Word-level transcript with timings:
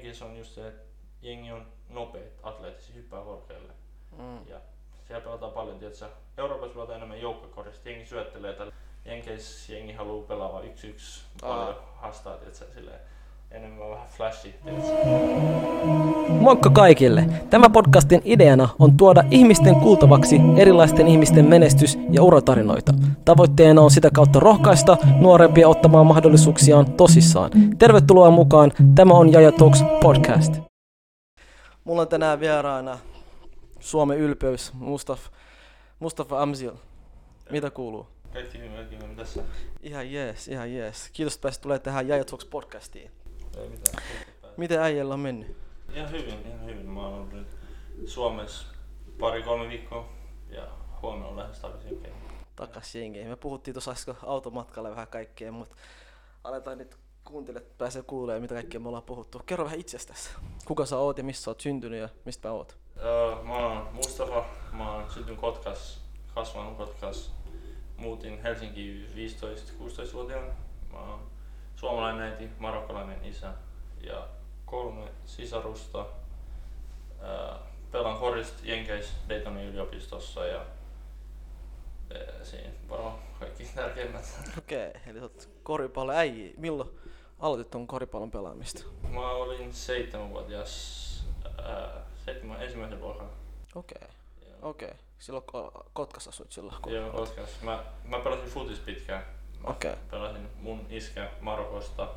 Jenkeissä 0.00 0.24
on 0.24 0.36
just 0.36 0.50
se, 0.54 0.68
että 0.68 0.82
jengi 1.22 1.52
on 1.52 1.66
nopeet, 1.88 2.40
atleettisia, 2.42 2.94
hyppää 2.94 3.22
korkealle. 3.22 3.72
Mm. 4.18 4.46
Ja 4.48 4.60
siellä 5.06 5.24
pelataan 5.24 5.52
paljon, 5.52 5.78
tietysti. 5.78 6.04
Euroopassa 6.38 6.74
pelataan 6.74 6.96
enemmän 6.96 7.20
joukkokorista, 7.20 7.88
jengi 7.88 8.06
syöttelee 8.06 8.52
tällä. 8.52 8.72
Jenkeissä 9.04 9.72
jengi 9.72 9.92
haluaa 9.92 10.26
pelaa 10.26 10.62
yksi 10.62 10.88
yksi 10.88 11.24
paljon 11.40 11.76
haastaa, 11.96 12.36
tietysti, 12.36 12.64
silleen 12.74 13.00
enemmän 13.50 13.90
vähän 13.90 14.08
flashi, 14.08 14.54
tietysti. 14.64 14.92
Moikka 16.28 16.70
kaikille! 16.70 17.24
Tämä 17.50 17.70
podcastin 17.70 18.22
ideana 18.24 18.68
on 18.78 18.96
tuoda 18.96 19.24
ihmisten 19.30 19.74
kuultavaksi 19.74 20.36
erilaisten 20.56 21.08
ihmisten 21.08 21.44
menestys- 21.44 21.98
ja 22.10 22.22
uratarinoita. 22.22 22.92
Tavoitteena 23.24 23.82
on 23.82 23.90
sitä 23.90 24.10
kautta 24.14 24.40
rohkaista 24.40 24.96
nuorempia 25.20 25.68
ottamaan 25.68 26.06
mahdollisuuksiaan 26.06 26.92
tosissaan. 26.92 27.50
Tervetuloa 27.78 28.30
mukaan, 28.30 28.72
tämä 28.94 29.14
on 29.14 29.32
Jaja 29.32 29.52
Talks 29.52 29.84
podcast. 30.02 30.56
Mulla 31.84 32.02
on 32.02 32.08
tänään 32.08 32.40
vieraana 32.40 32.98
Suomen 33.80 34.18
ylpeys 34.18 34.72
Mustafa, 34.74 35.30
Mustafa 35.98 36.42
Amzil. 36.42 36.72
Mitä 37.50 37.70
kuuluu? 37.70 38.06
Kaikki 38.32 38.58
hyvin, 38.58 38.72
kaikki 38.72 38.96
hyvin, 38.96 39.08
mitä 39.08 39.24
sä? 39.24 39.42
Ihan 39.82 40.12
jees, 40.12 40.48
ihan 40.48 40.74
jees. 40.74 41.10
Kiitos, 41.12 41.34
että 41.34 41.42
pääsit 41.42 41.62
tulee 41.62 41.78
tähän 41.78 42.08
Jaja 42.08 42.24
Talks 42.24 42.44
podcastiin. 42.44 43.10
Ei 43.58 43.68
mitään. 43.68 44.02
Miten 44.56 44.80
äijällä 44.80 45.14
on 45.14 45.20
mennyt? 45.20 45.56
Ihan 45.94 46.10
hyvin, 46.10 46.46
ihan 46.46 46.64
hyvin. 46.64 46.86
Mä 46.86 47.00
oon 47.00 47.14
ollut 47.14 47.32
nyt 47.32 47.56
Suomessa 48.06 48.66
pari-kolme 49.20 49.68
viikkoa 49.68 50.08
ja 50.48 50.68
huomenna 51.02 51.28
on 51.28 51.36
lähes 51.36 51.58
takaisin 51.58 51.90
Jenkeihin. 51.90 52.20
takas 52.56 52.94
jengeihin. 52.94 53.30
Me 53.30 53.36
puhuttiin 53.36 53.74
tuossa 53.74 53.90
äsken 53.90 54.14
automatkalla 54.22 54.90
vähän 54.90 55.08
kaikkea, 55.08 55.52
mutta 55.52 55.76
aletaan 56.44 56.78
nyt 56.78 56.96
kuuntelijat 57.24 57.78
pääsee 57.78 58.02
kuulemaan, 58.02 58.42
mitä 58.42 58.54
kaikkea 58.54 58.80
me 58.80 58.88
ollaan 58.88 59.02
puhuttu. 59.02 59.40
Kerro 59.46 59.64
vähän 59.64 59.80
itsestäsi. 59.80 60.30
Kuka 60.64 60.86
sä 60.86 60.96
oot 60.96 61.18
ja 61.18 61.24
missä 61.24 61.42
sä 61.42 61.50
oot 61.50 61.60
syntynyt 61.60 62.00
ja 62.00 62.08
mistä 62.24 62.48
mä 62.48 62.54
oot? 62.54 62.76
Öö, 62.96 63.42
mä 63.42 63.54
oon 63.56 63.88
Mustafa, 63.94 64.44
mä 64.72 64.92
oon 64.94 65.10
syntynyt 65.10 65.40
Kotkas, 65.40 66.00
kasvanut 66.34 66.76
Kotkas. 66.76 67.34
Muutin 67.96 68.42
Helsinkiin 68.42 69.06
15-16-vuotiaana. 69.14 70.52
Mä 70.92 70.98
oon 70.98 71.30
suomalainen 71.80 72.22
äiti, 72.32 72.50
marokkalainen 72.58 73.24
isä 73.24 73.52
ja 74.00 74.28
kolme 74.66 75.04
sisarusta. 75.26 76.06
Pelaan 77.92 78.18
korista 78.18 78.58
Jenkeissä 78.62 79.12
Daytonin 79.28 79.68
yliopistossa 79.68 80.46
ja 80.46 80.64
siinä 82.42 82.70
varmaan 82.88 83.18
kaikki 83.40 83.64
tärkeimmät. 83.74 84.24
Okei, 84.58 84.88
okay, 84.88 85.00
eli 85.06 85.20
oot 85.20 85.48
koripallon 85.62 86.16
äijä. 86.16 86.52
Milloin 86.56 86.90
aloitit 87.38 87.70
ton 87.70 87.86
koripallon 87.86 88.30
pelaamista? 88.30 88.82
Mä 89.08 89.30
olin 89.30 89.74
seitsemänvuotias, 89.74 91.24
ää, 91.64 92.02
seitsemän, 92.24 92.62
ensimmäisen 92.62 93.00
luokan. 93.00 93.30
Okei, 93.74 93.98
okay, 94.02 94.08
okei. 94.62 94.88
Okay. 94.88 94.98
Silloin 95.18 95.44
Ko- 95.52 95.84
Kotkassa 95.92 96.30
asuit 96.30 96.52
silloin. 96.52 96.82
kun- 96.82 96.92
Joo, 96.92 97.10
Kotkas. 97.10 97.62
Mä, 97.62 97.84
mä 98.04 98.18
pelasin 98.18 98.48
futis 98.50 98.78
pitkään. 98.78 99.24
Mä 99.64 99.70
Okei. 99.70 99.94
Pelasin 100.10 100.48
mun 100.60 100.86
iskä 100.90 101.30
Marokosta. 101.40 102.08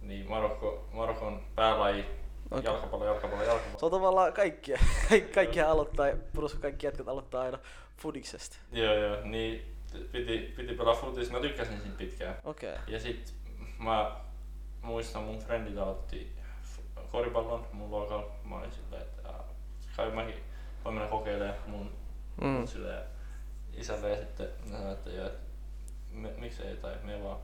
Niin 0.00 0.28
Marokko, 0.28 0.88
Marokon 0.92 1.42
päälaji. 1.54 2.04
Okei. 2.50 2.64
Jalkapallo, 2.64 3.04
jalkapallo, 3.04 3.42
Se 3.42 3.48
jalkapallo. 3.50 3.78
on 3.82 3.90
tavallaan 3.90 4.32
kaikkia. 4.32 4.78
Kaikki, 5.08 5.32
kaikki 5.32 5.60
aloittaa, 5.60 6.06
plus 6.34 6.54
kaikki 6.54 6.86
jätkät 6.86 7.08
aloittaa 7.08 7.42
aina 7.42 7.58
fudiksesta. 7.96 8.56
Joo, 8.72 8.94
joo. 8.94 9.16
Niin 9.24 9.76
piti, 10.12 10.52
piti 10.56 10.74
pelaa 10.74 10.94
futis. 10.94 11.30
Mä 11.30 11.40
tykkäsin 11.40 11.80
siitä 11.80 11.96
pitkään. 11.98 12.36
Okei. 12.44 12.72
Okay. 12.72 12.82
Ja 12.86 13.00
sit 13.00 13.34
mä 13.78 14.16
muistan 14.82 15.22
mun 15.22 15.38
frendit 15.38 15.78
aloitti 15.78 16.32
koripallon 17.12 17.66
mun 17.72 17.90
luokalla. 17.90 18.30
Mä 18.44 18.56
olin 18.56 18.72
silleen, 18.72 19.02
että 19.02 19.28
aa, 19.28 19.44
kai 19.96 20.10
mäkin 20.10 20.34
voin 20.84 20.94
mennä 20.94 21.10
kokeilemaan 21.10 21.54
mun 21.66 21.90
Mm. 22.40 22.46
mm. 22.48 22.66
silleen 22.66 23.02
isälle 23.76 24.10
ja 24.10 24.16
sitten 24.16 24.46
että 24.92 25.10
joo, 25.10 25.26
että 25.26 25.49
me, 26.12 26.32
miksei 26.38 26.76
tai 26.76 26.94
me 27.02 27.22
vaan. 27.24 27.38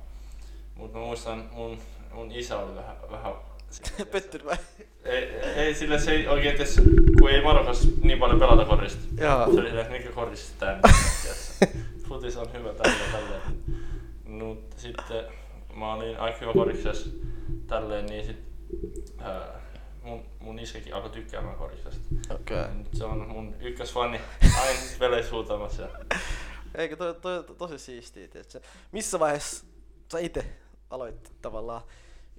Mut 0.74 0.92
mä 0.92 0.98
muistan 0.98 1.48
mun, 1.52 1.78
mun 2.12 2.32
isä 2.32 2.58
oli 2.58 2.76
vähän, 2.76 2.96
vähän 3.10 3.32
Pettynyt 4.12 4.46
vai? 4.46 4.56
ei, 5.04 5.24
ei, 5.40 5.74
sillä 5.74 5.98
se 5.98 6.10
ei 6.10 6.28
oikein 6.28 6.58
tes, 6.58 6.80
kun 7.18 7.30
ei 7.30 7.42
Marokossa 7.42 7.88
niin 8.02 8.18
paljon 8.18 8.40
pelata 8.40 8.64
korista. 8.64 9.00
Joo. 9.20 9.44
Se 9.44 9.60
oli 9.60 9.66
silleen, 9.66 9.78
että 9.78 9.92
mikä 9.92 10.10
korista 10.10 10.52
tää 10.58 10.80
Futis 12.08 12.36
on 12.36 12.52
hyvä 12.52 12.74
tällä 12.74 12.96
tälleen. 13.12 13.42
Mut 14.24 14.74
sitten 14.76 15.24
mä 15.74 15.94
olin 15.94 16.20
aika 16.20 16.38
hyvä 16.40 16.52
koriksessa 16.52 17.10
tälleen, 17.66 18.06
niin 18.06 18.26
sit 18.26 18.36
ää, 19.18 19.60
mun, 20.02 20.24
mun 20.38 20.58
iskäkin 20.58 20.94
alkoi 20.94 21.10
tykkäämään 21.10 21.56
koriksesta. 21.56 22.00
Okei. 22.34 22.60
Okay. 22.60 22.74
Nyt 22.74 22.88
se 22.92 23.04
on 23.04 23.28
mun 23.28 23.54
ykkösfani 23.60 24.20
aina 24.60 24.80
peleissä 24.98 25.32
huutamassa. 25.32 25.88
Eikö 26.74 26.96
toi, 26.96 27.14
toi, 27.14 27.44
toi 27.44 27.56
tosi 27.56 27.78
siistiä, 27.78 28.28
tiedätkö? 28.28 28.60
Missä 28.92 29.18
vaiheessa 29.18 29.66
sä 30.12 30.18
itse 30.18 30.44
aloit 30.90 31.32
tavallaan 31.42 31.82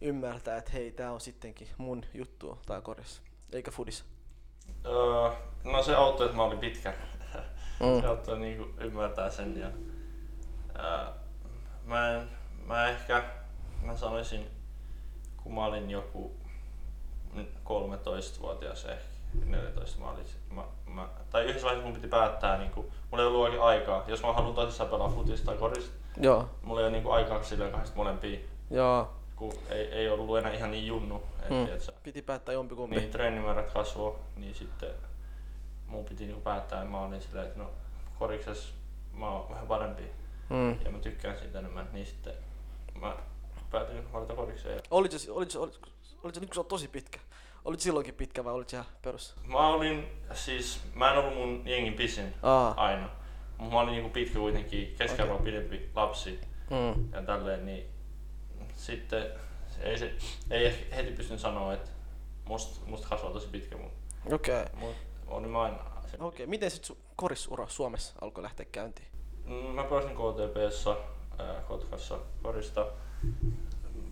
ymmärtää, 0.02 0.58
että 0.58 0.72
hei, 0.72 0.92
tää 0.92 1.12
on 1.12 1.22
sittenkin 1.22 1.68
mun 1.78 2.06
juttu 2.14 2.60
tää 2.66 2.82
korissa, 2.82 3.22
eikä 3.54 3.72
fudis? 3.72 4.06
Öö, 4.86 5.32
no 5.64 5.84
se 5.84 5.96
auttoi, 5.96 6.26
että 6.26 6.38
mä 6.38 6.44
olin 6.44 6.60
pitkä. 6.60 6.94
Mm. 7.80 8.02
Se 8.02 8.08
auttoi 8.08 8.40
niinku 8.40 8.74
ymmärtää 8.80 9.30
sen. 9.30 9.60
Ja, 9.60 9.72
ää, 10.76 11.14
mä, 11.86 12.10
en, 12.10 12.30
mä 12.66 12.88
ehkä, 12.88 13.24
mä 13.84 13.98
sanoisin, 13.98 14.48
kun 15.44 15.54
mä 15.54 15.66
olin 15.66 15.92
joku 15.92 16.38
13-vuotias 17.66 18.86
ehkä, 18.86 19.17
14 19.46 20.00
mä 20.02 20.10
olin, 20.10 20.26
sit- 20.26 20.52
mä, 20.52 20.64
mä, 20.88 21.08
tai 21.30 21.44
yhdessä 21.44 21.66
vaiheessa 21.66 21.86
mun 21.88 21.96
piti 21.96 22.08
päättää, 22.08 22.58
niinku, 22.58 22.92
mulla 23.12 23.24
ei 23.24 23.28
ollut 23.28 23.42
oikein 23.42 23.62
aikaa. 23.64 24.04
Jos 24.08 24.22
mä 24.24 24.34
haluan 24.34 24.56
tosissaan 24.56 24.90
pelaa 24.90 25.10
futista 25.10 25.46
tai 25.46 25.58
korista, 25.58 25.92
Joo, 26.22 26.50
mulla 26.64 26.80
ei 26.82 26.86
ole 26.86 26.92
niinku 26.92 27.12
aikaa 27.12 27.44
silleen 27.44 27.72
kahdesta 27.72 27.96
molempia, 27.96 28.40
joo. 28.72 29.10
kun 29.36 29.54
ei, 29.70 29.86
ei 29.88 30.10
ollut 30.10 30.38
enää 30.38 30.54
ihan 30.54 30.72
niin 30.72 30.88
junnu. 30.88 31.24
Et, 31.44 31.50
Mm. 31.50 31.66
tiedätkö, 31.66 31.92
Piti 32.04 32.22
päättää 32.22 32.54
jompikumpi. 32.54 32.96
niin 32.96 33.12
treenimäärät 33.12 33.72
kasvoi, 33.72 34.16
niin 34.36 34.56
sitten 34.56 34.90
mun 35.88 36.06
piti 36.06 36.26
niinku 36.26 36.42
päättää, 36.42 36.80
että 36.82 36.92
mä 36.92 37.02
olin 37.02 37.22
silleen, 37.22 37.48
että 37.48 37.60
no 37.60 37.70
koriksessa 38.20 38.74
mä 39.14 39.30
oon 39.30 39.50
vähän 39.50 39.68
parempi 39.68 40.04
Mm. 40.50 40.78
ja 40.86 40.92
mä 40.92 41.00
tykkään 41.00 41.38
siitä 41.40 41.60
enemmän, 41.60 41.90
niin 41.94 42.06
sitten 42.06 42.34
mä 43.02 43.16
päätin 43.72 44.14
valita 44.14 44.36
korikseen. 44.36 44.76
Ja 44.76 44.82
Olit 44.92 45.12
se, 45.12 45.32
olit 45.32 45.52
se, 45.52 45.60
olit, 45.60 45.80
olit 46.24 46.36
se, 46.36 46.42
nyt 46.42 46.50
kun 46.50 46.54
se 46.54 46.60
on 46.60 46.66
tosi 46.66 46.88
pitkä, 46.88 47.20
olit 47.68 47.80
silloinkin 47.80 48.14
pitkä 48.14 48.44
vai 48.44 48.54
olit 48.54 48.74
ihan 48.74 48.86
perus? 49.02 49.36
mä 49.44 49.68
olin 49.68 50.08
siis, 50.34 50.80
mä 50.96 51.12
en 51.12 51.18
ollut 51.18 51.36
mun 51.36 51.62
jengin 51.66 51.94
pisin 51.94 52.34
Aa. 52.44 52.74
aina. 52.78 53.10
Mut 53.58 53.72
mä 53.72 53.80
olin 53.80 53.92
niinku 53.92 54.10
pitkä 54.10 54.40
kuitenkin, 54.40 54.96
keskiarvo 54.98 55.34
Okei. 55.34 55.46
pidempi 55.46 55.90
lapsi 55.96 56.40
Mm. 56.70 57.12
ja 57.14 57.22
tälleen, 57.22 57.66
niin 57.66 57.86
sitten 58.76 59.26
ei, 59.82 59.98
se, 59.98 60.14
ei 60.50 60.88
heti 60.96 61.12
pystynyt 61.12 61.40
sanoa, 61.42 61.74
että 61.74 61.90
musta, 62.46 62.86
musta 62.86 63.08
kasvaa 63.08 63.32
tosi 63.32 63.48
pitkä, 63.48 63.78
mutta 63.78 63.98
Okei. 64.36 64.62
Okay. 64.64 64.80
mut 64.80 64.96
olin 65.28 65.50
mä 65.50 65.62
aina 65.62 65.78
Okei, 65.78 66.20
okay. 66.20 66.46
miten 66.46 66.72
sit 66.72 66.84
sun 66.86 66.98
korisura 67.16 67.68
Suomessa 67.68 68.14
alkoi 68.22 68.44
lähteä 68.44 68.66
käyntiin? 68.72 69.08
Mm, 69.46 69.54
Mä 69.54 69.84
pelasin 69.84 70.12
KTPssä, 70.16 70.96
ää, 71.40 71.62
Kotkassa, 71.68 72.20
korista. 72.44 72.88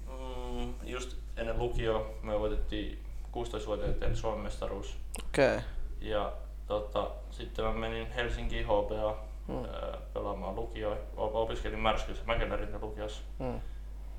Mm, 0.07 0.73
just 0.83 1.17
ennen 1.37 1.57
lukio 1.59 2.13
me 2.21 2.39
voitettiin 2.39 2.99
16-vuotiaiden 3.35 4.15
Suomen 4.15 4.39
mestaruus. 4.39 4.97
Okei. 5.27 5.47
Okay. 5.55 5.61
Ja 6.01 6.33
tota, 6.67 7.11
sitten 7.31 7.65
mä 7.65 7.73
menin 7.73 8.11
Helsinkiin 8.11 8.65
HPA 8.65 9.15
Mm. 9.47 9.65
ää, 9.65 9.97
pelaamaan 10.13 10.55
lukio. 10.55 10.91
O- 11.17 11.41
Opiskelin 11.41 11.79
Märskyssä, 11.79 12.23
Mäkelärin 12.25 12.81
lukiossa. 12.81 13.21
Mm. 13.39 13.59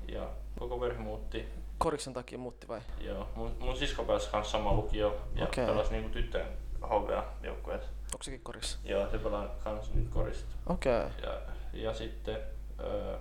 Ja 0.07 0.29
koko 0.59 0.77
perhe 0.77 0.99
muutti. 0.99 1.45
Koriksen 1.77 2.13
takia 2.13 2.37
muutti 2.37 2.67
vai? 2.67 2.81
Joo, 3.01 3.27
mun, 3.35 3.51
mun 3.59 3.77
sisko 3.77 4.03
pääsi 4.03 4.29
kanssa 4.29 4.51
samaan 4.51 4.75
lukio 4.75 5.17
ja 5.35 5.43
Okei. 5.43 5.65
pelasi 5.65 5.91
niinku 5.91 6.09
tyttöjen 6.09 6.47
HPA 6.83 7.23
joukkueessa. 7.43 7.89
Onko 8.13 8.23
sekin 8.23 8.41
korissa? 8.43 8.77
Joo, 8.83 9.09
se 9.11 9.17
pelaa 9.17 9.47
kans 9.63 9.93
nyt 9.93 10.09
korista. 10.09 10.49
Okei. 10.67 10.97
Okay. 11.05 11.09
Ja, 11.23 11.41
ja 11.73 11.93
sitten 11.93 12.37
öö, 12.79 13.17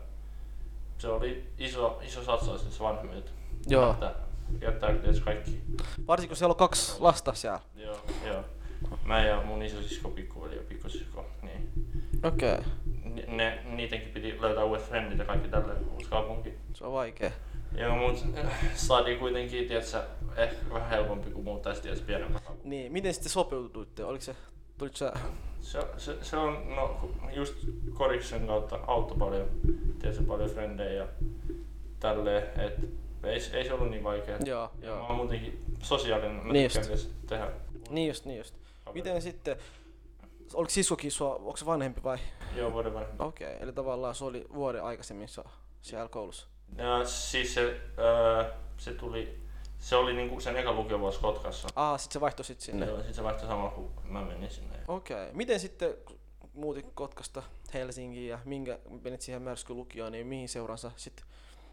se 0.99 1.09
oli 1.09 1.51
iso, 1.59 2.01
iso 2.03 2.25
satsaus 2.25 2.61
siis 2.63 2.81
vanhemmilta. 2.81 3.31
Joo. 3.67 3.89
Jättää, 3.89 4.15
jättää 4.61 4.93
tietysti 4.93 5.25
kaikki. 5.25 5.61
Varsinkin 6.07 6.29
kun 6.29 6.37
siellä 6.37 6.53
on 6.53 6.57
kaksi 6.57 6.97
lasta 7.01 7.35
siellä. 7.35 7.61
Joo, 7.77 8.01
joo. 8.27 8.45
Mä 9.05 9.25
ja 9.25 9.43
mun 9.43 9.63
isosisko, 9.63 10.09
pikkuveli 10.09 10.57
ja 10.57 10.63
pikkusisko, 10.69 11.27
niin 11.43 11.71
Okei. 12.25 12.53
Okay. 12.55 12.65
ne, 13.05 13.25
ne, 13.27 13.63
niidenkin 13.65 14.09
piti 14.09 14.41
löytää 14.41 14.65
uudet 14.65 14.85
frendit 14.85 15.19
ja 15.19 15.25
kaikki 15.25 15.49
tälle 15.49 15.73
uusi 15.95 16.11
kaupunki. 16.11 16.55
Se 16.75 16.85
on 16.85 16.93
vaikea. 16.93 17.31
Joo, 17.77 17.97
mut 17.97 18.25
äh, 18.39 18.75
saatiin 18.75 19.19
kuitenkin, 19.19 19.69
tiedätkö, 19.69 20.03
ehkä 20.37 20.57
vähän 20.73 20.91
helpompi 20.91 21.31
kuin 21.31 21.45
muuttaisi 21.45 22.03
pienempää 22.07 22.41
kaupunkia. 22.41 22.71
Niin, 22.71 22.93
miten 22.93 23.15
sitten 23.15 23.33
sopeuduitte? 23.33 24.05
Oliko 24.05 24.25
se, 24.25 24.37
tulit 24.79 24.97
sä... 24.97 25.13
Se, 25.61 25.81
se, 25.97 26.25
se 26.25 26.37
on, 26.37 26.77
no 26.77 27.01
just 27.33 27.55
koriksen 27.95 28.47
kautta 28.47 28.79
auttoi 28.87 29.19
paljon, 29.19 29.49
tiedätkö, 29.99 30.25
paljon 30.25 30.51
frendejä 30.51 30.93
ja 30.93 31.07
tälleen, 32.01 32.43
että 32.61 32.87
ei, 33.27 33.41
ei 33.53 33.65
se 33.65 33.73
ollut 33.73 33.91
niin 33.91 34.05
vaikea. 34.05 34.37
Joo, 34.45 34.71
Mä 34.81 34.87
joo. 34.87 35.07
oon 35.07 35.17
muutenkin 35.17 35.65
sosiaalinen, 35.83 36.47
mä 36.47 36.53
Niin 36.53 36.71
just. 36.91 37.11
tehdä. 37.27 37.51
Niin 37.91 38.09
just, 38.09 38.25
niin 38.25 38.39
just. 38.39 38.55
Miten 38.95 39.23
sitten, 39.23 39.57
oliko 40.55 40.71
sisukin 40.71 41.13
sua, 41.13 41.35
onko 41.35 41.57
se 41.57 41.67
vanhempi 41.67 42.03
vai? 42.03 42.19
Joo, 42.57 42.73
vuoden 42.73 42.95
vai. 42.95 43.05
Okei, 43.19 43.47
okay, 43.47 43.63
eli 43.63 43.73
tavallaan 43.73 44.15
se 44.15 44.25
oli 44.25 44.47
vuoden 44.55 44.85
aikaisemmin 44.85 45.29
sua 45.29 45.51
siellä 45.83 46.09
koulussa. 46.09 46.47
Ja 46.77 47.05
siis 47.05 47.55
se, 47.55 47.81
öö, 47.99 48.45
se 48.77 48.93
tuli, 48.93 49.41
se 49.79 49.97
oli 49.97 50.13
niinku 50.13 50.41
sen 50.41 50.57
eka 50.57 50.73
lukiovuosi 50.73 51.21
Kotkassa. 51.21 51.69
Aa, 51.77 51.99
sit 51.99 52.13
se 52.13 52.21
vaihtoi 52.21 52.45
sit 52.45 52.61
sinne. 52.61 52.87
Joo, 52.87 53.03
sit 53.03 53.15
se 53.15 53.25
vaihtoi 53.25 53.49
samalla 53.49 53.71
kun 53.71 53.91
mä 54.05 54.25
menin 54.25 54.51
sinne. 54.51 54.77
Okei. 54.89 55.23
Okay. 55.23 55.37
Miten 55.37 55.61
sitten, 55.61 55.95
muutit 56.55 56.87
Kotkasta 56.95 57.43
Helsinkiin 57.75 58.29
ja 58.29 58.39
minkä 58.45 58.79
menit 59.05 59.21
siihen 59.21 59.43
märskylukioon, 59.43 60.13
niin 60.13 60.27
mihin 60.27 60.49
seuransa 60.49 60.91
sitten 60.97 61.27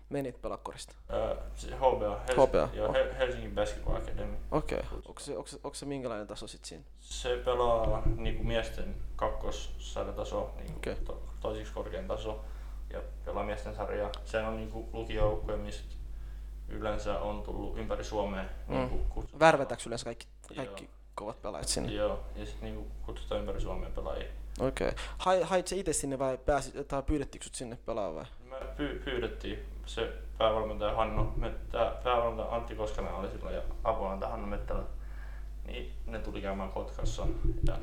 menit 0.09 0.41
pelakkorista? 0.41 0.95
Öö, 1.13 1.35
se 1.55 1.67
HBA, 1.75 2.21
Hels- 2.27 2.47
HBA, 2.47 2.69
Joo, 2.73 2.87
oh. 2.87 2.95
Hel- 2.95 3.13
Helsingin 3.17 3.55
Basketball 3.55 3.95
Academy. 3.95 4.37
Okei. 4.51 4.79
Okay. 4.79 4.99
Onko 5.05 5.19
se, 5.19 5.37
onko, 5.37 5.47
se, 5.47 5.55
onko 5.63 5.73
se 5.75 5.85
minkälainen 5.85 6.27
taso 6.27 6.47
sitten 6.47 6.69
siinä? 6.69 6.83
Se 6.99 7.37
pelaa 7.45 8.03
niinku 8.15 8.43
miesten 8.43 8.95
kakkossarjataso, 9.15 10.51
niinku 10.57 10.77
Okei. 10.77 10.95
to, 10.95 11.23
toisiksi 11.39 11.73
korkein 11.73 12.07
taso. 12.07 12.45
Ja 12.93 13.01
pelaa 13.25 13.43
miesten 13.43 13.75
sarjaa. 13.75 14.11
Se 14.25 14.39
on 14.39 14.55
niinku 14.55 14.89
lukiojoukkoja, 14.93 15.57
mistä 15.57 15.95
yleensä 16.69 17.19
on 17.19 17.43
tullut 17.43 17.77
ympäri 17.77 18.03
Suomea. 18.03 18.43
Mm. 18.67 18.75
Niinku 18.75 19.25
Värvätäänkö 19.39 19.83
yleensä 19.87 20.05
kaikki, 20.05 20.27
Joo. 20.49 20.55
kaikki 20.65 20.89
kovat 21.15 21.41
pelaajat 21.41 21.67
sinne? 21.67 21.91
Joo, 21.91 22.19
ja 22.35 22.45
sitten 22.45 22.63
niinku 22.63 22.91
kutsutaan 23.05 23.41
ympäri 23.41 23.61
Suomea 23.61 23.89
pelaajia. 23.89 24.27
Okei. 24.59 24.87
Okay. 24.87 25.03
Hai, 25.17 25.41
hait 25.41 25.67
se 25.67 25.75
itse 25.75 25.93
sinne 25.93 26.19
vai 26.19 26.37
pääsi, 26.37 26.83
tai 26.83 27.03
pyydettiinkö 27.03 27.43
sut 27.43 27.55
sinne 27.55 27.77
pelaa 27.85 28.15
vai? 28.15 28.25
Me 28.49 28.57
py- 28.57 29.03
pyydettiin 29.05 29.59
se 29.85 30.13
päävalmentaja 30.37 30.95
Hanno, 30.95 31.33
me, 31.37 31.53
tää 31.71 31.91
päävalmentaja 32.03 32.55
Antti 32.55 32.75
Koskanen 32.75 33.13
oli 33.13 33.29
silloin 33.29 33.55
ja 33.55 33.61
apuvalmentaja 33.83 34.31
Hanno 34.31 34.47
Mettälä. 34.47 34.83
Niin 35.65 35.93
ne 36.07 36.19
tuli 36.19 36.41
käymään 36.41 36.71
Kotkassa 36.71 37.27
ja, 37.67 37.77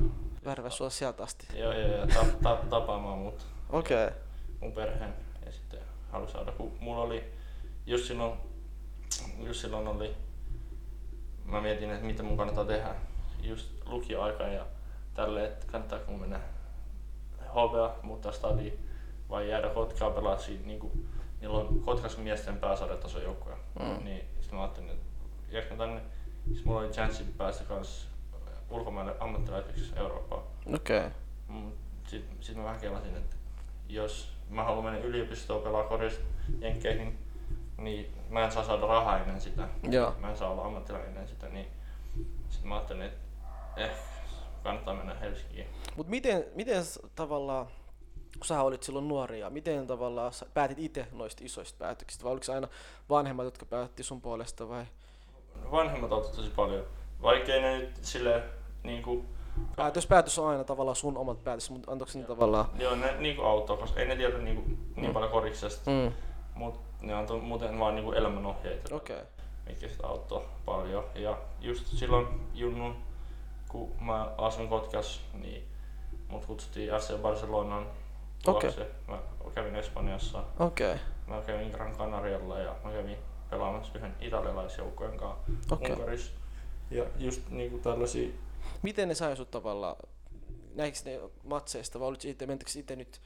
Värväs 0.45 0.77
sua 0.77 0.91
sieltä 0.91 1.23
asti. 1.23 1.59
ja, 1.59 1.75
ja, 1.75 1.97
ja 1.97 2.07
ta, 2.07 2.25
ta, 2.43 2.59
tapaamaan 2.71 3.19
mut, 3.19 3.47
Okei. 3.71 4.07
Okay. 4.07 4.19
mun 4.61 4.73
perheen 4.73 5.15
ja 5.47 5.53
sitten 5.53 5.81
halusi 6.13 6.33
saada, 6.33 6.53
kun 6.53 6.73
mulla 6.81 7.03
oli 7.03 7.25
just 7.87 8.05
silloin, 8.05 8.39
just 9.39 9.61
silloin 9.61 9.89
oli, 9.89 10.17
mä 11.45 11.61
mietin, 11.61 11.91
että 11.91 12.07
mitä 12.07 12.23
mun 12.23 12.37
kannattaa 12.37 12.65
tehdä 12.65 12.95
just 13.43 13.69
lukioaika 13.87 14.43
ja 14.43 14.67
tälleen, 15.15 15.47
että 15.47 15.67
kannattaako 15.67 16.11
mun 16.11 16.21
mennä 16.21 16.41
HBA, 17.51 17.95
muuttaa 18.03 18.33
stadiin 18.33 18.91
vai 19.31 19.49
jäädä 19.49 19.69
Kotkaan 19.69 20.13
pelaa 20.13 20.39
siinä 20.39 20.67
niinku, 20.67 20.93
niillä 21.41 21.59
on 21.59 21.81
Kotkassa 21.81 22.19
miesten 22.19 22.57
pääsarjatason 22.57 23.23
joukkoja. 23.23 23.57
Mm. 23.81 24.05
Niin 24.05 24.25
sitten 24.41 24.55
mä 24.55 24.63
ajattelin, 24.63 24.91
että 24.91 25.07
jääkö 25.51 25.77
tänne, 25.77 26.01
siis 26.47 26.65
mulla 26.65 26.81
oli 26.81 26.89
chanssi 26.89 27.25
päästä 27.25 27.65
kans 27.65 28.09
ulkomaille 28.71 29.17
ammattilaiseksi 29.21 29.93
Eurooppaan. 29.97 30.43
Okei. 30.75 30.99
Okay. 30.99 31.11
Sitten 32.07 32.37
sit 32.41 32.57
mä 32.57 32.65
vähän 32.65 32.81
kelasin, 32.81 33.17
että 33.17 33.37
jos 33.89 34.33
mä 34.51 34.65
haluan 34.65 34.85
mennä 34.85 35.01
yliopistoon 35.01 35.63
pelaa 35.63 35.85
korjasta 35.85 36.21
jenkkeihin, 36.59 37.19
niin 37.79 38.15
mä 38.29 38.45
en 38.45 38.53
saa 38.53 38.65
saada 38.65 38.87
rahaa 38.87 39.19
ennen 39.19 39.41
sitä. 39.41 39.69
Joo. 39.91 40.15
Mä 40.21 40.31
en 40.31 40.37
saa 40.37 40.51
olla 40.51 40.65
ammattilainen 40.65 41.09
ennen 41.09 41.29
sitä, 41.29 41.49
niin 41.49 41.67
sitten 42.49 42.69
mä 42.69 42.75
ajattelin, 42.75 43.03
että 43.03 43.19
ehkä 43.77 43.97
kannattaa 44.63 44.95
mennä 44.95 45.15
Helsinkiin. 45.15 45.67
Mut 45.97 46.09
miten, 46.09 46.45
miten 46.55 46.83
tavallaan, 47.15 47.67
kun 48.39 48.47
sä 48.47 48.63
olit 48.63 48.83
silloin 48.83 49.09
nuori 49.09 49.41
ja 49.41 49.51
miten 49.51 49.87
tavallaan 49.87 50.33
päätit 50.55 50.79
itse 50.79 51.07
noista 51.13 51.45
isoista 51.45 51.79
päätöksistä 51.79 52.25
vai 52.25 52.33
oliko 52.33 52.45
se 52.45 52.53
aina 52.55 52.69
vanhemmat, 53.11 53.45
jotka 53.45 53.67
päätti 53.67 54.03
sun 54.03 54.21
puolesta 54.21 54.69
vai? 54.69 54.85
Vanhemmat 55.71 56.13
auttoi 56.13 56.35
tosi 56.37 56.51
paljon. 56.51 56.85
Vaikkei 57.23 57.61
ne 57.63 57.79
nyt 57.79 57.99
silleen 58.03 58.43
niinku, 58.83 59.25
Päätös, 59.77 60.07
päätös 60.07 60.39
on 60.39 60.49
aina 60.49 60.65
tavallaan 60.65 60.97
sun 60.97 61.17
omat 61.17 61.45
päätös, 61.45 61.71
mutta 61.71 61.93
antoiko 61.93 62.13
ne 62.15 62.25
tavallaan? 62.25 62.67
joo, 62.79 62.95
ne 62.95 63.17
niinku 63.19 63.43
auttoi, 63.43 63.77
koska 63.77 64.01
ei 64.01 64.07
ne 64.09 64.17
tiedä 64.17 64.39
niinku, 64.39 64.63
niin 64.97 65.07
Mm. 65.07 65.13
paljon 65.13 65.33
koriksesta, 65.33 65.91
Mm. 65.91 66.13
mut 66.55 66.81
ne 67.01 67.15
antoi 67.15 67.41
muuten 67.41 67.79
vaan 67.79 67.95
niinku 67.95 68.13
elämänohjeita. 68.13 68.95
Okei. 68.97 69.17
Okay. 69.17 69.27
mikä 69.67 69.89
sitä 69.89 70.07
auttoi 70.07 70.43
paljon. 70.65 71.05
Ja 71.15 71.39
just 71.61 71.87
silloin 71.87 72.27
Junnun, 72.55 72.97
kun 73.69 73.93
mä 74.01 74.31
asuin 74.39 74.69
Kotkas, 74.69 75.21
niin 75.35 75.65
mut 76.29 76.45
kutsuttiin 76.47 76.91
FC 76.91 77.19
Barcelonan 77.19 77.87
Okei. 78.47 78.71
luokse. 78.71 78.91
Mä 79.09 79.19
kävin 79.55 79.77
Espanjassa, 79.77 80.45
Okei. 80.59 80.97
mä 81.27 81.43
kävin 81.47 81.71
Gran 81.71 81.97
Canarialla 81.97 82.59
ja 82.59 82.75
mä 82.85 82.93
kävin 82.93 83.19
pelaamassa 83.51 83.93
yhden 83.99 84.17
italialaisjoukkojen 84.21 85.17
kanssa 85.17 85.53
Okei. 85.71 85.93
Unkarissa. 85.93 86.33
Ja 86.91 87.05
just 87.19 87.43
niinku 87.51 87.79
tällaisia, 87.79 88.29
Miten 88.83 89.09
ne 89.09 89.15
sai 89.15 89.37
sut 89.37 89.51
tavallaan, 89.51 89.97
näikö 90.75 90.99
ne 91.05 91.21
matseista 91.45 92.01
vai 92.01 92.09
olit 92.09 92.25
itse, 92.25 92.47
mentikö 92.47 92.71
itse 92.77 92.97
nyt 92.97 93.21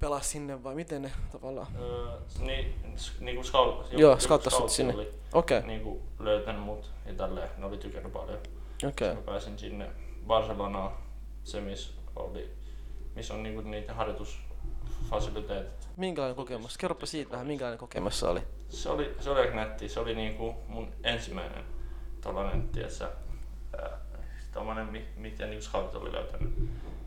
pelaa 0.00 0.20
sinne 0.20 0.64
vai 0.64 0.74
miten 0.74 1.02
ne 1.02 1.12
tavallaan? 1.32 1.66
öö, 1.80 2.18
niin, 2.40 2.74
niinku 3.20 3.42
scout, 3.42 3.92
Joo, 3.92 4.10
joku 4.10 4.22
scouttasi 4.22 4.56
sut 4.56 4.70
scoutti 4.70 4.74
sinne. 4.74 5.06
Okei. 5.34 5.62
niinku 5.62 6.02
löytänyt 6.18 6.62
mut 6.62 6.90
ja 7.06 7.14
tälleen, 7.14 7.50
ne 7.58 7.66
oli 7.66 7.78
tykännyt 7.78 8.12
paljon. 8.12 8.38
Okei. 8.88 9.14
Mä 9.14 9.20
pääsin 9.20 9.58
sinne 9.58 9.90
Barcelonaan, 10.26 10.92
se 11.44 11.60
missä 11.60 11.92
oli, 12.16 12.50
missä 13.16 13.34
on 13.34 13.42
niinku 13.42 13.60
niitä 13.60 13.94
harjoitusfasiliteetit. 13.94 15.88
Minkälainen 15.96 16.36
kokemus? 16.36 16.78
Kerropa 16.78 17.06
siitä 17.06 17.30
vähän, 17.30 17.46
minkälainen 17.46 17.78
kokemus 17.78 18.20
se 18.20 18.26
oli? 18.26 18.40
Se 18.68 18.88
oli, 18.90 19.16
se 19.20 19.30
oli 19.30 19.40
aika 19.40 19.54
nätti, 19.54 19.88
se 19.88 20.00
oli 20.00 20.14
niinku 20.14 20.54
mun 20.68 20.92
ensimmäinen 21.04 21.64
tollanen, 22.20 22.68
tiedätkö, 22.68 23.08
ää, 23.78 23.98
tommonen, 24.52 24.86
mi- 24.86 25.08
mitä 25.16 25.46
niinku 25.46 25.64
scoutit 25.64 25.94
oli 25.94 26.12
löytänyt. 26.12 26.54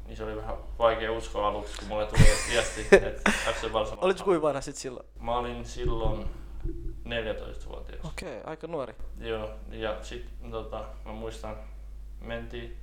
Niin 0.08 0.18
se 0.18 0.24
oli 0.24 0.36
vähän 0.36 0.56
vaikea 0.80 1.12
uskoa 1.12 1.48
aluksi, 1.48 1.80
kun 1.80 1.88
mulle 1.88 2.06
tuli 2.06 2.20
viesti, 2.52 2.88
että 2.92 3.32
FC 3.32 3.72
Barcelona. 3.72 4.02
Olitko 4.06 4.24
kuinka 4.26 4.42
vanha 4.48 4.62
sit 4.62 4.76
silloin? 4.76 5.06
Mä 5.20 5.38
olin 5.38 5.66
silloin 5.66 6.26
14-vuotias. 7.06 8.06
Okei, 8.06 8.38
okay, 8.38 8.42
aika 8.52 8.68
nuori. 8.68 8.94
Joo, 9.20 9.50
ja 9.72 10.04
sit 10.04 10.26
tota, 10.52 10.86
mä 11.06 11.12
muistan, 11.12 11.56
mentiin, 12.22 12.78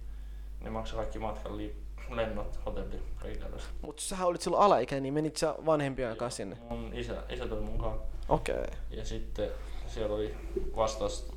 ne 0.60 0.70
maksoi 0.70 0.96
kaikki 0.96 1.18
matkan 1.18 1.56
li- 1.56 1.76
lennot, 2.10 2.60
hotelli, 2.66 3.00
tällaiset. 3.40 3.70
Mutta 3.82 4.02
sähän 4.02 4.28
olit 4.28 4.40
silloin 4.40 4.62
alaikäinen, 4.62 5.02
niin 5.02 5.14
menit 5.14 5.36
sä 5.36 5.54
vanhempien 5.66 6.16
kanssa 6.16 6.36
sinne? 6.36 6.56
Mun 6.70 6.90
isä, 6.94 7.22
isä 7.28 7.46
tuli 7.46 7.60
mukaan. 7.60 8.00
Okei. 8.28 8.54
Okay. 8.54 8.66
Ja 8.90 9.04
sitten 9.04 9.50
siellä 9.86 10.14
oli 10.16 10.34
vastaus 10.76 11.32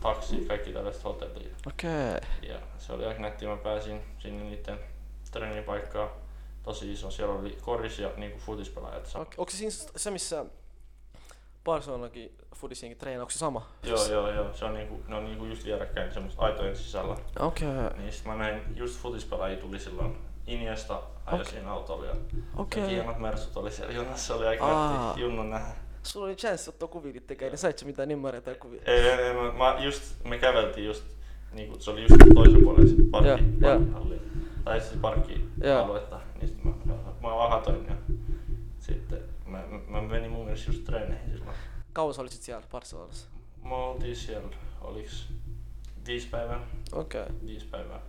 taksi, 0.00 0.44
kaikki 0.44 0.72
tällaiset 0.72 1.04
hotellia. 1.04 1.54
Okei. 1.66 1.90
Okay. 1.90 2.50
Ja 2.50 2.58
se 2.78 2.92
oli 2.92 3.04
aika 3.04 3.20
nätti, 3.20 3.46
mä 3.46 3.56
pääsin 3.56 4.00
sinne 4.18 4.44
niiden 4.44 4.78
treenipaikkaan. 5.30 6.10
Tosi 6.62 6.92
iso, 6.92 7.10
siellä 7.10 7.34
oli 7.34 7.58
koris 7.60 7.98
ja 7.98 8.10
niinku 8.16 8.38
futispelaajat. 8.38 9.08
Okay. 9.08 9.34
Onko 9.36 9.50
se 9.50 9.56
siinä 9.56 9.92
se, 9.96 10.10
missä 10.10 10.44
Barcelonakin 11.64 12.36
fudisienkin 12.54 12.98
treenaa, 12.98 13.22
onko 13.22 13.30
se 13.30 13.38
sama? 13.38 13.66
Joo, 13.82 14.06
joo, 14.06 14.30
joo. 14.32 14.54
Se 14.54 14.64
on 14.64 14.74
niinku, 14.74 15.02
ne 15.08 15.16
on 15.16 15.24
niinku 15.24 15.44
just 15.44 15.64
vierekkäin 15.64 16.12
semmoista 16.12 16.42
aitojen 16.42 16.76
sisällä. 16.76 17.16
Okei. 17.38 17.68
Okay. 17.68 17.98
Niin 17.98 18.12
sit 18.12 18.24
mä 18.24 18.36
näin, 18.36 18.62
just 18.76 19.00
futispelaajia 19.00 19.60
tuli 19.60 19.80
silloin 19.80 20.16
Iniesta 20.46 21.02
ajoi 21.26 21.40
Okei. 21.40 21.52
siinä 21.52 21.72
autolla 21.72 22.06
ja 22.06 22.14
okay. 22.56 22.88
hienot 22.88 23.18
mersut 23.18 23.56
oli 23.56 23.70
siellä 23.70 23.92
junassa, 23.92 24.26
se 24.26 24.32
oli 24.32 24.46
aika 24.46 24.98
nätti 25.06 25.20
junnun 25.20 25.50
nähdä. 25.50 25.74
Sulla 26.02 26.26
oli 26.26 26.36
chance 26.36 26.70
ottaa 26.70 26.88
kuvia 26.88 27.12
itsekään, 27.14 27.50
niin 27.50 27.58
sait 27.58 27.78
sä 27.78 27.86
mitään 27.86 28.08
nimmaria 28.08 28.40
tai 28.40 28.54
kuvia? 28.54 28.82
Ei, 28.86 29.00
ei, 29.00 29.20
ei, 29.20 29.34
mä, 29.34 29.76
just, 29.78 30.24
me 30.24 30.38
käveltiin 30.38 30.86
just, 30.86 31.04
niinku, 31.52 31.80
se 31.80 31.90
oli 31.90 32.02
just 32.02 32.14
toisella 32.34 32.62
puolella 32.62 32.88
sit 32.88 33.10
parkki, 33.10 33.44
joo. 33.60 33.70
parkkihalli, 33.70 34.20
tai 34.64 34.80
siis 34.80 35.00
parkkialuetta, 35.00 36.20
niin 36.40 36.48
sit 36.48 36.64
mä, 36.64 36.72
mä 37.20 37.44
ahatoin 37.44 37.86
ja 37.86 37.94
sitten 38.78 39.31
mä, 39.52 39.64
mä 39.88 40.02
menin 40.02 40.30
mun 40.30 40.44
mielestä 40.44 40.70
just 40.70 40.84
treeneihin 40.84 41.30
silloin. 41.30 41.56
Kauan 41.92 42.14
sä 42.14 42.20
olit 42.20 42.32
sit 42.32 42.42
siellä 42.42 42.66
Barcelonassa? 42.72 43.28
Mä 43.62 43.76
oltiin 43.76 44.16
siellä, 44.16 44.56
oliks 44.80 45.28
viisi 46.06 46.28
päivää, 46.28 46.60
Okei. 46.92 47.22
Okay. 47.22 47.34
viisi 47.46 47.66
päivää. 47.66 48.00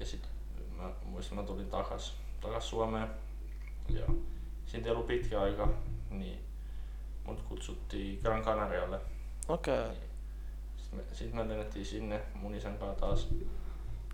Ja 0.00 0.06
sit 0.06 0.28
mä 0.76 0.90
muistan, 1.04 1.38
mä 1.38 1.42
tulin 1.42 1.70
takas, 1.70 2.16
takas 2.40 2.70
Suomeen. 2.70 3.08
Ja 3.88 4.06
siitä 4.66 4.86
ei 4.86 4.92
ollut 4.92 5.06
pitkä 5.06 5.40
aika, 5.40 5.68
niin 6.10 6.40
mut 7.24 7.42
kutsuttiin 7.42 8.20
Gran 8.22 8.42
Canarialle. 8.42 9.00
Okei. 9.48 9.80
Okay. 9.80 9.94
Sitten 10.76 10.98
me, 10.98 11.04
sit 11.12 11.32
me 11.32 11.48
lennettiin 11.48 11.86
sinne 11.86 12.22
mun 12.34 12.54
isän 12.54 12.78
kanssa 12.78 13.00
taas. 13.00 13.28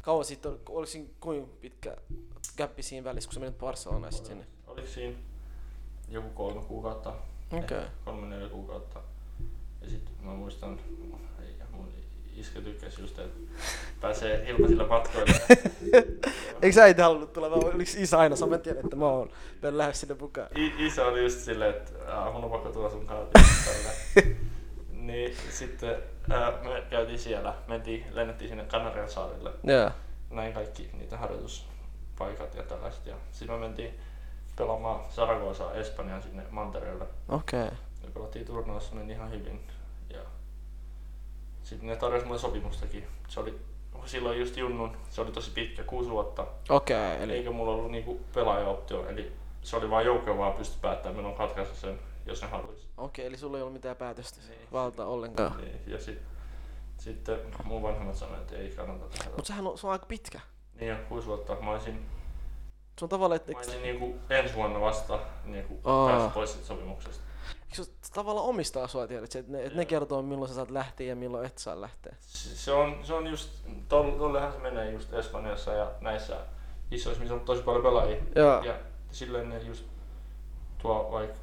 Kauan 0.03 0.25
oli, 0.45 0.61
oliko 0.69 0.87
siinä 0.87 1.09
kuinka 1.21 1.57
pitkä 1.61 1.97
gappi 2.57 2.83
siinä 2.83 3.05
välissä, 3.05 3.29
kun 3.29 3.35
sä 3.35 3.41
menit 3.41 3.59
Barcelonaan 3.59 4.13
sinne? 4.13 4.47
Oliko 4.67 4.89
siinä 4.89 5.17
joku 6.09 6.29
kolme 6.29 6.63
kuukautta? 6.63 7.13
Okay. 7.53 7.83
Kolme 8.05 8.27
neljä 8.27 8.49
kuukautta. 8.49 9.01
Ja 9.83 9.91
sit 9.91 10.11
mä 10.23 10.31
muistan, 10.31 10.81
mun 11.71 11.89
iskä 12.37 12.61
tykkäsi 12.61 13.01
just, 13.01 13.19
että 13.19 13.41
pääsee 14.01 14.51
ilmaisilla 14.51 14.87
matkoilla. 14.87 15.33
Eikö 16.63 16.73
sä 16.75 16.87
itse 16.87 17.03
halunnut 17.03 17.33
tulla, 17.33 17.51
vai 17.51 17.59
oliko 17.59 17.91
isä 17.97 18.19
aina, 18.19 18.37
sä 18.37 18.47
mä 18.47 18.59
tiedän, 18.59 18.85
että 18.85 18.97
mä 18.97 19.07
oon 19.07 19.31
lähes 19.63 20.01
sinne 20.01 20.17
mukaan. 20.21 20.49
I, 20.57 20.87
isä 20.87 21.07
oli 21.07 21.23
just 21.23 21.39
silleen, 21.39 21.71
että 21.71 21.93
mun 22.33 22.45
on 22.45 22.51
pakko 22.51 22.69
tulla 22.69 22.91
sun 22.91 23.07
kanssa. 23.07 24.21
niin 24.93 25.37
sitten 25.51 25.97
äh, 26.33 26.63
me 26.63 26.83
käytiin 26.91 27.19
siellä, 27.19 27.55
mentiin, 27.69 28.07
lennettiin 28.11 28.49
sinne 28.49 28.65
Kanarian 28.65 29.11
saarille. 29.11 29.51
Joo. 29.65 29.91
Näin 30.31 30.53
kaikki 30.53 30.91
niitä 30.93 31.17
harjoituspaikat 31.17 32.55
ja 32.55 32.63
tällaiset. 32.63 33.07
Ja 33.07 33.15
sitten 33.33 33.57
me 33.57 33.61
mentiin 33.61 33.95
pelaamaan 34.57 35.01
Saragosaa 35.11 35.75
Espanjaan 35.75 36.23
sinne 36.23 36.43
Mantereelle. 36.51 37.07
Okei. 37.29 37.65
Okay. 37.65 37.77
Me 38.03 38.11
pelattiin 38.15 38.47
turnaussa, 38.47 38.95
meni 38.95 39.13
ihan 39.13 39.31
hyvin. 39.31 39.67
Ja 40.11 40.21
sitten 41.63 41.89
ne 41.89 41.97
tarjosi 41.97 42.27
mulle 42.27 42.39
sopimustakin. 42.39 43.07
Se 43.29 43.41
oli 43.41 43.61
silloin 44.07 44.41
just 44.41 44.57
junnun, 44.57 44.97
se 45.11 45.21
oli 45.21 45.33
tosi 45.33 45.51
pitkä, 45.51 45.83
kuusi 45.83 46.11
vuotta. 46.11 46.47
Okei, 46.69 47.13
okay, 47.13 47.23
eli... 47.23 47.33
Eikä 47.33 47.51
mulla 47.51 47.73
ollut 47.73 47.91
niinku 47.91 48.21
pelaajaoptio, 48.35 49.09
eli 49.09 49.33
se 49.63 49.77
oli 49.77 49.91
vaan 49.91 50.05
joukko 50.05 50.39
vaan 50.39 50.53
pysty 50.53 50.79
päättämään, 50.81 51.17
minun 51.17 51.35
katkaista 51.35 51.75
sen, 51.75 51.99
jos 52.27 52.43
ne 52.43 52.49
haluaisi. 52.49 52.87
Okei, 52.97 53.23
okay, 53.23 53.29
eli 53.29 53.37
sulla 53.37 53.57
ei 53.57 53.63
ollut 53.63 53.73
mitään 53.73 53.97
päätöstä 53.97 54.41
niin. 54.49 54.69
valta 54.73 55.07
ollenkaan. 55.07 55.57
Niin, 55.57 55.81
ja 55.87 56.01
sit, 56.01 56.19
sitten 56.99 57.39
mun 57.65 57.83
vanhemmat 57.83 58.17
sanoivat, 58.17 58.43
että 58.43 58.57
ei 58.57 58.69
kannata 58.69 59.05
tehdä. 59.09 59.31
Mutta 59.31 59.47
sehän 59.47 59.67
on, 59.67 59.79
se 59.79 59.87
on 59.87 59.93
aika 59.93 60.07
pitkä. 60.07 60.41
Niin 60.75 60.89
jo, 60.89 60.97
kuusi 61.09 61.27
vuotta. 61.27 61.57
Mä 61.61 61.71
olisin, 61.71 62.07
se 62.99 63.05
on 63.05 63.09
tavallaan, 63.09 63.37
että... 63.37 63.53
Mä 63.53 63.83
niinku 63.83 64.15
ensi 64.31 64.55
vuonna 64.55 64.81
vasta 64.81 65.19
niinku 65.45 65.81
pois 66.35 66.53
siitä 66.53 66.67
sopimuksesta. 66.67 67.23
Eikö 67.71 67.85
se 67.85 68.13
tavallaan 68.15 68.47
omistaa 68.47 68.89
sua, 68.89 69.07
tiedät, 69.07 69.37
että 69.37 69.53
ne, 69.53 69.65
et 69.65 69.75
ne 69.75 69.85
kertoo 69.85 70.23
milloin 70.23 70.49
sä 70.49 70.55
saat 70.55 70.71
lähteä 70.71 71.07
ja 71.07 71.17
milloin 71.17 71.47
et 71.47 71.59
saa 71.59 71.81
lähteä? 71.81 72.17
Se 72.21 72.73
on, 72.73 72.99
se 73.03 73.15
on 73.15 73.27
just, 73.27 73.51
tollehan 73.89 74.53
se 74.53 74.59
menee 74.59 74.93
just 74.93 75.13
Espanjassa 75.13 75.73
ja 75.73 75.91
näissä 76.01 76.37
isoissa, 76.91 77.21
missä 77.21 77.35
on 77.35 77.41
tosi 77.41 77.63
paljon 77.63 77.83
pelaajia. 77.83 78.23
Joo. 78.35 78.63
Ja 78.63 78.75
silleen 79.11 79.49
ne 79.49 79.59
just 79.59 79.85
tuo 80.79 81.09
vaikka, 81.13 81.39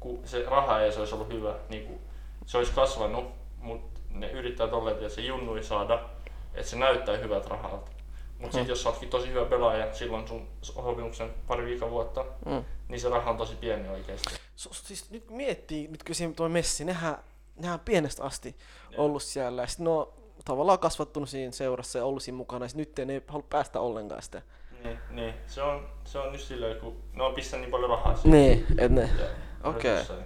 kun 0.00 0.20
se 0.24 0.44
raha 0.44 0.80
ei 0.80 0.92
se 0.92 0.98
olisi 0.98 1.14
ollut 1.14 1.28
hyvä, 1.28 1.54
niin 1.68 1.86
kuin, 1.86 2.00
se 2.46 2.58
olisi 2.58 2.72
kasvanut, 2.72 3.24
mutta 3.60 4.00
ne 4.10 4.30
yrittää 4.30 4.68
tolleen, 4.68 4.96
että 4.96 5.08
se 5.08 5.20
junnui 5.20 5.62
saada, 5.62 6.08
että 6.54 6.70
se 6.70 6.76
näyttää 6.76 7.16
hyvät 7.16 7.46
rahalta. 7.46 7.90
Mutta 8.38 8.52
sitten 8.54 8.68
jos 8.68 8.82
sä 8.82 8.88
ootkin 8.88 9.08
tosi 9.08 9.28
hyvä 9.28 9.44
pelaaja 9.44 9.94
silloin 9.94 10.28
sun 10.28 10.48
sopimuksen 10.62 11.30
pari 11.46 11.64
viikon 11.64 11.90
vuotta, 11.90 12.24
mm. 12.46 12.64
niin 12.88 13.00
se 13.00 13.08
raha 13.08 13.30
on 13.30 13.36
tosi 13.36 13.56
pieni 13.56 13.88
oikeasti. 13.88 14.34
So, 14.56 14.70
siis 14.72 15.10
nyt 15.10 15.30
miettii, 15.30 15.88
nyt 15.88 16.04
kun 16.04 16.14
siinä 16.14 16.32
tuo 16.32 16.48
Messi, 16.48 16.84
nehän, 16.84 17.18
nehän 17.56 17.74
on 17.74 17.80
pienestä 17.80 18.24
asti 18.24 18.56
ja. 18.90 18.98
ollut 18.98 19.22
siellä. 19.22 19.62
Ja 19.62 19.66
sitten 19.66 19.84
ne 19.84 19.90
on 19.90 20.12
tavallaan 20.44 20.78
kasvattunut 20.78 21.28
siinä 21.28 21.52
seurassa 21.52 21.98
ja 21.98 22.04
ollut 22.04 22.22
siinä 22.22 22.36
mukana. 22.36 22.64
Ja 22.64 22.70
nyt 22.74 22.92
ne 23.04 23.12
ei 23.12 23.22
halua 23.28 23.46
päästä 23.50 23.80
ollenkaan 23.80 24.22
sitä. 24.22 24.42
Niin, 24.84 24.98
niin. 25.10 25.34
Se, 25.46 25.62
on, 25.62 25.88
se 26.04 26.18
on 26.18 26.32
just 26.32 26.48
silleen, 26.48 26.80
kun 26.80 27.02
ne 27.12 27.22
on 27.22 27.34
pistänyt 27.34 27.60
niin 27.60 27.70
paljon 27.70 27.90
rahaa 27.90 28.16
siihen. 28.16 28.30
Niin, 28.30 28.66
et 28.78 28.92
ne. 28.92 29.10
Okei. 29.64 30.00
Okay. 30.00 30.16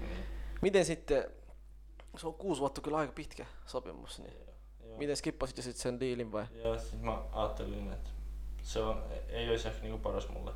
Niin. 0.00 0.16
Miten 0.62 0.84
sitten, 0.84 1.24
se 2.16 2.26
on 2.26 2.34
kuusi 2.34 2.60
vuotta 2.60 2.80
kyllä 2.80 2.96
aika 2.96 3.12
pitkä 3.12 3.46
sopimus, 3.66 4.18
niin. 4.18 4.51
Miten 4.96 5.16
skippasit 5.16 5.56
sitten 5.56 5.82
sen 5.82 6.00
diilin 6.00 6.32
vai? 6.32 6.46
Joo, 6.64 6.78
siis 6.78 7.00
mä 7.00 7.18
ajattelin, 7.32 7.92
että 7.92 8.10
se 8.62 8.82
on, 8.82 9.02
ei 9.28 9.50
olisi 9.50 9.68
ehkä 9.68 9.82
niinku 9.82 9.98
paras 9.98 10.28
mulle. 10.28 10.52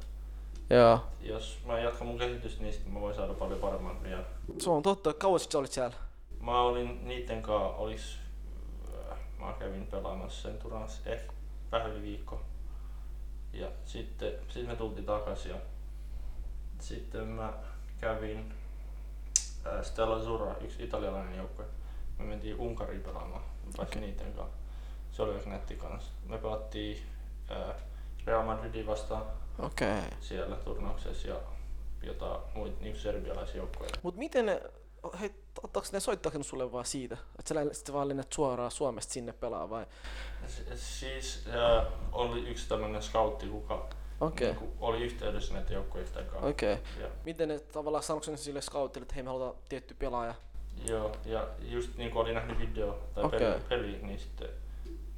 Joo. 0.71 1.00
Jos 1.21 1.59
mä 1.66 1.78
jatkan 1.78 2.07
mun 2.07 2.19
kehitystä, 2.19 2.62
niin 2.62 2.73
sitten 2.75 2.93
mä 2.93 3.00
voin 3.00 3.14
saada 3.14 3.35
paljon 3.35 3.61
paremman 3.61 4.02
vielä. 4.02 4.25
Se 4.59 4.71
on 4.71 4.83
totta. 4.83 5.12
Kauan 5.12 5.40
sitten 5.40 5.59
olit 5.59 5.73
siellä? 5.73 5.97
Mä 6.40 6.61
olin 6.61 7.09
niitten 7.09 7.43
kanssa, 7.43 7.76
olis, 7.76 8.19
äh, 9.11 9.19
mä 9.38 9.55
kävin 9.59 9.87
pelaamassa 9.87 10.43
sen 10.43 10.59
turans 10.59 11.02
ehkä 11.07 11.33
vähän 11.73 11.90
yli 11.90 12.02
viikko. 12.02 12.40
Ja 13.52 13.69
sitten 13.85 14.33
sit 14.49 14.66
me 14.66 14.76
tultiin 14.76 15.07
takaisin 15.07 15.50
ja 15.50 15.57
sitten 16.81 17.26
mä 17.26 17.52
kävin 18.00 18.52
äh, 19.66 19.83
Stella 19.83 20.23
Zura, 20.25 20.55
yksi 20.61 20.85
italialainen 20.85 21.37
joukkue. 21.37 21.64
Me 22.18 22.25
mentiin 22.25 22.56
Unkariin 22.61 23.02
pelaamaan, 23.02 23.42
okay. 23.78 24.00
niiden 24.00 24.32
kanssa. 24.32 24.56
Se 25.12 25.23
oli 25.23 25.35
aika 25.35 25.50
netti 25.50 25.76
kanssa. 25.76 26.12
Me 26.26 26.38
pelattiin 26.38 27.02
äh, 27.50 27.76
Real 28.26 28.42
Madridin 28.42 28.87
vastaan 28.87 29.26
okay. 29.58 30.00
siellä 30.20 30.56
turnauksessa 30.56 31.28
ja 31.28 31.37
jotain 32.02 32.40
muita 32.54 32.76
niin 32.80 32.96
serbialaisia 32.96 33.56
joukkoja. 33.56 33.90
Mut 34.02 34.16
miten 34.16 34.46
ne, 34.46 34.62
hei, 35.20 35.35
ottaako 35.62 35.88
ne 35.92 36.00
soittaako 36.00 36.42
sulle 36.42 36.73
vaan 36.73 36.85
siitä, 36.85 37.16
että 37.38 37.54
sä 37.54 37.75
sitten 37.75 37.94
vaan 37.94 38.08
lennät 38.08 38.32
suoraan 38.32 38.70
Suomesta 38.70 39.12
sinne 39.12 39.32
pelaa 39.32 39.70
vai? 39.70 39.87
Siis 40.76 41.49
äh, 41.49 41.87
oli 42.12 42.49
yksi 42.49 42.68
tämmönen 42.68 43.02
scoutti, 43.02 43.46
kuka 43.46 43.88
okay. 44.20 44.46
niin 44.46 44.73
oli 44.80 45.02
yhteydessä 45.02 45.54
näiden 45.54 45.75
joukkojen 45.75 46.06
kanssa. 46.14 46.38
Okei. 46.38 46.73
Okay. 46.73 47.11
Miten 47.25 47.49
ne 47.49 47.58
tavallaan 47.58 48.04
sanoiko 48.04 48.30
ne 48.30 48.37
sille 48.37 48.61
scoutille, 48.61 49.02
että 49.02 49.14
hei 49.14 49.23
me 49.23 49.28
halutaan 49.28 49.54
tietty 49.68 49.94
pelaaja? 49.94 50.35
Joo, 50.85 51.12
ja 51.25 51.49
just 51.61 51.97
niin 51.97 52.11
kuin 52.11 52.23
oli 52.23 52.35
nähnyt 52.35 52.59
video 52.59 52.99
tai 53.14 53.25
okay. 53.25 53.61
peli, 53.68 53.99
niin 54.02 54.18
sitten 54.18 54.49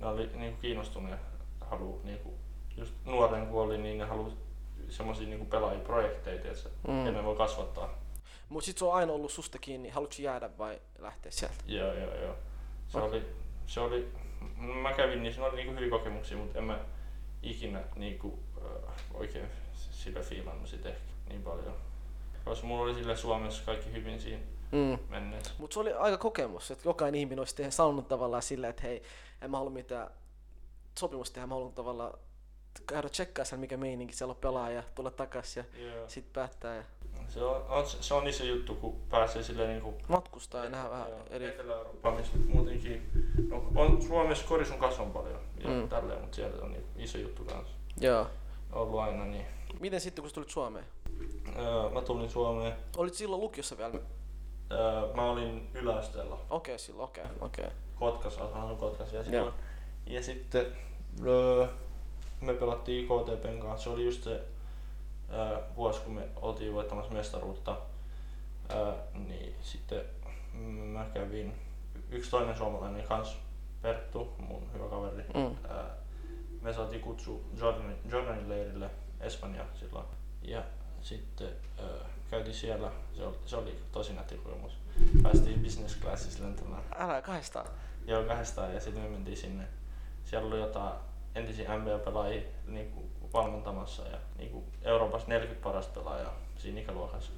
ne 0.00 0.06
oli 0.06 0.26
niin 0.26 0.52
kuin 0.52 0.60
kiinnostuneet 0.60 1.20
halu 1.60 2.00
niin 2.04 2.18
kuin 2.18 2.34
just 2.76 2.94
nuoren 3.04 3.46
kun 3.46 3.62
oli, 3.62 3.78
niin 3.78 3.98
ne 3.98 4.04
halusi 4.04 4.36
semmoisia 4.88 5.28
niinku 5.28 5.44
pelaajia 5.44 5.84
projekteja, 5.84 6.36
että 6.36 6.68
mm. 6.88 7.06
ja 7.06 7.12
ne 7.12 7.24
voi 7.24 7.36
kasvattaa. 7.36 7.98
Mut 8.48 8.64
sit 8.64 8.78
se 8.78 8.84
on 8.84 8.94
aina 8.94 9.12
ollut 9.12 9.32
susta 9.32 9.58
kiinni, 9.58 9.88
haluatko 9.88 10.16
jäädä 10.22 10.50
vai 10.58 10.80
lähteä 10.98 11.32
sieltä? 11.32 11.64
Joo, 11.66 11.94
joo, 11.94 12.14
joo. 12.14 12.34
Se 12.88 12.98
okay. 12.98 13.10
oli, 13.10 13.26
se 13.66 13.80
oli, 13.80 14.08
mä 14.56 14.92
kävin 14.92 15.22
niin, 15.22 15.34
se 15.34 15.42
oli 15.42 15.56
niinku 15.56 15.74
hyviä 15.74 15.90
kokemuksia, 15.90 16.36
mutta 16.36 16.58
en 16.58 16.64
mä 16.64 16.78
ikinä 17.42 17.80
niinku, 17.96 18.38
äh, 18.56 18.94
oikein 19.14 19.46
sillä 19.90 20.20
fiilannut 20.20 20.68
sit 20.68 20.86
ehkä 20.86 21.12
niin 21.28 21.42
paljon. 21.42 21.74
Koska 22.44 22.66
mulla 22.66 22.82
oli 22.82 22.94
sille 22.94 23.16
Suomessa 23.16 23.64
kaikki 23.64 23.92
hyvin 23.92 24.20
siinä 24.20 24.42
mm. 24.72 24.98
menneet. 25.08 25.54
Mutta 25.58 25.74
se 25.74 25.80
oli 25.80 25.92
aika 25.92 26.16
kokemus, 26.18 26.70
että 26.70 26.88
jokainen 26.88 27.18
ihminen 27.20 27.38
olisi 27.38 27.70
sanonut 27.70 28.08
tavallaan 28.08 28.42
silleen, 28.42 28.70
että 28.70 28.82
hei, 28.82 29.02
en 29.42 29.50
mä 29.50 29.56
halua 29.56 29.70
mitään 29.70 30.10
sopimusta 30.98 31.34
tehdä, 31.34 31.46
mä 31.46 31.54
haluan 31.54 31.72
tavallaan 31.72 32.18
käydä 32.86 33.08
tsekkaa 33.08 33.44
sen, 33.44 33.60
mikä 33.60 33.76
meininki 33.76 34.14
siellä 34.14 34.32
on 34.32 34.36
pelaaja, 34.36 34.82
tulla 34.94 35.10
takas 35.10 35.56
ja 35.56 35.64
yeah. 35.78 36.08
sitten 36.08 36.32
päättää. 36.32 36.74
Ja... 36.74 36.82
Se 37.28 37.44
on, 37.44 37.86
se 37.86 38.14
on 38.14 38.26
iso 38.26 38.44
juttu, 38.44 38.74
kun 38.74 38.96
pääsee 39.10 39.42
silleen 39.42 39.68
niinku... 39.68 39.94
Matkustaa 40.08 40.64
ja 40.64 40.70
nähdä 40.70 40.90
vähän 40.90 41.08
eri... 41.30 41.46
Etelä-Eurooppaan, 41.46 42.16
missä 42.16 42.32
muutenkin... 42.48 43.10
No, 43.48 43.72
on 43.76 44.02
Suomessa 44.02 44.46
koris 44.46 44.70
on 44.98 45.12
paljon 45.12 45.40
ja 45.64 45.70
mm. 45.70 45.88
tälleen, 45.88 46.20
mutta 46.20 46.36
siellä 46.36 46.64
on 46.64 46.72
niinku 46.72 46.88
iso 46.96 47.18
juttu 47.18 47.44
kanssa. 47.44 47.74
Joo. 48.00 48.26
Ollut 48.72 49.00
aina 49.00 49.24
niin. 49.24 49.46
Miten 49.80 50.00
sitten, 50.00 50.22
kun 50.22 50.30
sä 50.30 50.34
tulit 50.34 50.50
Suomeen? 50.50 50.84
Öö, 51.58 51.90
mä 51.90 52.02
tulin 52.02 52.30
Suomeen. 52.30 52.72
Olit 52.96 53.14
silloin 53.14 53.42
lukiossa 53.42 53.78
vielä? 53.78 53.94
Öö, 54.70 55.14
mä 55.14 55.30
olin 55.30 55.70
yläasteella. 55.74 56.34
Okei, 56.34 56.74
okay, 56.74 56.78
silloin, 56.78 57.04
okei, 57.04 57.24
okay. 57.24 57.36
Okay. 57.40 57.70
Kotkas, 57.98 58.38
asun 58.38 58.76
Kotkas 58.76 59.12
ja 59.12 59.24
silloin. 59.24 59.54
Ja 60.06 60.22
sitten 60.22 60.66
öö, 61.26 61.66
me 62.40 62.54
pelattiin 62.54 63.08
KTPn 63.08 63.58
kanssa. 63.60 63.84
Se 63.84 63.90
oli 63.90 64.04
just 64.04 64.22
se 64.22 64.44
ää, 65.30 65.60
vuosi, 65.76 66.00
kun 66.00 66.14
me 66.14 66.28
oltiin 66.36 66.74
voittamassa 66.74 67.12
mestaruutta. 67.12 67.76
Ää, 68.68 68.94
niin 69.14 69.54
sitten 69.62 70.04
mä 70.92 71.06
kävin, 71.14 71.54
yksi 72.10 72.30
toinen 72.30 72.56
suomalainen 72.56 73.06
kans, 73.06 73.36
Perttu, 73.82 74.34
mun 74.38 74.72
hyvä 74.72 74.88
kaveri. 74.88 75.24
Mm. 75.34 75.70
Ää, 75.70 75.90
me 76.62 76.72
saatiin 76.72 77.02
kutsu 77.02 77.44
Jordanin, 77.60 77.96
Jordanin 78.10 78.48
leirille 78.48 78.90
Espanja 79.20 79.64
silloin. 79.74 80.06
Ja 80.42 80.62
sitten 81.00 81.48
ää, 81.78 82.08
käytiin 82.30 82.54
siellä, 82.54 82.90
se 83.16 83.24
oli, 83.24 83.38
se 83.46 83.56
oli 83.56 83.78
tosi 83.92 84.12
nätti 84.12 84.34
kokemus. 84.34 84.72
Päästiin 85.22 85.60
business 85.60 85.96
classissa 86.00 86.44
lentämään. 86.44 86.82
Älä 86.98 87.22
kahdestaan? 87.22 87.66
Joo, 88.06 88.24
kahdestaan 88.24 88.74
ja 88.74 88.80
sitten 88.80 89.02
me 89.02 89.08
mentiin 89.08 89.36
sinne. 89.36 89.64
Siellä 90.24 90.48
oli 90.48 90.60
jotain 90.60 90.92
entisiä 91.34 91.78
NBA-pelaajia 91.78 92.42
niin 92.66 92.90
kuin 92.90 93.10
valmentamassa 93.32 94.02
ja 94.02 94.18
niin 94.38 94.50
kuin 94.50 94.64
Euroopassa 94.82 95.28
40 95.28 95.64
parasta 95.64 96.00
pelaajaa 96.00 96.36
siinä 96.56 96.80
ikäluokassa. 96.80 97.32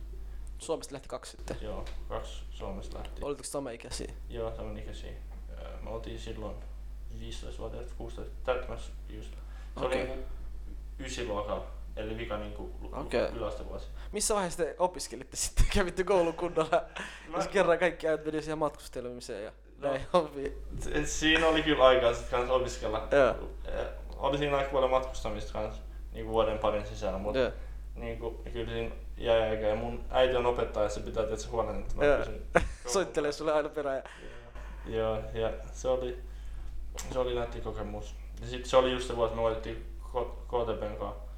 Suomesta 0.59 0.93
lähti 0.93 1.09
kaksi 1.09 1.31
sitten? 1.31 1.57
Joo, 1.61 1.85
kaksi 2.09 2.43
Suomesta 2.51 2.99
lähti. 2.99 3.25
Olitteko 3.25 3.49
sama 3.49 3.71
ikäisiä? 3.71 4.13
Joo, 4.29 4.57
saman 4.57 4.79
ikäisiä. 4.79 5.13
Me 5.83 5.91
oltiin 5.91 6.21
silloin 6.21 6.57
15-vuotiaat, 7.21 7.93
16 7.99 8.35
täyttämässä 8.45 8.93
just. 9.09 9.31
Se 9.31 9.87
okay. 9.87 9.87
oli 9.87 10.09
niin 10.09 10.25
ysiluokka, 10.99 11.67
eli 11.97 12.19
vika 12.19 12.37
niin 12.37 12.53
kuin 12.53 12.73
okay. 12.93 13.29
yläastevuosi. 13.37 13.87
Missä 14.13 14.35
vaiheessa 14.35 14.65
te 14.65 14.75
opiskelitte 14.79 15.37
sitten? 15.37 15.67
Kävitte 15.75 16.05
koulun 16.05 16.35
kunnolla? 16.35 16.85
Mä... 17.29 17.37
Jos 17.37 17.49
kerran 17.49 17.79
kaikki 17.79 18.09
ajat 18.09 18.25
meni 18.25 18.43
siihen 18.43 18.59
matkustelemiseen 18.59 19.45
ja 19.45 19.53
No, 19.81 20.31
siinä 21.05 21.47
oli 21.47 21.63
kyllä 21.63 21.85
aikaa 21.85 22.15
sitten 22.15 22.31
kanssa 22.31 22.55
opiskella. 22.55 23.09
Yeah. 23.13 23.37
Oli 24.17 24.39
siinä 24.39 24.57
aika 24.57 24.71
paljon 24.71 24.91
matkustamista 24.91 25.53
kanssa 25.53 25.83
niin 26.13 26.27
vuoden 26.27 26.59
parin 26.59 26.87
sisällä, 26.87 27.19
mutta 27.19 27.39
yeah. 27.39 27.53
niin 27.95 28.19
kuin, 28.19 28.37
kyllä 28.53 28.73
siinä 28.73 28.95
jäi 29.17 29.51
aika. 29.51 29.67
Ja 29.67 29.75
mun 29.75 30.05
äiti 30.11 30.37
on 30.37 30.47
opettaja, 30.47 30.89
se 30.89 31.01
pitää 31.01 31.23
tietysti 31.25 31.51
huolen, 31.51 31.81
että 31.81 31.97
mä 31.97 32.05
yeah. 32.05 32.19
pysyn 32.19 32.43
Soittelee 32.93 33.33
sulle 33.33 33.53
aina 33.53 33.69
perään. 33.69 34.03
Joo, 34.87 35.19
ja 35.35 35.53
se 35.73 35.89
oli, 35.89 36.19
se 37.13 37.19
oli 37.19 37.35
nätti 37.35 37.61
kokemus. 37.61 38.15
Ja 38.41 38.47
sitten 38.47 38.71
se 38.71 38.77
oli 38.77 38.93
just 38.93 39.07
se 39.07 39.17
vuosi, 39.17 39.35
me 39.35 39.43
voitettiin 39.43 39.87
KTPn 40.47 40.97
kanssa 40.99 41.30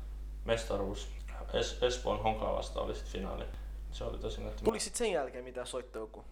mestaruus. 0.45 1.09
Es- 1.53 1.85
Espoon 1.87 2.23
Honkaa 2.23 2.53
vasta 2.53 2.81
oli 2.81 2.95
sit 2.95 3.07
finaali. 3.07 3.45
Se 3.93 4.05
oli 4.05 4.19
tosi 4.19 4.41
nätti. 4.45 4.65
Tuliko 4.65 4.85
sit 4.85 4.95
sen 4.97 5.13
jälkeen 5.13 5.45
mitään 5.45 5.67
soittoa 5.67 6.03
joku? 6.03 6.25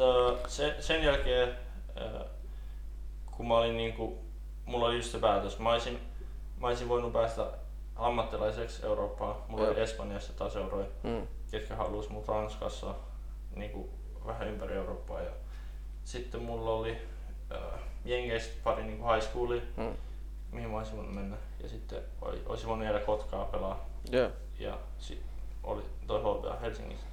Öö, 0.00 0.36
se, 0.48 0.76
sen 0.80 1.02
jälkeen, 1.04 1.56
öö, 2.00 2.24
kun 3.36 3.48
mä 3.48 3.58
olin 3.58 3.76
niinku, 3.76 4.18
mulla 4.64 4.86
oli 4.86 4.96
just 4.96 5.10
se 5.12 5.18
päätös, 5.18 5.58
mä 5.58 5.72
olisin, 5.72 5.98
mä 6.60 6.66
olisin 6.66 6.88
voinut 6.88 7.12
päästä 7.12 7.46
ammattilaiseksi 7.96 8.86
Eurooppaan. 8.86 9.36
Mulla 9.48 9.64
Joo. 9.64 9.72
oli 9.72 9.80
Espanjassa 9.80 10.32
taas 10.32 10.56
euroja, 10.56 10.86
Mm. 11.02 11.26
ketkä 11.50 11.76
halus 11.76 12.08
mut 12.08 12.28
Ranskassa 12.28 12.94
niinku 13.54 13.90
vähän 14.26 14.48
ympäri 14.48 14.74
Eurooppaa. 14.74 15.20
Ja 15.20 15.30
sitten 16.04 16.42
mulla 16.42 16.70
oli 16.70 16.96
öö, 17.50 17.58
Jengeistä 18.04 18.54
pari 18.64 18.82
niinku 18.84 19.04
high 19.12 19.22
schoolia, 19.26 19.62
Mm. 19.76 19.96
mihin 20.52 20.70
mä 20.70 20.78
olisin 20.78 20.96
voinut 20.96 21.14
mennä. 21.14 21.36
Ja 21.62 21.68
sitten 21.68 22.02
oli, 22.22 22.42
olisin 22.46 22.68
voinut 22.68 22.84
jäädä 22.84 23.00
Kotkaa 23.00 23.44
pelaa. 23.44 23.88
Joo. 24.10 24.30
Ja 24.58 24.78
oli 25.62 25.82
toi 26.06 26.20
HBA 26.20 26.56
Helsingissä. 26.60 27.06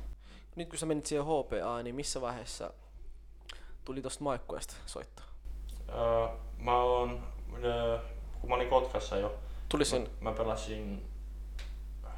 Nyt 0.55 0.69
kun 0.69 0.79
sä 0.79 0.85
menit 0.85 1.05
siihen 1.05 1.25
HPA, 1.25 1.83
niin 1.83 1.95
missä 1.95 2.21
vaiheessa 2.21 2.73
tuli 3.85 4.01
tosta 4.01 4.23
maikkueesta 4.23 4.75
soittaa? 4.85 5.25
Öö, 5.89 6.27
mä 6.57 6.77
oon, 6.77 7.23
öö, 7.63 7.99
kun 8.41 8.49
mä 8.49 8.55
olin 8.55 8.69
Kotkassa 8.69 9.17
jo, 9.17 9.35
Tuli 9.69 9.85
sen, 9.85 10.01
Mä, 10.01 10.29
mä 10.29 10.35
pelasin, 10.37 11.05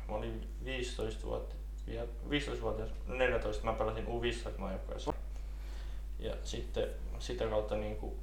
mä 0.07 0.15
olin 0.15 0.47
15 0.63 1.23
vuotta, 1.27 1.55
15-vuotias, 2.29 2.89
14 3.07 3.65
mä 3.65 3.73
pelasin 3.73 4.07
U15 4.07 4.57
maajoukkueessa. 4.57 5.13
Ja 6.19 6.35
sitten 6.43 6.89
sitä 7.19 7.47
kautta 7.47 7.75
niinku, 7.75 8.15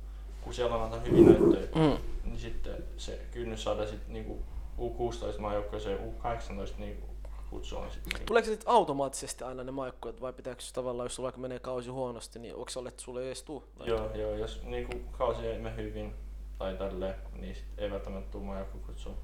kun 0.44 0.54
siellä 0.54 0.76
on 0.76 0.82
antanut 0.82 1.06
hyvin 1.06 1.26
näyttöjä, 1.26 1.68
mm. 1.74 2.04
niin 2.24 2.38
sitten 2.38 2.84
se 2.96 3.20
kynnys 3.30 3.64
saada 3.64 3.86
sit 3.86 4.08
niinku 4.08 4.42
U16 4.78 5.40
maajoukkueeseen 5.40 5.98
U18 5.98 6.78
niinku 6.78 7.06
kutsua 7.50 7.80
on 7.80 7.90
sitten 7.90 8.10
niinku, 8.12 8.26
Tuleeko 8.26 8.44
se 8.44 8.50
nyt 8.50 8.62
automaattisesti 8.66 9.44
aina 9.44 9.64
ne 9.64 9.72
maikkuet 9.72 10.20
vai 10.20 10.32
pitääkö 10.32 10.62
tavallaan, 10.72 11.04
jos 11.04 11.14
sulla 11.14 11.26
vaikka 11.26 11.40
menee 11.40 11.58
kausi 11.58 11.90
huonosti, 11.90 12.38
niin 12.38 12.54
onko 12.54 12.68
se 12.68 12.78
ole, 12.78 12.88
että 12.88 13.02
sulle 13.02 13.20
ei 13.20 13.26
edes 13.26 13.42
tuu? 13.42 13.64
Joo, 13.84 14.14
joo, 14.14 14.34
jos 14.34 14.62
niinku 14.62 15.00
kausi 15.12 15.46
ei 15.46 15.58
mene 15.58 15.76
hyvin 15.76 16.14
tai 16.58 16.76
tälleen, 16.76 17.14
niin 17.40 17.54
sit 17.54 17.64
ei 17.78 17.90
välttämättä 17.90 18.30
tuu 18.30 18.40
maajoukkue 18.40 18.80
kutsua. 18.86 19.14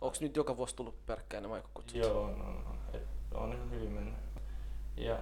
Onko 0.00 0.16
nyt 0.20 0.36
joka 0.36 0.56
vuosi 0.56 0.76
tullut 0.76 1.06
perkkäinen 1.06 1.50
maikkukutsu? 1.50 1.98
Joo, 1.98 2.22
on, 2.22 2.30
on, 2.30 2.64
on. 2.66 2.78
Et 2.92 3.06
on 3.34 3.52
ihan 3.52 3.70
hyvin 3.70 3.92
mennyt. 3.92 4.14
Ja 4.96 5.18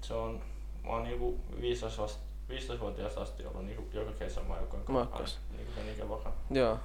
se 0.00 0.14
on, 0.14 0.42
mä 0.84 0.90
oon 0.90 1.02
niinku 1.02 1.40
15 1.60 2.02
vasta 2.02 2.31
15-vuotiaasta 2.50 3.20
asti 3.22 3.46
ollut 3.46 3.64
niinku 3.66 3.84
joka 3.92 4.12
kesä 4.12 4.40
maajoukkojen 4.42 4.84
Maajoukkueessa. 4.88 5.40
Niinku 5.56 5.72
sen 5.72 5.88
ikäluokan. 5.94 6.32
Joo. 6.50 6.78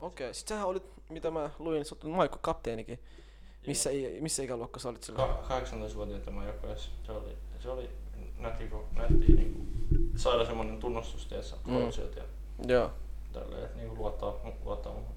Okei, 0.00 0.34
sit 0.34 0.48
sähän 0.48 0.66
olit, 0.66 0.82
mitä 1.08 1.30
mä 1.30 1.50
luin, 1.58 1.84
sä 1.84 1.94
oot 1.94 2.04
maikku 2.14 2.38
kapteenikin. 2.42 2.98
Missä, 3.66 3.90
missä 4.20 4.42
ikäluokka 4.42 4.80
sä 4.80 4.88
olit 4.88 5.02
silloin? 5.02 5.28
Ka- 5.28 5.60
18-vuotiaita 5.60 6.30
maajoukkoessa. 6.30 6.90
Se 7.06 7.12
oli, 7.12 7.36
se 7.60 7.70
oli 7.70 7.90
nätti, 8.38 8.68
kun 8.68 8.84
nätti 8.92 9.32
niinku 9.32 9.60
saada 10.16 10.44
semmonen 10.44 10.78
tunnustus, 10.78 11.26
tiedätkö, 11.26 11.56
Mm. 11.64 11.74
ja 12.16 12.74
Joo. 12.74 12.90
tälleen, 13.32 13.64
että 13.64 13.76
niinku 13.76 13.96
luottaa, 13.96 14.34
luottaa 14.64 14.92
muuhun. 14.92 15.16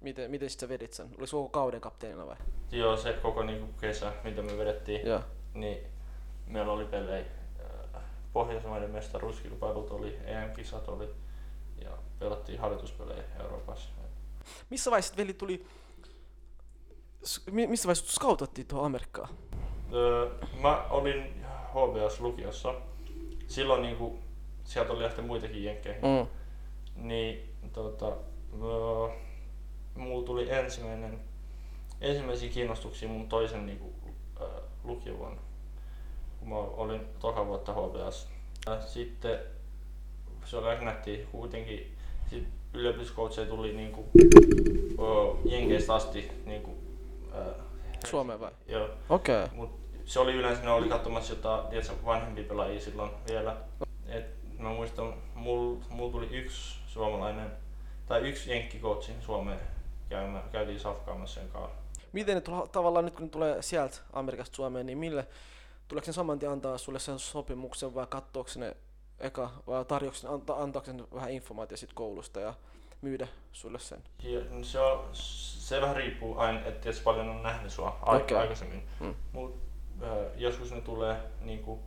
Miten, 0.00 0.30
miten 0.30 0.50
sit 0.50 0.60
sä 0.60 0.68
vedit 0.68 0.92
sen? 0.92 1.08
Olis 1.18 1.30
koko 1.30 1.48
kauden 1.48 1.80
kapteenina 1.80 2.26
vai? 2.26 2.36
Joo, 2.70 2.96
se 2.96 3.12
koko 3.12 3.42
niinku 3.42 3.72
kesä, 3.80 4.12
mitä 4.24 4.42
me 4.42 4.58
vedettiin, 4.58 5.06
Joo. 5.06 5.20
niin 5.54 5.78
meillä 6.46 6.72
oli 6.72 6.84
pelejä. 6.84 7.24
Pohjoismaiden 8.32 8.90
mestaruuskilpailut 8.90 9.90
oli, 9.90 10.18
EM-kisat 10.24 10.88
oli 10.88 11.08
ja 11.82 11.90
pelattiin 12.18 12.58
harjoituspelejä 12.60 13.22
Euroopassa. 13.40 13.90
Missä 14.70 14.90
vaiheessa 14.90 15.16
veli 15.16 15.34
tuli, 15.34 15.66
missä 17.50 17.86
vaiheessa 17.86 18.12
scoutattiin 18.12 18.66
tuohon 18.66 18.86
Amerikkaan? 18.86 19.28
Öö, 19.92 20.30
mä 20.60 20.82
olin 20.90 21.44
HBS 21.70 22.20
lukiossa. 22.20 22.74
Silloin 23.46 23.82
niinku, 23.82 24.18
sieltä 24.64 24.92
oli 24.92 25.02
lähtenyt 25.02 25.26
muitakin 25.26 25.64
jenkkeihin. 25.64 26.02
Mm. 26.02 26.26
Niin 27.08 27.54
tota, 27.72 28.06
öö, 28.06 29.16
mulla 29.94 30.26
tuli 30.26 30.50
ensimmäinen, 30.50 31.20
ensimmäisiä 32.00 32.50
kiinnostuksia 32.50 33.08
mun 33.08 33.28
toisen 33.28 33.66
niinku, 33.66 33.92
öö, 34.40 34.48
lukiovuonna. 34.84 35.40
Mä 36.48 36.56
olin 36.56 37.00
toka 37.18 37.46
vuotta 37.46 37.72
HBS. 37.72 38.28
Ja 38.66 38.80
sitten 38.80 39.38
se 40.44 40.56
oli 40.56 40.68
aika 40.68 40.84
nättiä 40.84 41.26
kuitenkin. 41.32 41.96
Sitten 42.30 42.52
yliopistokoutseja 42.74 43.46
tuli 43.46 43.72
niinku, 43.72 44.04
öö, 44.98 45.34
jenkeistä 45.44 45.94
asti 45.94 46.30
niinku, 46.44 46.76
öö, 47.34 47.52
Suomeen 48.06 48.40
vai? 48.40 48.50
Joo. 48.68 48.88
Okei. 49.08 49.44
Okay. 49.44 49.56
Mut 49.56 49.70
se 50.04 50.20
oli 50.20 50.34
yleensä, 50.34 50.62
ne 50.62 50.70
oli 50.70 50.88
katsomassa 50.88 51.32
jotain 51.32 51.66
tiedätkö, 51.66 51.94
vanhempia 52.04 52.44
pelaajia 52.44 52.80
silloin 52.80 53.10
vielä. 53.28 53.56
Et 54.06 54.24
mä 54.58 54.68
muistan, 54.68 55.14
mulla 55.34 55.84
mul 55.88 56.10
tuli 56.10 56.28
yksi 56.30 56.78
suomalainen, 56.86 57.52
tai 58.06 58.28
yksi 58.28 58.50
jenkkikoutsi 58.50 59.12
Suomeen 59.20 59.60
käymään, 60.08 60.44
käytiin 60.52 60.80
safkaamassa 60.80 61.40
sen 61.40 61.50
kanssa. 61.50 61.78
Miten 62.12 62.34
ne 62.34 62.40
tulla, 62.40 62.66
tavallaan 62.66 63.04
nyt 63.04 63.14
kun 63.14 63.22
ne 63.24 63.28
tulee 63.30 63.62
sieltä 63.62 63.96
Amerikasta 64.12 64.56
Suomeen, 64.56 64.86
niin 64.86 64.98
mille, 64.98 65.26
tuleeko 65.88 66.06
ne 66.06 66.12
saman 66.12 66.38
tien 66.38 66.52
antaa 66.52 66.78
sulle 66.78 66.98
sen 66.98 67.18
sopimuksen 67.18 67.94
vai 67.94 68.06
katsoako 68.08 68.50
ne 68.56 68.76
eka, 69.18 69.50
vai 69.66 69.84
tarjoako 69.84 70.18
ne, 70.22 70.28
anta, 70.28 70.54
antaako 70.54 70.92
ne 70.92 71.04
vähän 71.14 71.30
informaatiota 71.30 71.80
sit 71.80 71.92
koulusta 71.92 72.40
ja 72.40 72.54
myydä 73.02 73.28
sulle 73.52 73.78
sen? 73.78 74.04
Ja 74.22 74.40
se, 74.62 74.80
on, 74.80 75.08
se 75.12 75.80
vähän 75.80 75.96
riippuu 75.96 76.38
aina, 76.38 76.58
että 76.58 76.80
tietysti 76.80 77.04
paljon 77.04 77.28
on 77.28 77.42
nähnyt 77.42 77.72
sua 77.72 77.98
Okei. 78.06 78.36
aikaisemmin. 78.36 78.82
Mm. 79.00 79.14
Mut 79.32 79.56
ö, 80.02 80.30
joskus 80.36 80.72
ne 80.72 80.80
tulee 80.80 81.16
niinku, 81.40 81.78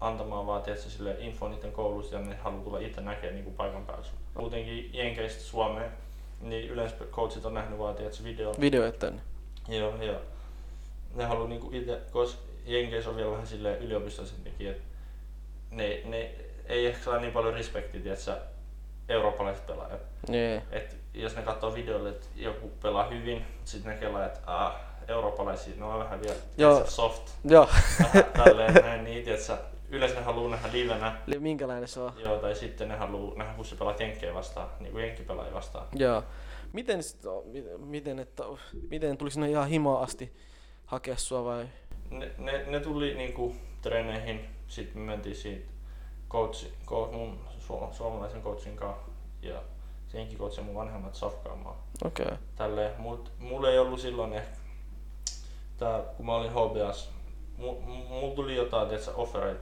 antamaan 0.00 0.46
vaan 0.46 0.62
tietysti, 0.62 0.90
sille 0.90 1.16
info 1.18 1.48
niiden 1.48 1.72
koulusta 1.72 2.14
ja 2.14 2.20
ne 2.20 2.36
haluaa 2.36 2.64
tulla 2.64 2.78
itse 2.78 3.00
näkemään 3.00 3.34
niinku, 3.34 3.50
paikan 3.50 3.86
päällä. 3.86 4.04
sut. 4.04 4.14
Muutenkin 4.38 4.90
Jenkeistä 4.94 5.42
Suomeen, 5.42 5.92
niin 6.40 6.70
yleensä 6.70 6.96
coachit 7.10 7.44
on 7.44 7.54
nähnyt 7.54 7.78
vaan 7.78 7.94
tietysti 7.94 8.24
video. 8.24 8.54
Joo, 9.68 9.96
ja 10.02 10.20
ne 11.14 11.24
haluaa 11.24 11.48
niinku 11.48 11.70
itse, 11.72 12.00
koska 12.10 12.53
Jenkeissä 12.64 13.10
on 13.10 13.16
vielä 13.16 13.30
vähän 13.30 13.46
silleen 13.46 13.82
yliopistoisempikin, 13.82 14.70
että 14.70 14.82
ne, 15.70 16.00
ne 16.04 16.30
ei 16.66 16.86
ehkä 16.86 17.04
saa 17.04 17.18
niin 17.18 17.32
paljon 17.32 17.54
respektiä, 17.54 18.00
tiedätkö, 18.00 18.36
eurooppalaiset 19.08 19.66
pelaajat. 19.66 20.00
Niin. 20.28 20.62
Et 20.72 20.96
jos 21.14 21.36
ne 21.36 21.42
katsoo 21.42 21.74
videolle, 21.74 22.08
että 22.08 22.26
joku 22.36 22.70
pelaa 22.82 23.08
hyvin, 23.08 23.44
sitten 23.64 23.92
ne 23.92 23.98
kelaa, 23.98 24.26
että 24.26 24.40
ah, 24.46 24.74
eurooppalaisia, 25.08 25.74
ne 25.76 25.84
on 25.84 25.98
vähän 25.98 26.20
vielä 26.20 26.36
Joo. 26.56 26.70
tiedätkö, 26.70 26.90
soft, 26.90 27.30
Joo. 27.44 27.68
vähän 27.98 28.24
tälleen 28.44 28.74
näin, 28.74 29.04
niin 29.04 29.24
tiedätkö, 29.24 29.56
yleensä 29.90 30.16
ne 30.16 30.22
haluaa 30.22 30.50
nähdä 30.50 30.68
livenä, 30.72 31.16
minkälainen 31.38 31.88
se 31.88 32.00
on? 32.00 32.12
joo, 32.24 32.38
tai 32.38 32.54
sitten 32.54 32.88
ne 32.88 32.96
haluaa 32.96 33.34
nähdä, 33.36 33.54
kun 33.54 33.64
se 33.64 33.76
pelaa 33.76 33.94
jenkkejä 33.98 34.34
vastaan, 34.34 34.68
niin 34.80 34.92
kuin 34.92 35.04
jenkkipelaajia 35.04 35.54
vastaan. 35.54 35.86
Joo. 35.94 36.22
Miten, 36.72 37.02
sit, 37.02 37.20
miten, 37.78 38.18
että, 38.18 38.44
miten 38.90 39.16
tuli 39.16 39.30
sinne 39.30 39.50
ihan 39.50 39.68
himaan 39.68 40.02
asti 40.02 40.32
hakea 40.86 41.16
sua 41.16 41.44
vai? 41.44 41.66
Ne, 42.10 42.30
ne, 42.38 42.64
ne 42.66 42.80
tuli 42.80 43.14
niinku 43.14 43.54
treeneihin, 43.82 44.48
sitten 44.68 45.02
me 45.02 45.06
mentiin 45.06 45.36
siitä 45.36 45.66
coach, 46.30 46.66
mun 47.12 47.38
su, 47.58 47.80
suomalaisen 47.92 48.42
coachin 48.42 48.76
kanssa 48.76 49.06
ja 49.42 49.62
senkin 50.08 50.38
coach 50.38 50.60
mun 50.62 50.74
vanhemmat 50.74 51.14
safkaamaan. 51.14 51.76
Okei. 52.04 52.26
Okay. 52.26 52.36
Tälleen, 52.56 52.92
mut 52.98 53.32
mulla 53.38 53.70
ei 53.70 53.78
ollut 53.78 54.00
silloin 54.00 54.32
ehkä, 54.32 54.56
tää, 55.78 56.00
kun 56.16 56.26
mä 56.26 56.34
olin 56.34 56.50
HBS, 56.52 57.10
mu, 57.56 57.80
mulla 57.80 58.34
tuli 58.34 58.56
jotain, 58.56 58.88
tiedätkö, 58.88 59.10
offereita, 59.14 59.60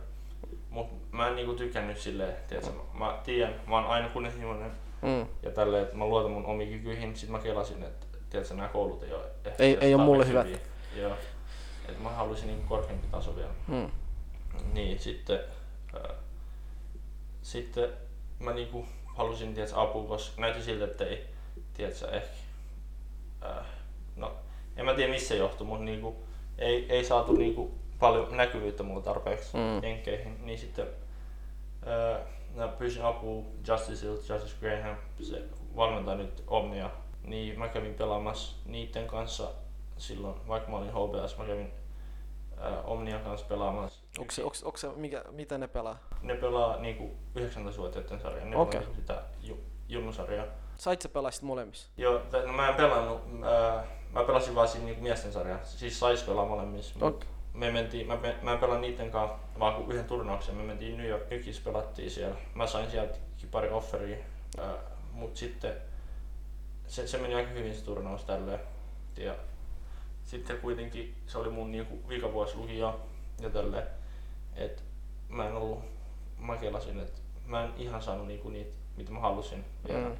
mut 0.70 1.12
mä 1.12 1.28
en 1.28 1.36
niinku 1.36 1.52
tykännyt 1.54 1.98
silleen, 1.98 2.34
tiedätkö, 2.48 2.72
mä, 2.72 3.06
mä 3.06 3.18
tiedän, 3.24 3.54
mä 3.66 3.74
oon 3.74 3.86
aina 3.86 4.08
kunnianhimoinen 4.08 4.70
Mm. 5.02 5.26
ja 5.42 5.50
tälleen, 5.50 5.82
että 5.82 5.96
mä 5.96 6.06
luotan 6.06 6.30
mun 6.30 6.46
omiin 6.46 6.70
kykyihin, 6.70 7.16
sit 7.16 7.28
mä 7.30 7.38
kelasin, 7.38 7.82
että 7.82 8.06
tiedätkö, 8.30 8.54
nämä 8.54 8.68
koulut 8.68 9.02
ei 9.02 9.12
ole 9.12 9.24
ehkä 9.44 9.62
Ei- 9.64 9.78
ei 9.80 9.94
oo 9.94 10.00
mulle 10.04 10.26
hyvät. 10.28 10.46
Joo. 10.96 11.12
Et 11.88 12.02
mä 12.02 12.08
haluaisin 12.10 12.46
niinku 12.46 12.68
korkeampi 12.68 13.06
taso 13.10 13.36
vielä. 13.36 13.52
Mm. 13.68 13.90
Niin, 14.72 14.98
sitten, 14.98 15.40
ää, 15.94 16.14
sitten 17.42 17.88
mä 18.38 18.52
niinku 18.52 18.86
halusin 19.04 19.54
tiedätkö, 19.54 19.80
apua, 19.80 20.08
koska 20.08 20.40
näytti 20.40 20.62
siltä, 20.62 20.84
että 20.84 21.04
ei, 21.04 21.26
tiedätkö, 21.74 22.08
ehkä, 22.10 22.28
ää, 23.42 23.64
no 24.16 24.32
en 24.76 24.84
mä 24.84 24.94
tiedä 24.94 25.12
missä 25.12 25.34
johtui, 25.34 25.66
mutta 25.66 25.84
niinku, 25.84 26.16
ei, 26.58 26.86
ei 26.88 27.04
saatu 27.04 27.32
niinku 27.32 27.74
paljon 27.98 28.36
näkyvyyttä 28.36 28.82
mulle 28.82 29.02
tarpeeksi 29.02 29.56
Mm. 29.56 29.82
jenkkeihin, 29.82 30.46
niin 30.46 30.58
sitten 30.58 30.86
ää, 31.86 32.20
mä 32.54 32.68
pyysin 32.68 33.04
apua 33.04 33.42
Justiceilta, 33.68 34.32
Justice 34.32 34.56
Graham, 34.60 34.96
se 35.22 35.42
valmentaa 35.76 36.14
nyt 36.14 36.42
Omnia, 36.46 36.90
niin 37.24 37.58
mä 37.58 37.68
kävin 37.68 37.94
pelaamassa 37.94 38.56
niiden 38.66 39.06
kanssa 39.06 39.50
silloin, 40.02 40.48
vaikka 40.48 40.70
mä 40.70 40.76
olin 40.76 40.90
HBS, 40.92 41.38
mä 41.38 41.44
kävin 41.44 41.72
ää, 42.58 42.82
Omnian 42.82 43.20
kanssa 43.20 43.46
pelaamassa. 43.46 44.02
Onko 44.18 44.32
se, 44.32 44.42
onko, 44.44 44.56
onko 44.64 44.76
se 44.78 44.88
mikä, 44.96 45.24
mitä 45.30 45.58
ne 45.58 45.68
pelaa? 45.68 45.98
Ne 46.22 46.34
pelaa 46.34 46.76
niinku 46.76 47.16
19-vuotiaiden 47.38 48.20
sarjaa, 48.20 48.44
ne 48.46 48.56
Okei. 48.56 48.80
pelaa 48.80 48.94
sitä 48.94 49.22
ju, 49.42 49.60
junnusarjaa. 49.88 50.46
Sait 50.76 51.02
sä 51.02 51.08
pelasit 51.08 51.42
molemmissa? 51.42 51.88
Joo, 51.96 52.18
t- 52.18 52.46
no 52.46 52.52
mä 52.52 52.68
en 52.68 52.74
pelannut, 52.74 53.20
ää, 53.44 53.84
mä 54.12 54.24
pelasin 54.24 54.54
vaan 54.54 54.68
siinä 54.68 54.84
niinku 54.86 55.02
miesten 55.02 55.32
sarjaa, 55.32 55.58
siis 55.64 56.00
sais 56.00 56.22
pelaa 56.22 56.46
molemmissa. 56.46 56.94
mut 56.98 57.14
Ok. 57.14 57.24
Me 57.54 57.70
mentiin, 57.70 58.06
mä, 58.06 58.16
me- 58.16 58.36
mä 58.42 58.52
en 58.52 58.58
pelannut 58.58 58.80
niitten 58.80 59.10
kanssa 59.10 59.38
vaan 59.58 59.74
kuin 59.74 59.90
yhden 59.92 60.04
turnauksen, 60.04 60.54
me 60.54 60.62
mentiin 60.62 60.96
New 60.96 61.06
York 61.06 61.26
Knicks, 61.26 61.60
pelattiin 61.60 62.10
siellä. 62.10 62.36
Mä 62.54 62.66
sain 62.66 62.90
sieltä 62.90 63.18
pari 63.50 63.70
offeria, 63.70 64.16
ää, 64.58 64.74
mut 65.12 65.36
sitten 65.36 65.72
se, 66.86 67.06
se 67.06 67.18
meni 67.18 67.34
aika 67.34 67.50
hyvin 67.50 67.74
se 67.74 67.84
turnaus 67.84 68.24
tälleen. 68.24 68.60
Ja 69.16 69.34
sitten 70.32 70.58
kuitenkin 70.58 71.14
se 71.26 71.38
oli 71.38 71.50
mun 71.50 71.72
niinku 71.72 72.08
vikavuosi 72.08 72.56
lukio 72.56 73.00
ja 73.40 73.50
tälleen. 73.50 73.86
Et 74.56 74.84
mä 75.28 75.46
en 75.48 75.54
ollut, 75.54 75.78
mä 76.38 76.56
kelasin, 76.56 77.00
että 77.00 77.20
mä 77.46 77.64
en 77.64 77.70
ihan 77.76 78.02
saanut 78.02 78.26
niinku 78.26 78.48
niitä, 78.50 78.74
mitä 78.96 79.12
mä 79.12 79.20
halusin 79.20 79.64
vielä. 79.88 80.08
Mm. 80.08 80.16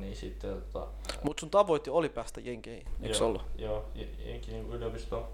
Niin 0.00 0.16
sitten 0.16 0.62
tota, 0.62 0.86
Mut 1.22 1.38
sun 1.38 1.50
tavoite 1.50 1.90
oli 1.90 2.08
päästä 2.08 2.40
Jenkeihin, 2.40 2.86
eiks 3.02 3.18
Joo, 3.20 3.28
ollut? 3.28 3.42
Joo, 3.58 3.84
Je- 3.94 4.28
Jenkin 4.28 4.54
niin 4.54 4.72
yliopisto. 4.72 5.32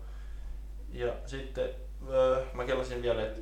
Ja 0.93 1.13
sitten 1.27 1.69
öö, 2.09 2.45
mä 2.55 2.65
kelasin 2.65 3.03
vielä, 3.03 3.23
että 3.23 3.41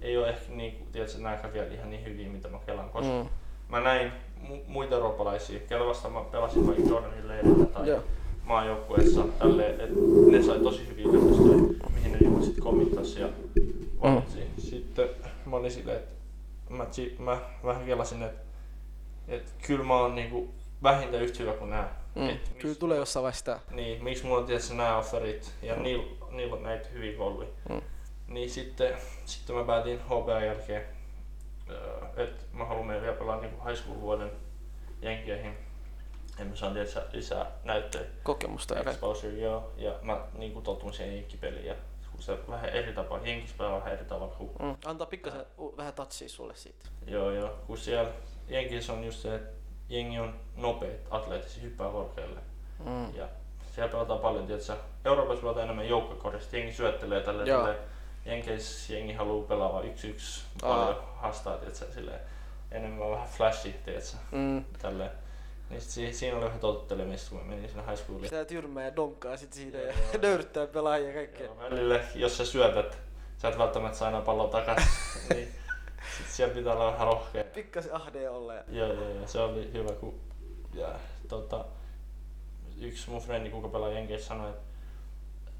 ei 0.00 0.16
ole 0.16 0.28
ehkä 0.28 0.52
niin, 0.52 0.88
tiedätkö, 0.92 1.18
nääkään 1.18 1.52
vielä 1.52 1.66
ihan 1.74 1.90
niin 1.90 2.04
hyviä, 2.04 2.28
mitä 2.28 2.48
mä 2.48 2.58
kelan, 2.66 2.90
koska 2.90 3.22
Mm. 3.22 3.28
mä 3.68 3.80
näin 3.80 4.12
mu- 4.42 4.62
muita 4.66 4.94
eurooppalaisia, 4.94 5.60
ketä 5.60 5.84
vasta 5.84 6.08
mä 6.08 6.20
pelasin 6.24 6.66
vaikka 6.66 6.88
Jordanin 6.88 7.28
leirillä 7.28 7.66
tai 7.66 7.88
Joo. 7.88 8.02
Maajoukkueessa 8.44 9.22
tälleen, 9.38 9.70
että 9.80 9.96
ne 10.30 10.42
sai 10.42 10.58
tosi 10.60 10.88
hyviä 10.88 11.04
yliopistoja, 11.04 11.90
mihin 11.94 12.12
ne 12.12 12.18
niinku 12.18 12.44
sit 12.44 12.56
komittas 12.60 13.16
ja 13.16 13.28
valitsi. 14.02 14.38
Mm. 14.38 14.44
Sitten 14.62 15.08
mä 15.46 15.56
olin 15.56 15.70
silleen, 15.70 15.98
että 15.98 16.12
mä, 17.22 17.32
mä 17.32 17.40
vähän 17.64 17.86
kelasin, 17.86 18.22
että, 18.22 18.40
että 19.28 19.52
kyllä 19.66 19.84
mä 19.84 19.94
oon 19.96 20.14
niinku 20.14 20.48
vähintään 20.82 21.22
yhtä 21.22 21.38
hyvä 21.42 21.52
kuin 21.52 21.70
nää. 21.70 22.00
Mm. 22.14 22.28
Et 22.28 22.40
Kyllä 22.48 22.54
miksi- 22.62 22.80
tulee 22.80 22.98
jossain 22.98 23.22
vaiheessa 23.22 23.44
tää. 23.44 23.60
niin, 23.70 24.04
miksi 24.04 24.24
mulla 24.26 24.38
on 24.40 24.46
tietysti 24.46 24.74
nämä 24.74 24.96
offerit 24.98 25.52
ja 25.62 25.76
niillä 25.76 26.04
niil 26.30 26.52
on 26.52 26.62
näitä 26.62 26.88
hyviä 26.88 27.16
kouluja. 27.18 27.48
Mm. 27.68 27.80
Niin 28.28 28.50
sitten, 28.50 28.94
sitten 29.24 29.56
mä 29.56 29.64
päätin 29.64 29.98
HBA 30.06 30.40
jälkeen, 30.40 30.82
öö, 31.70 31.98
että 32.16 32.44
mä 32.52 32.64
haluan 32.64 32.88
vielä 32.88 33.12
pelaa 33.12 33.40
niinku 33.40 33.64
high 33.68 33.78
school 33.82 34.00
vuoden 34.00 34.30
jenkeihin. 35.02 35.52
Ja 36.38 36.44
mä 36.44 36.56
saan 36.56 36.72
tietysti 36.72 37.00
lisää 37.12 37.46
näyttöjä. 37.64 38.04
Kokemusta 38.22 38.74
ja. 38.74 38.80
Exposure, 38.90 39.32
joo. 39.32 39.72
Ja 39.76 39.92
mä 40.02 40.20
niinku 40.38 40.60
totun 40.60 40.92
siihen 40.92 41.14
jenkkipeliin. 41.16 41.66
Ja 41.66 41.74
se 42.18 42.38
vähän 42.48 42.70
eri 42.70 42.92
tapaa, 42.92 43.18
jenkis 43.24 43.58
vähän 43.58 43.92
eri 43.92 44.04
tavalla 44.04 44.34
kuin 44.34 44.50
Mm. 44.62 44.76
Antaa 44.84 45.06
pikkasen 45.06 45.46
u- 45.58 45.76
vähän 45.76 45.92
tatsia 45.92 46.28
sulle 46.28 46.54
siitä. 46.56 46.88
Joo, 47.06 47.30
joo. 47.30 47.50
Kun 47.66 47.78
siellä 47.78 48.10
jenkissä 48.48 48.92
on 48.92 49.04
just 49.04 49.18
se, 49.18 49.34
että 49.34 49.50
jengi 49.88 50.18
on 50.18 50.34
nopeet, 50.56 51.06
atleettisia, 51.10 51.62
hyppää 51.62 51.90
korkealle. 51.90 52.40
Mm. 52.84 53.14
Ja 53.14 53.28
siellä 53.74 53.92
pelataan 53.92 54.20
paljon, 54.20 54.46
tietysti. 54.46 54.72
Euroopassa 55.04 55.40
pelataan 55.42 55.64
enemmän 55.64 55.88
joukkokorista, 55.88 56.56
jengi 56.56 56.72
syöttelee 56.72 57.20
tälle, 57.20 57.44
tälle. 57.46 57.78
Jenkeissä 58.24 58.92
jengi 58.92 59.12
haluaa 59.12 59.48
pelaa 59.48 59.80
yksi 59.82 60.08
yksi 60.10 60.44
paljon 60.60 61.02
haastaa, 61.16 61.56
tietysti, 61.58 61.92
silleen, 61.94 62.20
enemmän 62.70 63.10
vähän 63.10 63.28
flashi, 63.28 63.72
tietysti, 63.84 64.16
Mm. 64.30 64.64
tälleen. 64.82 65.10
Niin 65.74 65.82
sit 65.82 65.90
si- 65.90 66.12
siinä 66.12 66.36
oli 66.36 66.44
vähän 66.44 66.60
totuttelemista, 66.60 67.30
kun 67.30 67.38
mä 67.38 67.44
menin 67.44 67.68
sinne 67.68 67.82
high 67.86 67.98
schooliin. 67.98 68.22
Pitää 68.22 68.44
tyrmää 68.44 68.84
ja 68.84 68.96
donkkaa 68.96 69.36
sit 69.36 69.52
siinä 69.52 69.78
Joo, 69.78 69.88
ja 70.12 70.18
nöyryttää 70.22 70.66
pelaajia 70.66 71.08
ja 71.08 71.14
kaikkea. 71.14 71.46
Joo, 71.46 71.58
välillä, 71.58 72.00
jos 72.14 72.36
sä 72.36 72.44
syötät, 72.44 72.98
sä 73.38 73.48
et 73.48 73.58
välttämättä 73.58 73.98
saa 73.98 74.08
enää 74.08 74.20
palloa 74.20 74.48
takaisin, 74.48 74.88
niin 75.34 75.48
sit 76.16 76.26
siellä 76.26 76.54
pitää 76.54 76.72
olla 76.72 76.92
vähän 76.92 77.06
rohkea. 77.06 77.44
Pikkasen 77.44 77.94
ahdea 77.94 78.30
olla 78.30 78.54
ja... 78.54 78.62
Joo, 78.68 78.92
joo, 78.92 79.08
joo, 79.08 79.26
se 79.26 79.40
oli 79.40 79.72
hyvä, 79.72 79.92
kun 79.92 80.20
ja, 80.74 80.88
tota, 81.28 81.64
yksi 82.80 83.10
mun 83.10 83.20
frendi, 83.20 83.50
kuka 83.50 83.68
pelaa 83.68 83.88
Jenkeissä, 83.88 84.28
sanoi, 84.28 84.50
että 84.50 84.62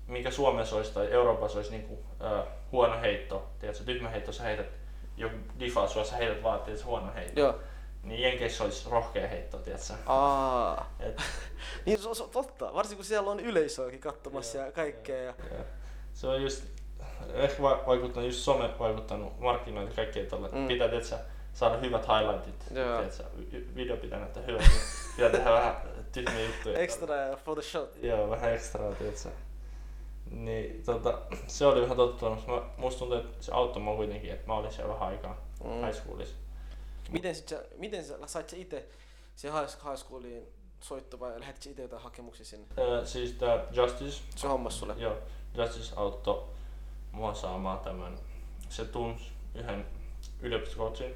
mikä 0.07 0.31
Suomessa 0.31 0.77
olisi 0.77 0.93
tai 0.93 1.13
Euroopassa 1.13 1.59
olisi 1.59 1.71
niinku, 1.71 1.99
äh, 2.25 2.45
huono 2.73 3.01
heitto, 3.01 3.51
tiedätkö, 3.59 3.85
tyhmä 3.85 4.09
heitto, 4.09 4.33
sä 4.33 4.43
heität 4.43 4.67
joku 5.17 5.37
difaa 5.61 5.89
sua, 5.89 6.05
sä 6.05 6.17
heität 6.17 6.43
vaan, 6.43 6.59
että 6.59 6.77
se 6.77 6.85
huono 6.85 7.13
heitto. 7.15 7.41
Joo. 7.41 7.55
Niin 8.05 8.23
Jenkeissä 8.23 8.65
olisi 8.65 8.91
rohkea 8.91 9.29
heitto, 9.29 9.59
tiedätkö. 9.59 9.95
Aa. 10.07 10.95
Et, 11.01 11.17
Niin 11.87 11.99
se 12.03 12.09
on, 12.09 12.17
se 12.17 12.23
on 12.23 12.31
totta, 12.31 12.75
varsinkin 12.75 12.97
kun 12.99 13.05
siellä 13.05 13.31
on 13.31 13.41
yleisöäkin 13.41 14.01
katsomassa 14.01 14.59
ja 14.59 14.73
kaikkea. 14.73 15.17
Ja... 15.23 15.35
ja, 15.59 15.65
se 16.15 16.27
on 16.27 16.43
just, 16.43 16.65
ehkä 17.35 17.63
va- 17.63 17.83
vaikuttanut, 17.87 18.27
just 18.29 18.41
some 18.41 18.71
vaikuttanut 18.79 19.41
markkinointi 19.41 19.95
kaikkea 19.97 20.27
tolle, 20.27 20.49
Mm. 20.53 20.69
pitää 20.69 20.89
tiedätkö, 20.89 21.17
saada 21.53 21.77
hyvät 21.79 22.07
highlightit, 22.09 22.77
Joo. 22.77 22.97
tiedätkö, 22.99 23.25
vi- 23.53 23.69
video 23.75 23.97
pitää 23.97 24.19
näyttää 24.19 24.43
hyvältä, 24.43 24.65
niin 24.69 24.81
pitää 25.17 25.31
tehdä 25.31 25.51
vähän 25.53 25.77
tyhmiä 26.13 26.47
juttuja. 26.47 26.79
Extra 26.79 27.17
ja 27.17 27.37
for 27.37 27.55
the 27.55 27.63
shot. 27.63 27.97
Joo, 28.03 28.31
vähän 28.31 28.53
ekstraa, 28.55 28.93
tietsä. 28.95 29.29
Niin, 30.31 30.83
tota, 30.85 31.19
se 31.47 31.67
oli 31.67 31.81
vähän 31.83 31.97
tottunut. 31.97 32.47
Mä, 32.47 32.63
musta 32.77 32.99
tuntuu, 32.99 33.19
että 33.19 33.37
se 33.41 33.53
auttoi 33.53 33.83
mua 33.83 33.97
kuitenkin, 33.97 34.31
että 34.33 34.47
mä 34.47 34.55
olin 34.55 34.73
siellä 34.73 34.95
vähän 34.95 35.09
aikaa 35.09 35.37
Mm. 35.65 35.71
high 35.71 35.93
schoolissa. 36.03 36.35
Miten, 37.11 37.35
sit 37.35 37.49
sä, 37.49 37.65
miten 37.77 38.05
sä, 38.05 38.19
sait 38.27 38.49
sä 38.51 38.57
itse 38.57 38.89
se 39.37 39.49
high, 39.53 39.97
schooliin 39.97 40.47
soitto 40.81 41.21
vai 41.21 41.41
lähetit 41.41 41.63
sä 41.63 41.71
itse 41.71 41.83
jotain 41.83 42.03
hakemuksia 42.03 42.45
sinne? 42.47 42.67
Öö, 42.79 43.07
siis 43.07 43.33
tää 43.33 43.65
Justice, 43.73 44.23
Se 44.37 44.47
hommas 44.47 44.79
sulle? 44.79 44.95
joo, 44.99 45.17
Justice 45.55 45.93
auttoi 45.97 46.45
mua 47.13 47.35
saamaan 47.35 47.79
tämän. 47.79 48.19
Se 48.69 48.85
tunsi 48.85 49.25
yhden 49.55 49.87
yliopistocoachin, 50.41 51.15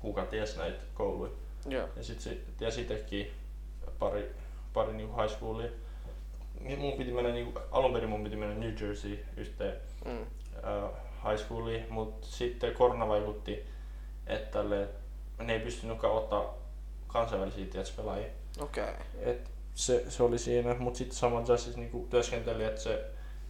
kuka 0.00 0.26
ties 0.26 0.56
näitä 0.56 0.78
kouluja. 0.94 1.32
Joo. 1.68 1.88
Ja 1.96 2.02
sit 2.04 2.20
se 2.20 2.38
tiesi 2.58 2.80
itsekin 2.82 3.30
pari, 3.98 4.34
pari 4.72 4.92
niinku 4.92 5.16
high 5.22 5.32
schoolia. 5.34 5.70
Mun 6.76 6.92
piti 6.98 7.12
mennä, 7.12 7.30
niinku, 7.32 7.60
alun 7.70 7.92
perin 7.92 8.08
mun 8.10 8.24
piti 8.24 8.36
mennä 8.36 8.54
New 8.54 8.72
Jersey 8.80 9.18
yhteen 9.36 9.76
Mm. 10.04 10.22
äh, 10.22 10.90
high 11.30 11.42
schooliin, 11.46 11.86
mutta 11.92 12.26
sitten 12.26 12.74
korona 12.74 13.08
vaikutti, 13.08 13.66
että 14.26 14.50
tälle, 14.50 14.88
ne 15.38 15.52
ei 15.52 15.60
pystynytkään 15.60 16.12
ottaa 16.12 16.54
kansainvälisiä 17.06 17.66
tiedätkö, 17.66 17.96
pelaajia. 17.96 18.30
Okei. 18.60 18.84
Okay. 18.84 18.96
Et 19.16 19.50
se, 19.74 20.04
se 20.10 20.22
oli 20.22 20.38
siinä, 20.38 20.74
mutta 20.74 20.98
sitten 20.98 21.16
sama 21.16 21.44
Justice 21.48 21.80
niinku 21.80 22.06
työskenteli, 22.10 22.64
että 22.64 22.80
se 22.80 23.04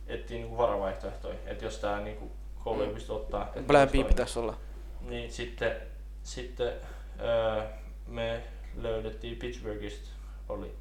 etsii 0.07 0.39
niinku 0.39 0.59
varavaihtoehtoja. 0.59 1.35
Että 1.47 1.65
jos 1.65 1.79
tää 1.79 2.01
niinku 2.01 2.31
koulu 2.65 2.83
ei 2.83 2.89
pysty 2.89 3.13
ottaa... 3.13 3.53
Plan 3.67 3.89
B 3.89 4.09
pitäisi 4.09 4.39
olla. 4.39 4.57
Niin 5.01 5.33
sitten, 5.33 5.77
sitten 6.23 6.73
öö, 7.21 7.63
me 8.07 8.43
löydettiin 8.77 9.37
Pittsburghista, 9.37 10.09
oli 10.49 10.75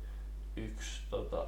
yksi 0.55 1.01
tota, 1.09 1.45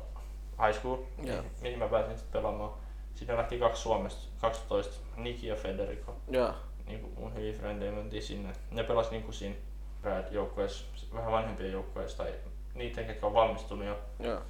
high 0.65 0.79
school, 0.79 0.97
Joo. 1.23 1.43
mihin, 1.61 1.79
mä 1.79 1.87
pääsin 1.87 2.17
sitten 2.17 2.41
pelaamaan. 2.41 2.73
Sitten 3.15 3.37
lähti 3.37 3.59
kaksi 3.59 3.81
Suomesta, 3.81 4.27
12, 4.41 4.95
Niki 5.15 5.47
ja 5.47 5.55
Federico, 5.55 6.15
Joo. 6.29 6.53
Niin 6.87 7.01
kuin 7.01 7.13
mun 7.19 7.35
hyviä 7.35 7.53
frendejä, 7.53 7.91
mentiin 7.91 8.23
sinne. 8.23 8.53
Ne 8.71 8.83
pelas 8.83 9.11
niin 9.11 9.23
kuin 9.23 9.33
siinä 9.33 9.55
grad-joukkueessa, 10.03 10.85
vähän 11.13 11.31
vanhempien 11.31 11.71
joukkueessa 11.71 12.17
tai 12.17 12.33
niiden, 12.75 13.05
ketkä 13.05 13.25
on 13.25 13.33
valmistunut 13.33 13.85
jo. 13.87 13.99
Joo. 14.19 14.41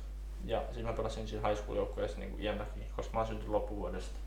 Ja 0.46 0.62
sitten 0.66 0.86
mä 0.86 0.94
pelasin 0.94 1.28
siinä 1.28 1.48
high 1.48 1.62
school 1.62 1.78
joukkueessa 1.78 2.20
niin 2.20 2.42
iän 2.42 2.58
takia, 2.58 2.84
koska 2.96 3.14
mä 3.14 3.20
oon 3.20 3.28
syntynyt 3.28 3.52
loppuvuodesta. 3.52 4.20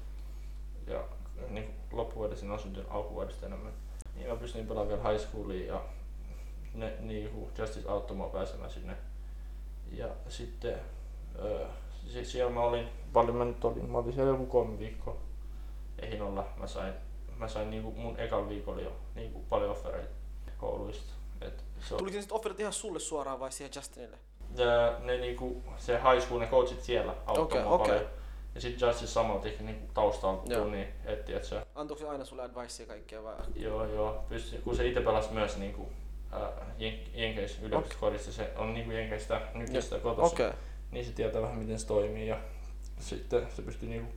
Ja 0.86 1.04
niin 1.48 1.64
kuin 1.64 1.98
loppuvuodesta 1.98 2.46
mä 2.46 2.52
oon 2.52 2.60
syntynyt 2.62 2.88
alkuvuodesta 2.90 3.46
enemmän. 3.46 3.72
Niin 4.14 4.28
mä 4.28 4.36
pystyin 4.36 4.66
pelaamaan 4.66 4.98
vielä 4.98 5.10
high 5.10 5.24
schoolia 5.28 5.66
ja 5.74 5.82
ne 6.74 6.94
niin 7.00 7.30
kuin 7.30 7.50
Justice 7.58 7.88
auttoi 7.88 8.16
mua 8.16 8.28
pääsemään 8.28 8.70
sinne. 8.70 8.96
Ja 9.92 10.08
sitten 10.28 10.74
öö, 11.38 11.66
si- 12.06 12.24
siellä 12.24 12.52
mä 12.52 12.60
olin, 12.60 12.88
paljon 13.12 13.36
mä 13.36 13.44
nyt 13.44 13.64
olin, 13.64 13.90
mä 13.90 13.98
olin 13.98 14.12
siellä 14.12 14.30
joku 14.30 14.46
kolme 14.46 14.78
viikkoa. 14.78 15.16
Ehin 15.98 16.22
olla, 16.22 16.46
mä 16.56 16.66
sain, 16.66 16.94
mä 17.40 17.48
sain 17.48 17.70
niinku 17.70 17.90
mun 17.90 18.20
ekalla 18.20 18.48
viikolla 18.48 18.80
jo 18.80 18.92
niinku 19.14 19.44
paljon 19.48 19.70
offereita 19.70 20.08
kouluista. 20.58 21.12
Et 21.40 21.64
se 21.88 21.94
on- 21.94 21.98
Tuliko 21.98 22.14
ne 22.16 22.20
sitten 22.22 22.36
offerit 22.36 22.60
ihan 22.60 22.72
sulle 22.72 22.98
suoraan 23.00 23.40
vai 23.40 23.52
siihen 23.52 23.72
Justinille? 23.76 24.16
ja 24.56 24.98
ne 24.98 25.16
niinku, 25.18 25.62
se 25.76 25.92
high 25.92 26.22
school, 26.26 26.40
ne 26.40 26.46
coachit 26.46 26.82
siellä 26.82 27.14
auttoi 27.26 27.62
mua 27.62 27.72
okei. 27.74 27.86
paljon. 27.94 28.10
Ja 28.54 28.60
sit 28.60 28.80
Justice 28.80 29.06
samalla 29.06 29.40
teki 29.40 29.62
niinku 29.64 29.92
taustalla 29.94 30.42
Joo. 30.46 30.62
tunnin, 30.62 30.88
etti, 31.04 31.34
että 31.34 31.48
se, 31.48 31.66
Antoiko 31.74 32.00
se 32.02 32.08
aina 32.08 32.24
sulle 32.24 32.42
advice 32.42 32.82
ja 32.82 32.86
kaikkea 32.86 33.22
vai? 33.22 33.34
joo 33.56 33.84
joo, 33.84 34.24
pystyi, 34.28 34.58
kun 34.58 34.76
se 34.76 34.86
itse 34.86 35.00
pelasi 35.00 35.32
myös 35.32 35.56
niinku, 35.56 35.88
äh, 36.32 36.40
jen, 36.78 36.98
Jenkeis 37.14 37.58
yliopistokodissa, 37.62 38.32
se 38.32 38.50
on 38.56 38.74
niinku 38.74 38.90
Jenkeistä 38.90 39.40
nykyistä 39.54 39.98
kotossa. 39.98 40.34
Okay. 40.34 40.52
niin 40.90 41.04
se 41.04 41.12
tietää 41.12 41.42
vähän 41.42 41.58
miten 41.58 41.78
se 41.78 41.86
toimii 41.86 42.28
ja 42.28 42.38
sitten 42.98 43.46
se 43.56 43.62
pystyy 43.62 43.88
niinku, 43.88 44.12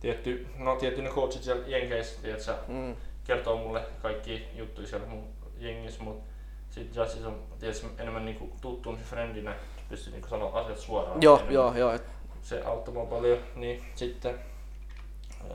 tietty, 0.00 0.46
no 0.58 0.76
tietty 0.76 1.02
ne 1.02 1.10
coachit 1.10 1.42
siellä 1.42 1.66
Jenkeissä, 1.66 2.22
tiedätkö, 2.22 2.54
Mm. 2.68 2.96
kertoo 3.24 3.56
mulle 3.56 3.82
kaikki 4.02 4.48
juttuja 4.54 4.86
siellä 4.86 5.06
mun 5.06 5.24
jengissä, 5.58 6.02
mutta 6.02 6.30
sitten 6.70 7.02
Justice 7.02 7.26
on 7.26 7.42
tietysti 7.60 7.86
enemmän 7.98 8.24
niinku 8.24 8.52
tuttuun 8.60 8.98
se 8.98 9.04
friendinä, 9.04 9.54
pystyy 9.88 10.12
niinku 10.12 10.28
sanoa 10.28 10.60
asiat 10.60 10.78
suoraan. 10.78 11.22
Joo, 11.22 11.34
enemmän. 11.36 11.54
joo, 11.54 11.74
joo. 11.76 11.92
Et, 11.92 12.02
Se 12.42 12.62
auttoi 12.62 12.94
mua 12.94 13.06
paljon, 13.06 13.38
niin 13.54 13.84
sitten 13.94 14.38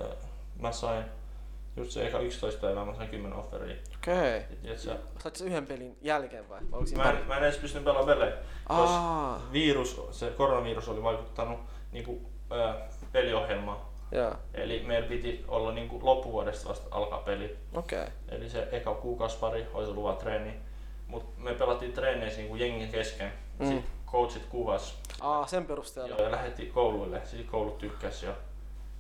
öö, 0.02 0.08
mä 0.60 0.72
sain 0.72 1.06
just 1.78 1.92
se 1.92 2.08
eka 2.08 2.20
11 2.20 2.62
päivää 2.62 2.86
mä 2.86 2.96
sain 2.96 3.10
10 3.10 3.38
offeria. 3.38 3.76
Okei. 3.96 4.38
Ja 4.40 4.56
tiedät 4.62 4.80
sä, 4.80 4.98
yhden 5.46 5.68
pelin 5.68 5.98
jälkeen 6.02 6.50
vai? 6.50 6.60
oliko 6.72 6.92
mä, 6.96 7.04
en, 7.12 7.28
mä 7.28 7.38
en 7.38 7.44
edes 7.44 7.58
pystynyt 7.58 7.86
pelaamaan 7.86 8.18
pelejä. 8.18 8.38
Aa, 8.70 9.42
Virus, 9.52 10.02
se 10.12 10.30
koronavirus 10.38 10.90
oli 10.90 11.04
vaikuttanut 11.04 11.60
niinku, 11.92 12.22
ää, 12.52 12.76
peliohjelmaan. 13.12 13.78
Joo. 14.16 14.36
Eli 14.54 14.84
meillä 14.88 15.08
piti 15.08 15.46
olla 15.48 15.72
niinku 15.72 16.00
loppuvuodesta 16.04 16.70
vasta 16.70 16.88
alkaa 16.92 17.20
peli. 17.20 17.58
Okei. 17.74 18.08
Eli 18.30 18.50
se 18.50 18.68
eka 18.72 18.94
kuukausi 18.94 19.38
pari 19.38 19.68
olisi 19.74 19.92
ollut 19.92 20.04
vaan 20.04 20.18
treeni. 20.18 20.54
Mut 21.08 21.38
me 21.38 21.54
pelattiin 21.54 21.94
treeneissä 21.94 22.40
niinku 22.40 22.56
jengin 22.56 22.90
kesken. 22.90 23.32
Mm. 23.60 23.66
Sitten 23.68 23.92
coachit 24.08 24.46
kuvas 24.46 24.98
Aa, 25.22 25.48
sen 25.48 25.66
perusteella. 25.66 26.10
joo, 26.10 26.24
ja 26.24 26.32
lähetti 26.32 26.66
kouluille. 26.66 27.22
Sitten 27.26 27.48
koulut 27.48 27.78
tykkäs 27.78 28.24
ja 28.24 28.34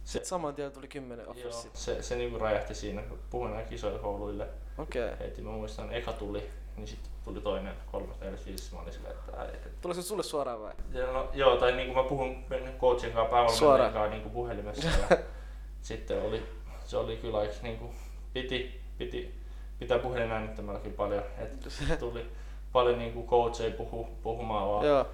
Sitten 0.04 0.28
saman 0.28 0.56
tien 0.56 0.71
tuli 0.71 0.88
kymmenen 0.88 1.25
joo, 1.36 1.51
se, 1.73 2.01
se 2.01 2.15
niinku 2.15 2.39
räjähti 2.39 2.75
siinä, 2.75 3.01
kun 3.01 3.19
puhuin 3.30 3.65
kisoille 3.69 3.99
kouluille. 3.99 4.47
Okei. 4.78 5.12
Heti 5.19 5.41
mä 5.41 5.51
muistan, 5.51 5.93
eka 5.93 6.13
tuli, 6.13 6.49
niin 6.78 6.88
sitten 6.88 7.12
tuli 7.25 7.41
toinen, 7.41 7.73
kolmas, 7.91 8.19
neljäs, 8.19 8.45
viides. 8.45 8.71
Mä 8.71 8.79
olin 8.79 8.93
silleen, 8.93 9.15
että 9.15 9.38
ai, 9.38 9.47
et, 9.47 9.81
Tuliko 9.81 10.01
se 10.01 10.07
sulle 10.07 10.23
suoraan 10.23 10.61
vai? 10.61 10.73
ja 10.93 11.11
no, 11.11 11.29
joo, 11.33 11.57
tai 11.57 11.71
niinku 11.71 11.93
mä 11.93 12.03
puhun 12.03 12.43
coachin 12.79 13.11
kanssa, 13.11 13.31
päävalmentajan 13.31 13.93
kanssa 13.93 14.09
niinku 14.09 14.29
puhelimessa. 14.29 14.88
Ja 14.88 15.17
sitten 15.81 16.21
oli, 16.21 16.43
se 16.85 16.97
oli 16.97 17.17
kyllä 17.17 17.38
aika 17.38 17.53
niinku, 17.61 17.93
piti, 18.33 18.81
piti 18.97 19.45
pitää 19.79 19.99
puhelin 19.99 20.31
äänittämällä 20.31 20.79
kyllä 20.79 20.95
paljon. 20.95 21.23
Et 21.38 21.67
tuli 21.99 22.25
paljon 22.71 22.99
niinku 22.99 23.27
coacheja 23.27 23.71
puhu, 23.71 24.07
puhumaan 24.23 24.67
vaan. 24.67 24.85
Joo. 24.85 25.07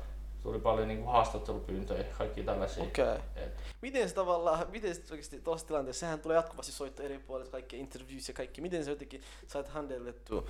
Tuli 0.43 0.59
paljon 0.59 0.87
niinku 0.87 1.09
haastattelupyyntöjä, 1.09 2.03
kaikki 2.17 2.43
tällaisia. 2.43 2.83
Et, 3.35 3.51
Miten 3.81 4.09
se 4.09 4.15
tavallaan, 4.15 4.65
miten 4.71 4.95
se 4.95 5.01
oikeasti 5.11 5.39
tuossa 5.39 5.67
tilanteessa, 5.67 5.99
sehän 5.99 6.19
tulee 6.19 6.35
jatkuvasti 6.35 6.71
soittaa 6.71 7.05
eri 7.05 7.19
puolilta, 7.19 7.51
kaikki 7.51 7.79
interviews 7.79 8.27
ja 8.27 8.33
kaikki, 8.33 8.61
miten 8.61 8.85
se 8.85 8.91
jotenkin 8.91 9.21
sait 9.47 9.67
handellettua? 9.67 10.43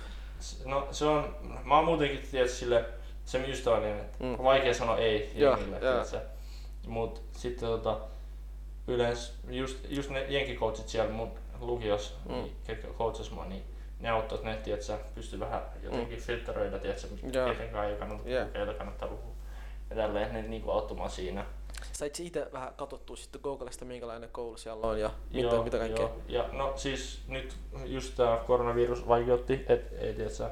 No 0.64 0.88
se 0.90 1.04
on, 1.04 1.36
mä 1.64 1.76
oon 1.76 1.84
muutenkin 1.84 2.28
tietysti 2.30 2.58
sille 2.58 2.84
se 3.24 3.38
ystävällinen, 3.50 4.00
että 4.00 4.24
Mm. 4.24 4.30
mm. 4.30 4.44
vaikea 4.44 4.74
sanoa 4.74 4.98
ei 4.98 5.32
jengille. 5.34 5.80
Mut 6.86 7.22
sitten 7.32 7.68
tota, 7.68 8.00
yleensä 8.88 9.32
just, 9.48 9.78
just 9.88 10.10
ne 10.10 10.24
jenkikoutsit 10.28 10.88
siellä 10.88 11.12
mun 11.12 11.30
lukios, 11.60 12.16
Mm. 12.28 12.34
mm. 12.34 12.48
ketkä 12.66 12.88
coachas 12.98 13.30
mua, 13.30 13.44
niin 13.44 13.62
ne 14.00 14.08
auttaa, 14.10 14.36
että 14.36 14.48
ne 14.50 14.56
tiedätkö, 14.56 14.98
pystyy 15.14 15.40
vähän 15.40 15.62
jotenkin 15.82 16.18
mm. 16.18 16.22
filtteröidä, 16.24 16.78
tiedätkö, 16.78 17.06
Joo. 17.32 17.48
keten 17.48 17.68
kanssa 17.70 17.84
ei 17.88 17.96
kannata 17.96 18.22
puhua, 18.22 18.44
keitä 18.52 18.74
kannattaa 18.74 19.08
puhua. 19.08 19.32
Ja 19.90 19.96
tälleen 19.96 20.32
ne 20.32 20.42
niinku 20.42 20.70
auttamaan 20.70 21.10
siinä. 21.10 21.46
Sait 21.92 22.20
itse 22.20 22.48
vähän 22.52 22.74
katsottua 22.76 23.16
sitten 23.16 23.40
Googlesta, 23.44 23.84
minkälainen 23.84 24.28
koulu 24.32 24.56
siellä 24.56 24.86
on 24.86 25.00
ja 25.00 25.10
mitä, 25.32 25.48
Joo, 25.48 25.64
mitä 25.64 25.78
kaikkea? 25.78 26.04
Joo. 26.04 26.16
Ja 26.28 26.48
no 26.52 26.72
siis 26.76 27.20
nyt 27.28 27.56
just 27.84 28.14
tää 28.16 28.36
koronavirus 28.36 29.08
vaikeutti, 29.08 29.64
että 29.68 29.96
ei 29.98 30.14
tiedätkö, 30.14 30.50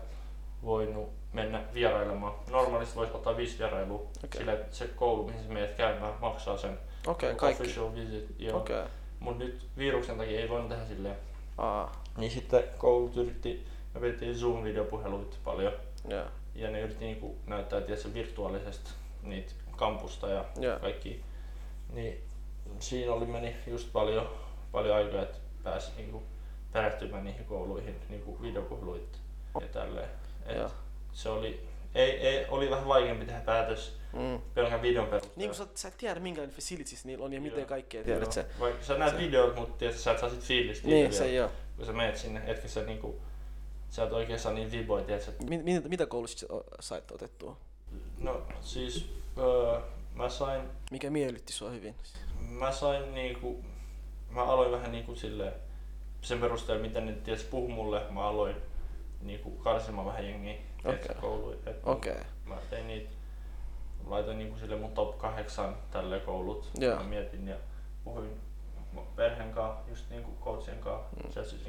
voinut 0.64 1.10
mennä 1.32 1.64
vierailemaan. 1.74 2.34
Normaalisti 2.50 2.96
voisi 2.96 3.12
ottaa 3.12 3.36
viisi 3.36 3.58
vierailua, 3.58 3.96
okay. 4.24 4.38
sillä 4.40 4.58
se 4.70 4.86
koulu, 4.88 5.26
mihin 5.26 5.42
sä 5.42 5.48
menet 5.52 5.74
käymään, 5.76 6.14
maksaa 6.20 6.56
sen 6.56 6.78
Okei, 7.06 7.34
kaikki. 7.34 7.62
official 7.62 7.94
visit. 7.94 8.34
Joo. 8.38 8.58
Okei. 8.58 8.82
Mut 9.20 9.38
nyt 9.38 9.66
viruksen 9.78 10.18
takia 10.18 10.40
ei 10.40 10.48
voinut 10.48 10.68
tehdä 10.68 10.84
silleen. 10.86 11.16
Aa, 11.58 12.02
Niin 12.16 12.30
sitten 12.30 12.64
koulut 12.78 13.16
yritti, 13.16 13.66
me 13.94 14.00
vedettiin 14.00 14.34
Zoom-videopuheluita 14.34 15.36
paljon. 15.44 15.72
joo. 16.08 16.24
Ja 16.54 16.70
ne 16.70 16.80
yritti 16.80 17.04
niinku 17.04 17.36
näyttää 17.46 17.80
tietysti 17.80 18.14
virtuaalisesti 18.14 18.90
niitä 19.22 19.52
kampusta 19.84 20.28
ja 20.28 20.44
Joo. 20.60 20.78
kaikki. 20.78 21.22
Niin 21.92 22.20
siinä 22.78 23.12
oli 23.12 23.26
meni 23.26 23.56
just 23.66 23.92
paljon, 23.92 24.30
paljon 24.72 24.96
aikaa, 24.96 25.22
että 25.22 25.38
pääsi 25.62 25.90
niinku 25.96 26.22
perehtymään 26.72 27.24
niihin 27.24 27.44
kouluihin 27.44 27.96
niinku 28.08 28.42
videopuheluita 28.42 29.18
ja 29.60 29.66
tälleen. 29.68 30.08
Et 30.46 30.56
Joo. 30.56 30.70
se 31.12 31.28
oli, 31.28 31.60
ei, 31.94 32.10
ei, 32.10 32.46
oli 32.48 32.70
vähän 32.70 32.88
vaikeampi 32.88 33.24
tehdä 33.26 33.40
päätös 33.40 34.00
Mm. 34.12 34.40
pelkän 34.54 34.82
videon 34.82 35.06
perusteella. 35.06 35.34
Niin 35.36 35.48
kun 35.50 35.56
sä, 35.56 35.66
sä 35.74 35.88
et 35.88 35.96
tiedä 35.98 36.20
minkälainen 36.20 36.54
facilities 36.56 37.04
niillä 37.04 37.24
on 37.24 37.32
ja 37.32 37.40
miten 37.40 37.58
Joo. 37.58 37.68
kaikkea 37.68 38.04
tiedät 38.04 38.32
sä. 38.32 38.44
Vaikka 38.60 38.84
sä 38.84 38.98
näet 38.98 39.12
se- 39.12 39.18
videot, 39.18 39.56
mutta 39.56 39.78
tiedät, 39.78 39.96
sä 39.98 40.10
et 40.12 40.18
saa 40.18 40.30
sit 40.30 40.40
fiilistä 40.40 40.88
Niin, 40.88 41.12
se 41.12 41.18
vielä, 41.24 41.32
ei 41.32 41.40
oo. 41.40 41.50
kun 41.76 41.86
sä 41.86 41.92
menet 41.92 42.16
sinne, 42.16 42.42
etkä 42.46 42.68
sä 42.68 42.82
niinku, 42.82 43.20
sä 43.90 44.04
et 44.04 44.12
oikein 44.12 44.38
saa 44.38 44.52
niin 44.52 44.70
viboja, 44.72 45.04
tiedät, 45.04 45.34
Mi- 45.48 45.62
mitä, 45.62 45.88
mitä 45.88 46.06
koulusta 46.06 46.40
sä 46.40 46.46
o- 46.54 46.64
sait 46.80 47.10
otettua? 47.10 47.56
No 48.18 48.42
siis 48.60 49.10
öö, 49.40 49.80
mä 50.14 50.28
sain, 50.28 50.62
Mikä 50.90 51.10
miellytti 51.10 51.52
sua 51.52 51.70
hyvin? 51.70 51.94
mä 52.40 52.72
sain 52.72 53.14
niinku, 53.14 53.64
mä 54.30 54.44
aloin 54.44 54.72
vähän 54.72 54.92
niinku 54.92 55.14
silleen, 55.14 55.52
sen 56.22 56.38
perusteella 56.40 56.82
miten 56.82 57.06
ne 57.06 57.12
ties 57.12 57.44
puhu 57.44 57.68
mulle, 57.68 58.02
mä 58.10 58.28
aloin 58.28 58.56
niinku 59.22 59.50
karsimaan 59.50 60.06
vähän 60.06 60.26
jengiä 60.28 60.54
okay. 60.84 61.14
kouluun. 61.20 61.56
Okei. 61.84 62.16
Mä 62.44 62.56
tein 62.70 62.86
niitä, 62.86 63.10
laitoin 64.06 64.38
niinku 64.38 64.58
sille 64.58 64.76
mun 64.76 64.92
top 64.92 65.18
8 65.18 65.76
tälle 65.90 66.20
koulut. 66.20 66.70
Joo. 66.78 66.96
Mä 66.96 67.02
mietin 67.02 67.48
ja 67.48 67.56
puhuin 68.04 68.40
perheen 69.16 69.52
kanssa, 69.52 69.90
just 69.90 70.10
niinku 70.10 70.30
coachien 70.44 70.78
kanssa, 70.78 71.16
Mm. 71.16 71.22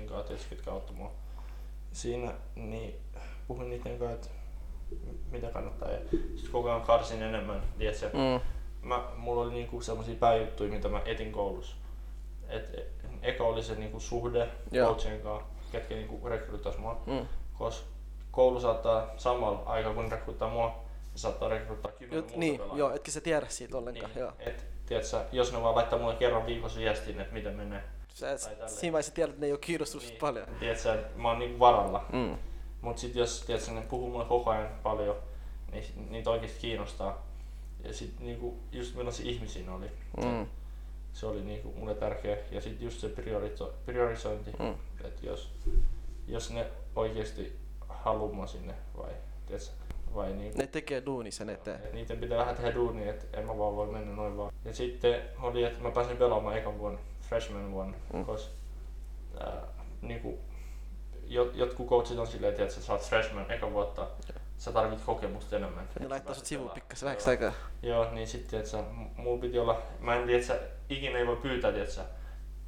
kanssa, 0.07 0.27
tietysti 0.27 0.69
auttoi 0.69 0.95
mua 0.95 1.11
siinä, 1.91 2.33
niin 2.55 2.95
puhuin 3.47 3.69
niiden 3.69 3.99
kanssa, 3.99 4.15
että 4.15 4.40
mitä 5.31 5.47
kannattaa. 5.47 5.91
Ja 5.91 5.99
sit 6.35 6.49
koko 6.51 6.69
ajan 6.69 6.81
karsin 6.81 7.21
enemmän, 7.21 7.63
tiedätkö? 7.77 8.09
Mm. 8.13 8.41
Mä, 8.87 9.03
mulla 9.17 9.41
oli 9.41 9.53
niinku 9.53 9.81
semmosia 9.81 10.15
pääjuttuja, 10.15 10.71
mitä 10.71 10.87
mä 10.87 11.01
etin 11.05 11.31
koulussa. 11.31 11.75
Et, 12.49 12.73
e- 12.73 12.87
eka 13.21 13.43
oli 13.43 13.63
se 13.63 13.75
niinku 13.75 13.99
suhde 13.99 14.49
coachien 14.73 15.21
kanssa, 15.21 15.47
ketkä 15.71 15.95
niinku 15.95 16.29
rekryttas 16.29 16.77
mua. 16.77 17.01
Mm. 17.05 17.27
Koska 17.57 17.85
koulu 18.31 18.59
saattaa 18.59 19.13
samalla 19.17 19.63
aikaa 19.65 19.93
kun 19.93 20.11
rekryttää 20.11 20.49
mua, 20.49 20.83
se 21.15 21.21
saattaa 21.21 21.49
rekryttää 21.49 21.91
kymmenen 21.91 22.23
muuta 22.23 22.37
niin, 22.37 22.57
pelaajaa. 22.57 22.77
joo, 22.77 22.93
etkä 22.95 23.11
sä 23.11 23.21
tiedä 23.21 23.45
siitä 23.49 23.77
ollenkaan. 23.77 24.11
niin, 24.11 24.19
Joo. 24.19 24.31
et, 24.39 24.65
tiedätkö, 24.85 25.17
jos 25.31 25.53
ne 25.53 25.61
vaan 25.61 25.75
laittaa 25.75 25.99
mulle 25.99 26.15
kerran 26.15 26.45
viikossa 26.45 26.79
viestin, 26.79 27.19
että 27.19 27.33
miten 27.33 27.55
menee. 27.55 27.83
Sä, 28.13 28.37
siinä 28.67 28.93
vaiheessa 28.93 29.13
tiedät, 29.13 29.29
että 29.29 29.41
ne 29.41 29.47
ei 29.47 29.51
ole 29.51 29.59
kiinnostunut 29.59 30.07
niin. 30.07 30.19
paljon. 30.19 30.47
Tiedätkö, 30.59 31.03
mä 31.15 31.27
oon 31.27 31.39
niinku 31.39 31.59
varalla. 31.59 32.05
Mm. 32.13 32.37
Mut 32.81 32.97
sit 32.97 33.15
jos 33.15 33.43
tiedätkö, 33.45 33.71
ne 33.71 33.81
puhuu 33.81 34.09
mulle 34.09 34.25
koko 34.25 34.49
ajan 34.49 34.69
paljon, 34.83 35.15
niin 35.71 35.83
niitä 36.09 36.29
oikeesti 36.29 36.59
kiinnostaa. 36.61 37.27
Ja 37.83 37.93
sit 37.93 38.19
niinku, 38.19 38.57
just 38.71 38.95
millaisia 38.95 39.31
ihmisiä 39.31 39.65
ne 39.65 39.71
oli. 39.71 39.87
Mm. 40.17 40.47
Se 41.13 41.25
oli 41.25 41.41
niinku 41.41 41.73
mulle 41.77 41.95
tärkeä. 41.95 42.37
Ja 42.51 42.61
sit 42.61 42.81
just 42.81 42.99
se 42.99 43.07
prioriso- 43.07 43.73
priorisointi, 43.85 44.51
Mm. 44.59 44.75
että 45.03 45.25
jos, 45.25 45.51
jos 46.27 46.51
ne 46.51 46.67
oikeesti 46.95 47.55
haluaa 47.89 48.47
sinne 48.47 48.73
vai, 48.97 49.11
tiedätkö, 49.45 49.71
vai 50.15 50.33
niinku, 50.33 50.57
Ne 50.57 50.67
tekee 50.67 51.05
duunissa 51.05 51.45
ne 51.45 51.53
eteen. 51.53 51.81
et 51.83 51.93
niiden 51.93 52.17
pitää 52.17 52.37
vähän 52.37 52.55
tehdä 52.55 52.73
duunia, 52.75 53.09
että 53.13 53.37
en 53.39 53.45
mä 53.47 53.57
vaan 53.57 53.75
voi 53.75 53.87
mennä 53.87 54.15
noin 54.15 54.37
vaan. 54.37 54.53
Ja 54.65 54.73
sitten 54.73 55.21
oli, 55.41 55.63
että 55.63 55.81
mä 55.83 55.91
pääsin 55.91 56.17
pelaamaan 56.17 56.57
ekan 56.57 56.79
vuonna, 56.79 56.99
freshman 57.21 57.71
vuonna, 57.71 57.97
Mm. 58.13 58.25
koska 58.25 58.51
ää, 59.39 59.61
niinku, 60.01 60.39
jot, 61.33 61.55
jotkut 61.55 61.87
coachit 61.87 62.19
on 62.19 62.27
silleen, 62.27 62.53
että 62.53 62.73
sä 62.73 62.81
saat 62.81 63.01
freshman 63.01 63.51
eka 63.51 63.71
vuotta, 63.71 64.07
sä 64.57 64.71
tarvit 64.71 65.01
kokemusta 65.05 65.55
enemmän. 65.55 65.89
Ne 65.99 66.07
laittaa 66.07 66.33
sut 66.33 66.45
sivuun 66.45 66.71
pikkasen 66.71 67.05
vähäksi 67.05 67.29
Joo. 67.29 67.31
aikaa. 67.31 67.53
Joo, 67.81 68.11
niin 68.11 68.27
sitten 68.27 68.59
että 68.59 68.83
mulla 69.15 69.41
piti 69.41 69.59
olla, 69.59 69.81
mä 69.99 70.15
en 70.15 70.25
tiedä, 70.25 70.39
että 70.39 70.47
sä 70.53 70.59
ikinä 70.89 71.19
ei 71.19 71.27
voi 71.27 71.35
pyytää, 71.35 71.69
että 71.69 72.05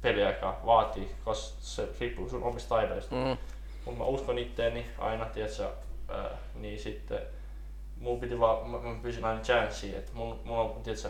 peliaikaa 0.02 0.60
vaatii, 0.66 1.10
koska 1.24 1.56
se 1.60 1.88
riippuu 2.00 2.28
sun 2.28 2.42
omista 2.42 2.68
taidoista. 2.68 3.14
Mm. 3.14 3.36
Mutta 3.84 3.98
mä 3.98 4.04
uskon 4.04 4.38
itteeni 4.38 4.86
aina, 4.98 5.24
tiedätkö, 5.24 5.68
ää, 6.08 6.30
niin 6.54 6.80
sitten 6.80 7.20
mulla 7.96 8.20
piti 8.20 8.40
vaan, 8.40 8.70
mä, 8.70 8.78
mä 8.78 9.02
pyysin 9.02 9.24
aina 9.24 9.40
chanssiä, 9.40 9.98
että 9.98 10.12
mulla, 10.14 10.36
mulla 10.44 10.60
on, 10.60 10.82
tiedätkö, 10.82 11.08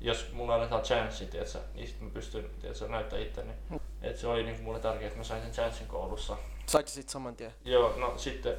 jos 0.00 0.32
mulla 0.32 0.54
annetaan 0.54 0.82
chanssi, 0.82 1.26
tiedätkö, 1.26 1.58
niin 1.74 1.88
sit 1.88 2.00
mä 2.00 2.10
pystyn, 2.10 2.50
tiedätkö, 2.60 2.88
näyttää 2.88 3.18
itteni. 3.18 3.52
Et 4.02 4.16
se 4.16 4.26
oli 4.26 4.42
niinku 4.42 4.62
mulle 4.62 4.80
tärkeää, 4.80 5.06
että 5.06 5.18
mä 5.18 5.24
sain 5.24 5.42
sen 5.42 5.52
chanssin 5.52 5.86
koulussa. 5.86 6.36
Sait 6.68 6.88
sä 6.88 6.94
sit 6.94 7.08
saman 7.08 7.36
tien? 7.36 7.54
Joo, 7.64 7.96
no 7.96 8.18
sitten, 8.18 8.56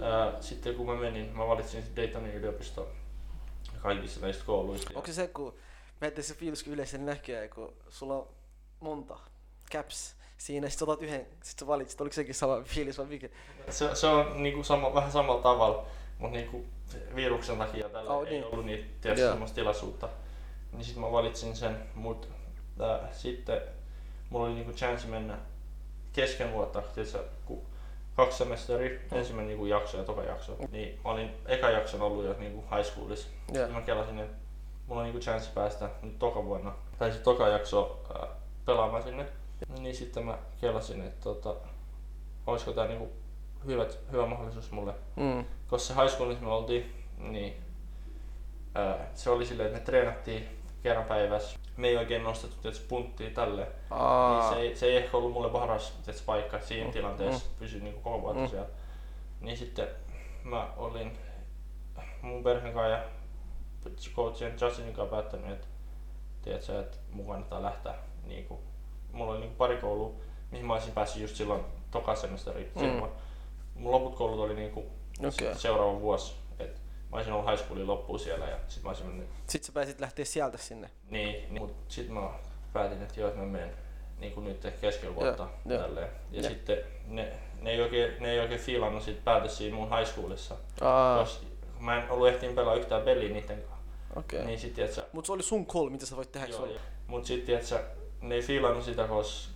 ää, 0.00 0.42
sitten 0.42 0.74
kun 0.74 0.86
mä 0.86 0.94
menin, 0.94 1.36
mä 1.36 1.46
valitsin 1.46 1.84
Daytonin 1.96 2.34
yliopisto 2.34 2.88
kaikissa 3.82 4.20
näistä 4.20 4.44
kouluista. 4.44 4.90
Onko 4.94 5.06
se 5.06 5.12
se, 5.12 5.26
kun 5.28 5.54
mä 6.00 6.10
se 6.20 6.34
fiilis, 6.34 6.66
yleensä 6.66 6.98
näkee, 6.98 7.48
kun 7.48 7.72
sulla 7.88 8.14
on 8.14 8.28
monta 8.80 9.18
caps 9.72 10.14
siinä, 10.38 10.68
sit 10.68 10.78
sä 10.78 10.84
otat 10.84 11.02
yhden, 11.02 11.26
sit 11.42 11.58
sä 11.58 11.66
valitsit, 11.66 12.00
oliko 12.00 12.14
sekin 12.14 12.34
sama 12.34 12.62
fiilis 12.64 12.98
vai 12.98 13.06
mikä? 13.06 13.28
Se, 13.70 13.94
se 13.94 14.06
on 14.06 14.42
niinku 14.42 14.64
sama, 14.64 14.94
vähän 14.94 15.12
samalla 15.12 15.42
tavalla, 15.42 15.86
mutta 16.18 16.36
niinku 16.38 16.64
viruksen 17.14 17.58
takia 17.58 17.88
tällä 17.88 18.10
Oh, 18.10 18.24
ei 18.26 18.30
niin. 18.30 18.44
ollut 18.44 18.66
niitä 18.66 18.84
tiedätkö, 19.00 19.22
Joo. 19.22 19.32
semmoista 19.32 19.54
tilaisuutta. 19.54 20.08
Niin 20.72 20.84
sitten 20.84 21.02
mä 21.02 21.12
valitsin 21.12 21.56
sen, 21.56 21.76
mutta 21.94 22.28
sitten 23.12 23.60
mulla 24.30 24.46
oli 24.46 24.54
niinku 24.54 24.72
chance 24.72 25.06
mennä 25.06 25.38
kesken 26.16 26.52
vuotta, 26.52 26.82
tiedätkö, 26.94 27.24
kun 27.46 27.62
kaksi 28.16 28.38
semesteri, 28.38 29.06
Mm. 29.10 29.16
ensimmäinen 29.18 29.48
niinku 29.48 29.66
jakso 29.66 29.98
ja 29.98 30.04
toka 30.04 30.22
jakso. 30.22 30.56
Niin 30.70 31.00
mä 31.04 31.10
olin 31.10 31.30
eka 31.46 31.70
jakson 31.70 32.02
ollut 32.02 32.24
jo 32.24 32.34
niinku 32.38 32.64
high 32.76 32.86
schoolissa. 32.88 33.28
Sitten 33.46 33.72
mä 33.72 33.80
kelasin, 33.80 34.18
että 34.18 34.36
mulla 34.86 35.00
on 35.00 35.04
niinku 35.06 35.20
chance 35.20 35.50
päästä 35.54 35.90
nyt 36.02 36.18
toka 36.18 36.44
vuonna, 36.44 36.72
tai 36.98 37.10
sitten 37.10 37.24
toka 37.24 37.48
jakso 37.48 38.04
ää, 38.14 38.26
pelaamaan 38.64 39.02
sinne. 39.02 39.26
Niin 39.78 39.94
sitten 39.94 40.24
mä 40.26 40.38
kelasin, 40.60 41.00
että 41.02 41.20
tota, 41.24 41.54
olisiko 42.46 42.72
tää 42.72 42.86
niinku 42.86 43.12
hyvä, 43.66 43.86
hyvä 44.12 44.26
mahdollisuus 44.26 44.70
mulle. 44.70 44.94
Mm. 45.16 45.44
Koska 45.68 45.94
se 45.94 46.00
high 46.02 46.14
schoolissa 46.14 46.44
me 46.44 46.50
oltiin, 46.52 46.94
niin 47.18 47.62
ää, 48.74 49.06
se 49.14 49.30
oli 49.30 49.46
silleen, 49.46 49.66
että 49.66 49.78
me 49.80 49.84
treenattiin 49.84 50.55
kerran 50.86 51.04
päivässä. 51.04 51.58
Me 51.76 51.88
ei 51.88 51.96
oikein 51.96 52.22
nostettu 52.24 52.56
tietysti 52.62 52.86
punttia 52.88 53.30
tälle. 53.30 53.68
Aa. 53.90 54.40
Niin 54.40 54.54
se, 54.54 54.60
ei, 54.60 54.76
se 54.76 54.86
ei 54.86 54.96
ehkä 54.96 55.16
ollut 55.16 55.32
mulle 55.32 55.50
paras 55.50 55.90
tietysti, 56.04 56.26
paikka 56.26 56.60
siinä 56.60 56.86
Mm, 56.86 56.92
tilanteessa 56.92 57.46
pysyä 57.58 57.80
niinku 57.80 58.00
koko 58.00 58.20
vuotta 58.22 58.42
Mm. 58.42 58.48
siellä. 58.48 58.68
Niin 59.40 59.56
sitten 59.56 59.88
mä 60.44 60.68
olin 60.76 61.18
mun 62.22 62.42
perheen 62.44 62.74
kanssa 62.74 62.90
ja 62.90 63.04
coachin 64.14 64.52
Justinin 64.60 64.94
kanssa 64.94 65.16
päättänyt, 65.16 65.50
että 65.50 65.66
tiedätkö, 66.42 66.80
että 66.80 66.96
mun 67.10 67.26
kannattaa 67.26 67.62
lähteä. 67.62 67.94
Niinku, 68.24 68.60
mulla 69.12 69.30
oli 69.32 69.40
niinku 69.40 69.56
pari 69.56 69.76
koulua, 69.76 70.12
mihin 70.50 70.66
mä 70.66 70.72
olisin 70.72 70.92
päässyt 70.92 71.22
just 71.22 71.36
silloin 71.36 71.64
toka 71.90 72.14
semesteri. 72.14 72.72
Mm. 72.74 72.82
Mm. 72.82 73.02
Mun 73.74 73.92
loput 73.92 74.14
koulut 74.14 74.40
oli 74.40 74.54
niinku 74.54 74.84
Okei. 75.26 75.54
seuraava 75.54 76.00
vuosi. 76.00 76.34
Mä 77.10 77.16
olisin 77.16 77.32
ollut 77.32 77.50
high 77.50 77.62
schoolin 77.62 77.86
loppuun 77.86 78.18
siellä 78.18 78.46
ja 78.46 78.56
sit 78.68 78.82
mä 78.82 78.88
olisin 78.88 79.06
mennyt 79.06 79.28
Sitten 79.46 79.66
sä 79.66 79.72
pääsit 79.72 80.00
lähteä 80.00 80.24
sieltä 80.24 80.58
sinne. 80.58 80.90
niin, 81.10 81.34
niin 81.34 81.62
mut 81.62 81.74
sit 81.88 82.08
mä 82.08 82.20
päätin, 82.72 83.02
että 83.02 83.20
joo, 83.20 83.28
että 83.28 83.40
mä 83.40 83.46
menen 83.46 83.70
niin 84.18 84.32
kuin 84.32 84.44
nyt 84.44 84.66
keskellä 84.80 85.14
vuotta 85.14 85.48
Joo, 85.66 85.80
tälleen. 85.82 86.08
Ja, 86.30 86.42
Ja. 86.42 86.48
sitten 86.48 86.78
ne, 87.06 87.32
ne, 87.60 87.70
ei 87.70 87.80
oikein, 87.80 88.22
ne 88.22 88.30
ei 88.32 88.40
oikein 88.40 88.60
fiilannut 88.60 89.02
sit 89.02 89.24
päätös 89.24 89.58
siinä 89.58 89.76
mun 89.76 89.98
high 89.98 90.10
schoolissa. 90.10 90.56
Aa. 90.80 91.18
Jos, 91.18 91.46
mä 91.80 92.02
en 92.02 92.10
ollut 92.10 92.28
ehtinyt 92.28 92.54
pelaa 92.54 92.74
yhtään 92.74 93.02
peliä 93.02 93.32
niitten 93.32 93.56
kanssa. 93.62 93.76
Okei. 94.16 94.44
Niin 94.44 94.58
sit 94.60 94.74
tiiätsä, 94.74 95.04
Mut 95.12 95.26
se 95.26 95.32
oli 95.32 95.42
sun 95.42 95.66
call, 95.66 95.90
mitä 95.90 96.06
sä 96.06 96.16
voit 96.16 96.32
tehdä, 96.32 96.46
joo, 96.46 96.66
joo. 96.66 96.80
Mut 97.06 97.24
sit 97.26 97.44
tiiätsä, 97.44 97.82
ne 98.20 98.34
ei 98.34 98.42
fiilannut 98.42 98.84
sitä, 98.84 99.04
koska 99.08 99.52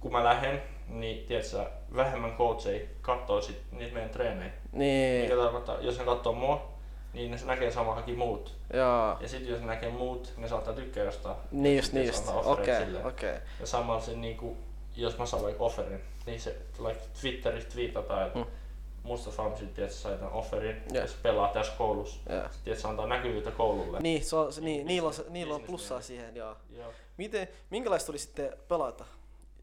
kun 0.00 0.12
mä 0.12 0.24
lähden, 0.24 0.62
niin 0.88 1.26
tiiätsä, 1.26 1.70
vähemmän 1.96 2.36
coacheja 2.36 2.86
kattoo 3.02 3.40
sit 3.40 3.62
niitä 3.72 3.94
meidän 3.94 4.10
treenejä. 4.10 4.50
Niin. 4.72 5.22
Mikä 5.22 5.36
tarkoittaa, 5.42 5.80
jos 5.80 5.98
ne 5.98 6.04
katsoo 6.04 6.32
mua, 6.32 6.68
niin 7.12 7.30
ne 7.30 7.36
näkee 7.44 7.70
samaa 7.70 7.94
kaikki 7.94 8.12
muut. 8.16 8.54
Joo. 8.72 9.16
Ja 9.20 9.28
sitten 9.28 9.50
jos 9.50 9.60
ne 9.60 9.66
näkee 9.66 9.88
muut, 9.90 10.32
ne 10.36 10.48
saattaa 10.48 10.74
tykkää 10.74 11.04
jostain. 11.04 11.36
Niin 11.50 11.76
just, 11.76 11.92
niin 11.92 12.06
just. 12.06 12.28
Okei, 12.44 12.76
okei. 13.04 13.34
Ja 13.60 13.66
samalla 13.66 14.00
se 14.00 14.14
niinku, 14.14 14.56
jos 14.96 15.18
mä 15.18 15.26
saan 15.26 15.42
vaikka 15.42 15.64
offerin, 15.64 16.00
niin 16.26 16.40
se 16.40 16.56
like 16.78 17.00
Twitterissä 17.20 17.70
twiitataan, 17.70 18.26
että 18.26 18.38
Mm. 18.38 18.46
Mustafa 19.02 19.42
Famsit, 19.42 19.74
tiedät, 19.74 19.92
sai 19.92 20.16
tämän 20.16 20.32
offerin, 20.32 20.76
Joo. 20.92 21.02
ja 21.02 21.06
se 21.08 21.16
pelaa 21.22 21.48
tässä 21.48 21.72
koulussa. 21.78 22.20
Joo. 22.32 22.42
Tiedät, 22.64 22.80
se 22.80 22.88
antaa 22.88 23.06
näkyvyyttä 23.06 23.50
koululle. 23.50 24.00
Niin, 24.00 24.24
se 24.24 24.36
on, 24.36 24.52
se, 24.52 24.60
niin, 24.60 24.86
niillä 24.86 25.06
on, 25.08 25.14
Business- 25.14 25.30
niillä 25.30 25.54
on 25.54 25.60
business 25.60 25.70
plussaa 25.70 25.94
mielessä. 25.96 26.06
siihen, 26.08 26.36
joo. 26.36 26.56
Joo. 26.70 26.92
Miten, 27.16 27.48
minkälaista 27.70 28.12
oli 28.12 28.18
sitten 28.18 28.52
pelata 28.68 29.04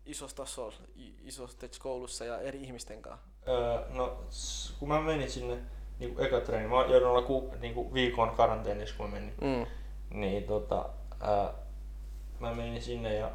isossa 0.05 0.35
tasolla, 0.35 0.75
isossa 1.23 1.67
koulussa 1.79 2.25
ja 2.25 2.39
eri 2.39 2.63
ihmisten 2.63 3.01
kanssa? 3.01 3.27
Öö, 3.47 3.89
no, 3.89 4.23
kun 4.79 4.87
mä 4.87 5.01
menin 5.01 5.31
sinne 5.31 5.57
niinku 5.99 6.21
eka 6.21 6.41
treeni, 6.41 6.67
mä 6.67 6.75
joudun 6.75 7.09
olla 7.09 7.21
ku, 7.21 7.51
niinku 7.59 7.93
viikon 7.93 8.35
karanteenissa, 8.35 8.95
kun 8.97 9.09
mä 9.09 9.15
menin. 9.15 9.33
Mm. 9.41 9.65
Niin 10.19 10.43
tota, 10.43 10.89
ää, 11.19 11.53
mä 12.39 12.53
menin 12.53 12.81
sinne 12.81 13.15
ja 13.15 13.31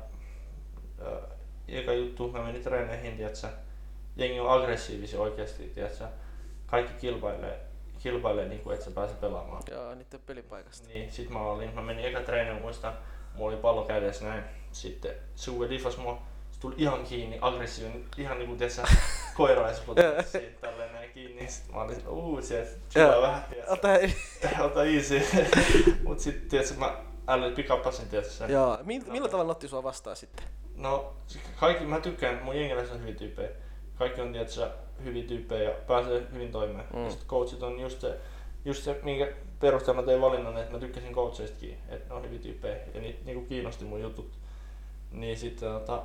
ää, 1.04 1.20
eka 1.68 1.92
juttu, 1.92 2.33
mä 2.33 2.42
menin 2.42 2.62
treeneihin, 2.62 3.16
tiiätsä, 3.16 3.48
jengi 4.16 4.40
on 4.40 4.52
aggressiivisia 4.52 5.20
oikeesti, 5.20 5.70
tiiätsä, 5.74 6.09
kaikki 6.66 6.92
kilpailee, 7.00 7.61
kilpailee 7.98 8.48
niinku, 8.48 8.70
että 8.70 8.85
sä 8.85 8.90
pääse 8.90 9.14
pelaamaan. 9.14 9.62
Joo, 9.70 9.94
niiden 9.94 10.20
pelipaikasta. 10.26 10.88
Niin, 10.88 11.12
sit 11.12 11.31
mä 11.31 11.40
olin, 11.40 11.74
mä 11.74 11.83
menin 11.83 12.04
eka 12.04 12.20
treeniin, 12.20 12.62
muistan, 12.62 12.94
mulla 13.35 13.52
oli 13.52 13.62
pallo 13.62 13.85
kädessä 13.85 14.24
näin, 14.24 14.44
sitten 14.72 15.14
Sue 15.35 15.68
difas 15.68 15.96
mua, 15.96 16.22
tuli 16.61 16.75
ihan 16.79 17.05
kiinni, 17.05 17.38
aggressiivinen, 17.40 18.05
ihan 18.18 18.38
niinku, 18.38 18.57
tiiätsä, 18.57 18.83
koira 19.37 19.68
ja 19.68 19.75
siitä 20.23 20.61
tälleen 20.61 20.92
näin 20.92 21.11
kiinni, 21.11 21.49
sit 21.49 21.73
mä 21.73 21.83
olin, 21.83 22.09
uu, 22.09 22.42
se, 22.42 22.68
chillaa 22.90 23.23
vähän, 23.23 23.44
tiiätsä, 23.51 23.73
Ota, 23.73 23.88
ota 24.66 24.85
easy, 24.85 25.23
mut 26.07 26.21
sit, 26.21 26.49
tiiätsä, 26.49 26.75
mä 26.75 26.97
älyin 27.27 27.53
pikapassin, 27.55 28.09
tiiätsä, 28.09 28.31
sen. 28.33 28.51
joo, 28.51 28.79
mi- 28.83 29.01
millä 29.07 29.29
tavalla 29.29 29.53
otti 29.53 29.68
sua 29.68 29.83
vastaan 29.83 30.16
sitten? 30.16 30.44
No, 30.77 31.12
kaikki, 31.57 31.85
mä 31.85 32.01
tykkään, 32.01 32.42
mun 32.42 32.57
jengiläiset 32.57 32.94
on 32.94 33.01
hyviä 33.01 33.14
tyyppejä. 33.14 33.49
Kaikki 33.99 34.21
on 34.21 34.33
tietysti 34.33 34.61
hyviä 35.05 35.23
tyyppejä 35.23 35.71
ja 35.71 35.75
pääsee 35.87 36.27
hyvin 36.33 36.53
toimeen. 36.53 36.87
Mm. 36.92 36.99
Mm. 36.99 37.05
Ja 37.05 37.11
sit 37.11 37.27
coachit 37.27 37.62
on 37.62 37.81
just 37.81 38.01
se, 38.01 38.16
just 38.64 38.83
se, 38.85 39.01
minkä 39.03 39.33
perusteella 39.61 40.01
mä 40.03 40.07
tein 40.07 40.21
valinnan, 40.21 40.57
että 40.59 40.73
mä 40.73 40.79
tykkäsin 40.79 41.12
coacheistakin, 41.14 41.79
että 41.88 42.09
ne 42.09 42.14
on 42.14 42.25
hyviä 42.25 42.38
tyyppejä 42.38 42.77
ja 42.94 43.01
niitä 43.01 43.25
niinku 43.25 43.44
kiinnosti 43.49 43.85
mun 43.85 44.01
jutut. 44.03 44.31
Niin 45.12 45.38
sitten 45.38 45.68
tota, 45.68 46.03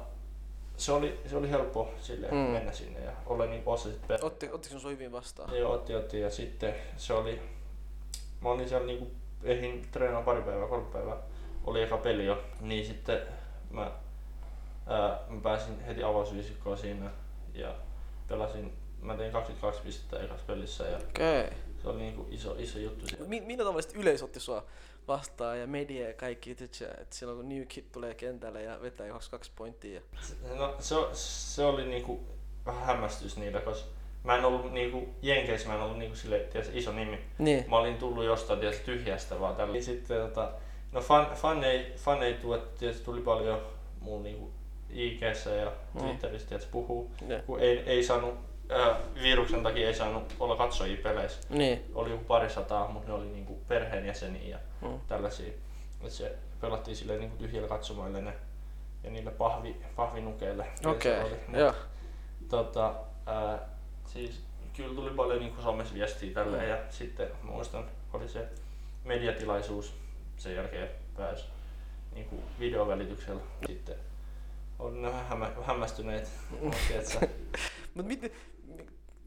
se 0.78 0.92
oli, 0.92 1.20
se 1.26 1.38
oli 1.38 1.50
helppo 1.50 1.90
sille 2.00 2.28
Mm. 2.32 2.38
mennä 2.38 2.72
sinne 2.72 3.00
ja 3.00 3.12
olla 3.26 3.46
niinku 3.46 3.72
osa 3.72 3.84
sit 3.90 4.02
perhettä. 4.08 4.26
Otti, 4.28 4.50
ottiko 4.52 4.80
sua 4.80 4.92
hyvin 4.92 5.12
vastaan? 5.12 5.58
Joo, 5.58 5.72
otti, 5.74 5.96
otti 5.96 6.20
ja 6.20 6.30
sitten 6.30 6.76
se 6.98 7.14
oli, 7.14 7.42
mä 8.42 8.50
olin 8.50 8.70
siellä 8.70 8.88
niinku, 8.88 9.12
ehdin 9.44 9.88
treenaa 9.92 10.22
pari 10.22 10.42
päivää, 10.42 10.68
kolme 10.68 10.92
päivää, 10.94 11.18
oli 11.64 11.82
eka 11.84 11.98
peli 11.98 12.26
jo, 12.26 12.44
niin 12.62 12.86
sitten 12.86 13.22
mä, 13.72 13.92
ää, 14.88 15.20
mä 15.30 15.42
pääsin 15.42 15.80
heti 15.82 16.04
avausviisikkoon 16.04 16.78
siinä 16.78 17.12
ja 17.54 17.76
pelasin, 18.28 18.74
mä 19.02 19.16
tein 19.18 19.32
22 19.32 19.82
pistettä 19.82 20.20
ekassa 20.26 20.46
pelissä 20.46 20.84
ja 20.84 20.98
Okei. 20.98 21.50
se 21.82 21.90
oli 21.90 21.98
niinku 22.02 22.28
iso, 22.32 22.56
iso 22.60 22.80
juttu 22.80 23.08
siellä. 23.08 23.28
Mi- 23.28 23.42
millä 23.42 23.64
tavalla 23.64 23.82
sitten 23.82 24.02
yleisö 24.02 24.26
otti 24.26 24.40
sua 24.40 24.66
vastaan 25.08 25.60
ja 25.60 25.68
media 25.68 26.08
ja 26.08 26.14
kaikki, 26.14 26.52
että 26.52 26.88
silloin 27.10 27.38
kun 27.38 27.50
New 27.50 27.64
Kid 27.68 27.86
tulee 27.92 28.14
kentälle 28.14 28.64
ja 28.64 28.82
vetää 28.82 29.08
22 29.08 29.52
pointtia. 29.56 30.02
No 30.58 30.76
se, 30.80 30.96
se 31.14 31.66
oli 31.66 31.86
niinku 31.86 32.20
vähän 32.66 32.86
hämmästys 32.86 33.38
niillä, 33.38 33.60
koska 33.60 33.90
mä 34.24 34.38
en 34.38 34.46
ollut 34.46 34.72
niinku, 34.74 35.10
Jenkeissä 35.22 35.68
mä 35.70 35.76
en 35.76 35.82
ollut 35.82 35.98
niinku 35.98 36.16
sille, 36.16 36.40
tiedätkö, 36.40 36.78
iso 36.78 36.92
nimi. 36.92 37.20
Niin. 37.38 37.66
Mä 37.70 37.78
olin 37.78 37.98
tullut 37.98 38.26
jostain 38.26 38.60
tietysti 38.60 38.86
tyhjästä 38.86 39.40
vaan 39.40 39.56
tällä. 39.56 39.74
Niin 39.74 39.84
sitten 39.84 40.22
tota, 40.22 40.52
no 40.92 41.02
fan, 41.02 41.28
fan, 41.36 41.64
ei, 41.64 41.94
fan 41.98 42.24
ei 42.24 42.34
tule, 42.34 42.60
tietysti 42.80 43.06
tuli 43.06 43.22
paljon 43.22 43.62
mun 44.00 44.24
niinku 44.24 44.52
IGssä 44.90 45.50
ja 45.50 45.72
Mm. 45.94 46.02
Twitterissä 46.02 46.48
tietysti 46.48 46.72
puhuu. 46.72 47.12
Ne. 47.28 47.44
Kun 47.46 47.60
ei, 47.60 47.80
ei 47.80 48.04
saanut, 48.04 48.34
ää, 48.70 49.00
viruksen 49.24 49.64
takia 49.64 49.88
ei 49.88 49.94
saanut 49.94 50.36
olla 50.40 50.56
katsojia 50.56 50.98
peleissä. 51.04 51.40
Niin. 51.50 51.86
Oli 51.96 52.10
joku 52.10 52.24
pari 52.24 52.50
sataa, 52.50 52.88
mutta 52.88 53.08
ne 53.08 53.14
oli 53.14 53.26
niinku 53.26 53.53
perheenjäseniä 53.68 54.48
ja 54.50 54.60
Mm. 54.90 55.00
tällaisia. 55.08 55.54
Et 56.04 56.12
se 56.12 56.36
pelattiin 56.62 56.98
silleen 56.98 57.20
niinku 57.20 57.38
tyhjillä 57.38 57.68
katsomaille 57.68 58.22
ne 58.22 58.34
ja 59.04 59.10
niille 59.12 59.32
pahvi, 59.32 59.76
pahvinukeille. 59.96 60.66
Okei, 60.86 61.20
oli. 61.22 61.36
Mut 61.48 61.60
joo. 61.60 61.74
tota, 62.50 62.96
ää, 63.26 63.60
siis 64.06 64.42
kyllä 64.76 64.96
tuli 64.96 65.10
paljon 65.10 65.40
niin 65.40 65.54
somessa 65.64 65.94
viestiä 65.94 66.34
tälleen 66.34 66.64
Mm. 66.64 66.70
ja 66.70 66.78
sitten 66.90 67.28
muistan, 67.44 67.86
oli 68.14 68.28
se 68.28 68.48
mediatilaisuus 69.04 69.94
sen 70.38 70.56
jälkeen 70.56 70.90
pääsi 71.18 71.46
niin 72.14 72.26
kuin 72.26 72.42
videovälityksellä. 72.60 73.42
Sitten 73.68 73.96
ne 75.02 75.08
vähän 75.08 75.26
hämmä, 75.28 75.52
hämmästyneet, 75.64 76.30
tiedätkö? 76.88 77.28
Mut 77.94 78.06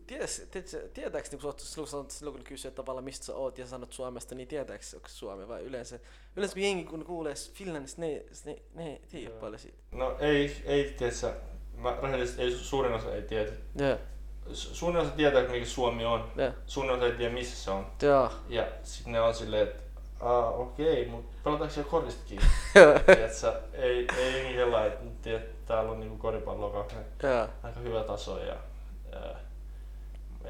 Ties, 0.07 0.47
tiedätkö, 0.51 0.89
tietääks, 0.95 1.31
niin 1.31 1.41
kun, 1.41 1.53
sä 1.53 1.57
oot- 1.57 1.61
silloin, 1.61 1.91
kun, 2.05 2.11
sä- 2.11 2.19
silloin 2.19 2.37
kun 2.37 2.45
kysyy 2.45 2.69
että 2.69 2.77
tavallaan 2.83 3.05
mistä 3.05 3.27
sä 3.27 3.35
oot 3.35 3.59
ja 3.59 3.67
sanot 3.67 3.93
Suomesta, 3.93 4.35
niin 4.35 4.49
tietääks 4.49 4.95
onko 4.95 5.09
Suomi 5.09 5.49
vai 5.49 5.63
yleensä? 5.63 5.99
Yleensä 6.37 6.55
kun 6.55 6.63
jengi 6.63 6.85
kun 6.85 7.05
kuulee 7.05 7.35
Finlandista, 7.53 8.01
ne, 8.01 8.25
ne, 8.45 8.57
ne 8.75 8.91
ei 8.93 9.01
tiedä 9.11 9.31
Joo. 9.31 9.41
paljon 9.41 9.59
siitä. 9.59 9.79
No 9.93 10.17
ei, 10.21 10.63
ei 10.65 10.95
tiedätkö, 10.99 11.33
mä 11.77 11.97
rehellisesti 12.03 12.43
ei, 12.43 12.51
suurin 12.51 12.93
osa 12.93 13.15
ei 13.15 13.23
tiedä. 13.23 13.51
Joo, 13.79 13.99
Su- 14.47 14.53
Suurin 14.75 15.01
osa 15.01 15.11
tietää, 15.11 15.43
mikä 15.49 15.67
Suomi 15.67 16.05
on. 16.05 16.33
joo, 16.37 16.51
Suurin 16.67 16.93
osa 16.93 17.07
ei 17.07 17.13
tiedä, 17.13 17.35
missä 17.35 17.65
se 17.65 17.71
on. 17.71 17.87
joo. 18.03 18.31
Ja 18.49 18.67
sitten 18.83 19.13
ne 19.13 19.21
on 19.21 19.35
silleen, 19.35 19.63
että 19.69 19.83
Aa, 20.21 20.51
okei, 20.51 21.07
mutta 21.07 21.37
pelataanko 21.45 21.75
siellä 21.75 21.91
koristakin? 21.91 22.41
Joo, 22.75 22.99
Tiedätkö, 23.07 23.61
ei, 23.73 24.07
ei 24.19 24.33
jengi 24.37 24.53
sillä 24.55 24.87
että 24.87 25.05
täällä 25.67 25.91
on 25.93 26.01
niinku 26.01 26.17
koripalloa 26.19 26.71
aika 27.63 27.81
hyvä 27.81 28.05
taso 28.05 28.39
ja 28.45 28.57
ää, 29.13 29.41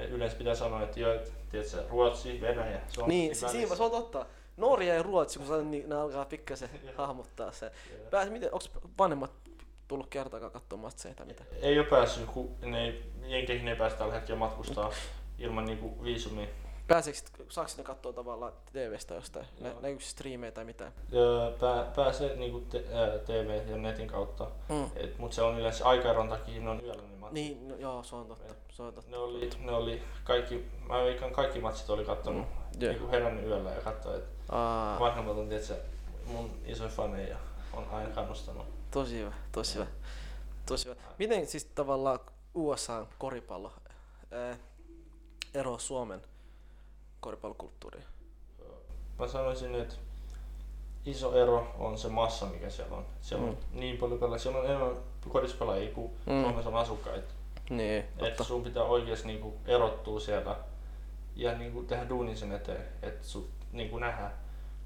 yleensä 0.05 0.37
pitää 0.37 0.55
sanoa, 0.55 0.83
että 0.83 1.01
joo, 1.01 1.15
tiedätkö, 1.51 1.83
Ruotsi, 1.89 2.41
Venäjä, 2.41 2.81
se 2.89 3.03
on 3.03 3.09
Niin, 3.09 3.37
si- 3.37 3.49
siinä 3.49 3.77
se 3.77 3.83
on 3.83 3.91
totta. 3.91 4.27
Norja 4.57 4.95
ja 4.95 5.03
Ruotsi, 5.03 5.39
kun 5.39 5.49
sä, 5.49 5.63
niin, 5.63 5.89
ne 5.89 5.95
alkaa 5.95 6.25
pikkasen 6.25 6.69
hahmottaa 6.97 7.53
se. 7.53 7.67
Joo. 7.91 8.11
Pääs, 8.11 8.31
miten, 8.31 8.53
onks 8.53 8.71
vanhemmat 8.99 9.31
tullut 9.89 10.07
kertaakaan 10.11 10.53
katsomaan 10.53 10.87
matseja 10.87 11.15
tai 11.15 11.27
mitä? 11.27 11.45
Ei 11.63 11.79
ole 11.79 11.87
päässyt, 11.87 12.27
kun 12.27 12.57
ne 12.63 12.85
ei, 12.85 13.03
jenkeihin 13.27 13.69
ei 13.69 13.77
päästä 13.77 13.99
tällä 13.99 14.15
hetkellä 14.15 14.39
matkustaa 14.39 14.91
ilman 15.39 15.65
niinku 15.65 16.03
viisumia. 16.05 16.47
Pääseekö, 16.89 17.19
saako 17.49 17.71
ne 17.77 17.83
katsoa 17.85 18.13
tavallaan 18.13 18.53
TVstä 18.73 19.15
jostain? 19.15 19.47
Nä, 19.61 19.69
näkyykö 19.81 20.05
striimejä 20.05 20.53
tai 20.53 20.65
mitään? 20.65 20.93
Öö, 21.13 21.51
Pää, 21.61 21.85
pääsee 21.97 22.37
niinku 22.37 22.61
te, 22.61 22.85
ää, 22.93 23.19
TV 23.19 23.61
ja 23.71 23.77
netin 23.77 24.09
kautta, 24.09 24.47
Mm. 24.69 24.91
Et, 24.97 25.19
mut 25.19 25.33
se 25.33 25.43
on 25.43 25.59
yleensä 25.59 25.85
aikaeron 25.89 26.29
takia, 26.29 26.61
ne 26.63 26.71
on 26.71 26.85
yöllä 26.85 27.03
ne 27.03 27.17
matsit. 27.17 27.35
Niin, 27.35 27.69
no, 27.69 27.77
joo, 27.77 28.03
se 28.03 28.17
on 28.17 28.27
totta. 28.27 28.55
Se 28.69 28.83
on 28.83 28.95
totta. 28.95 29.11
Ne 29.11 29.17
oli, 29.19 29.51
ne 29.59 29.73
oli 29.73 30.03
kaikki, 30.25 30.67
mä 30.89 31.03
veikkaan 31.05 31.33
kaikki 31.33 31.61
matsit 31.61 31.91
oli 31.91 32.05
kattonut, 32.05 32.47
Mm, 32.47 32.81
joo. 32.83 32.93
niinku 32.93 33.11
herännyt 33.11 33.45
yöllä 33.47 33.71
ja 33.71 33.81
katsoi, 33.81 34.17
että 34.19 34.33
vanhemmat 35.01 35.37
on 35.37 35.49
tietysti 35.49 35.75
mun 36.27 36.51
isoin 36.67 36.91
faneja 36.91 37.37
on 37.73 37.87
aina 37.93 38.11
kannustanut. 38.11 38.67
tosi 38.91 39.19
hyvä, 39.19 39.33
tosi 39.53 39.75
hyvä. 39.75 39.87
Tosi 40.67 40.85
hyvä. 40.89 40.97
Miten 41.19 41.47
siis 41.47 41.65
tavallaan 41.65 42.19
USA 42.55 43.07
koripallo 43.19 43.73
ää, 44.31 44.57
eroaa 45.55 45.79
Suomen 45.79 46.23
koripallokulttuuriin? 47.27 48.05
Mä 49.19 49.29
sanoisin, 49.29 49.75
että 49.75 49.95
iso 51.07 51.43
ero 51.43 51.75
on 51.79 51.99
se 51.99 52.09
massa, 52.09 52.47
mikä 52.47 52.71
siellä 52.71 52.97
on. 52.97 53.07
Siellä 53.21 53.47
on 53.47 53.59
niin 53.73 53.97
paljon 53.97 54.21
pelaajia, 54.21 54.39
siellä 54.39 54.59
on 54.59 54.67
enemmän 54.67 54.97
korispelaajia 55.29 55.95
kuin 55.95 56.11
Mm. 56.27 56.43
Suomessa 56.43 56.71
on 56.71 56.77
asukkaita. 56.77 57.35
Niin, 57.71 58.05
Että 58.19 58.45
sun 58.45 58.63
pitää 58.63 58.83
oikeasti 58.83 59.27
niinku 59.27 59.55
erottua 59.67 60.21
sieltä 60.21 60.57
ja 61.37 61.59
niinku 61.59 61.83
tehdä 61.83 62.09
duunin 62.09 62.37
sen 62.37 62.53
eteen, 62.53 62.85
että 63.03 63.29
sut 63.29 63.51
niinku 63.73 63.99
nähdään. 63.99 64.33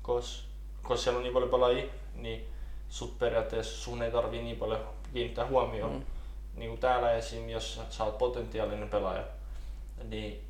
Kos, 0.02 0.48
kos 0.82 1.04
siellä 1.04 1.16
on 1.16 1.22
niin 1.22 1.34
paljon 1.34 1.50
pelaajia, 1.50 1.84
niin 2.14 2.48
sut 2.88 3.18
periaatteessa 3.18 3.82
sun 3.84 4.02
ei 4.02 4.10
tarvii 4.10 4.42
niin 4.42 4.56
paljon 4.56 4.80
kiinnittää 5.12 5.46
huomioon. 5.46 5.92
Mm. 5.92 5.98
Mm. 5.98 6.04
Niin 6.54 6.70
kuin 6.70 6.80
täällä 6.80 7.12
esim, 7.12 7.48
jos 7.48 7.80
sä 7.90 8.04
oot 8.04 8.18
potentiaalinen 8.18 8.88
pelaaja, 8.88 9.24
niin 10.04 10.49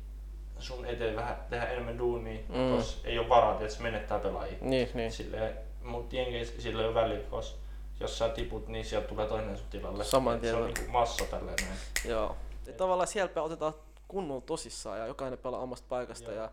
sun 0.61 0.85
eteen 0.85 1.15
vähän 1.15 1.37
tehdä 1.49 1.65
enemmän 1.65 1.97
duunia, 1.97 2.39
Mm. 2.49 2.75
koska 2.77 3.07
ei 3.07 3.19
ole 3.19 3.29
varaa, 3.29 3.51
että 3.61 3.69
se 3.75 3.81
menettää 3.83 4.19
pelaajia. 4.19 4.57
Niin, 4.61 4.89
niin. 4.93 5.11
Silleen, 5.11 5.57
mut 5.83 6.13
jenkeissä 6.13 6.61
sillä 6.61 6.81
ei 6.81 6.87
ole 6.87 6.93
väliä, 6.95 7.19
koska 7.29 7.57
jos 7.99 8.17
sä 8.17 8.29
tiput, 8.29 8.67
niin 8.67 8.85
sieltä 8.85 9.07
tulee 9.07 9.27
toinen 9.27 9.57
sun 9.57 9.67
tilalle. 9.69 10.03
Saman 10.03 10.35
Et 10.35 10.41
Se 10.41 10.47
tien. 10.47 10.55
on 10.63 10.65
niinku 10.73 10.91
massa 10.91 11.25
tälleen 11.25 11.57
näin. 11.61 11.77
Joo. 12.05 12.35
Ja 12.67 12.73
tavallaan 12.73 13.07
siellä 13.07 13.41
otetaan 13.41 13.73
kunnolla 14.07 14.41
tosissaan 14.41 14.99
ja 14.99 15.05
jokainen 15.07 15.39
pelaa 15.39 15.59
omasta 15.59 15.85
paikasta 15.89 16.31
Joo. 16.31 16.41
ja 16.43 16.49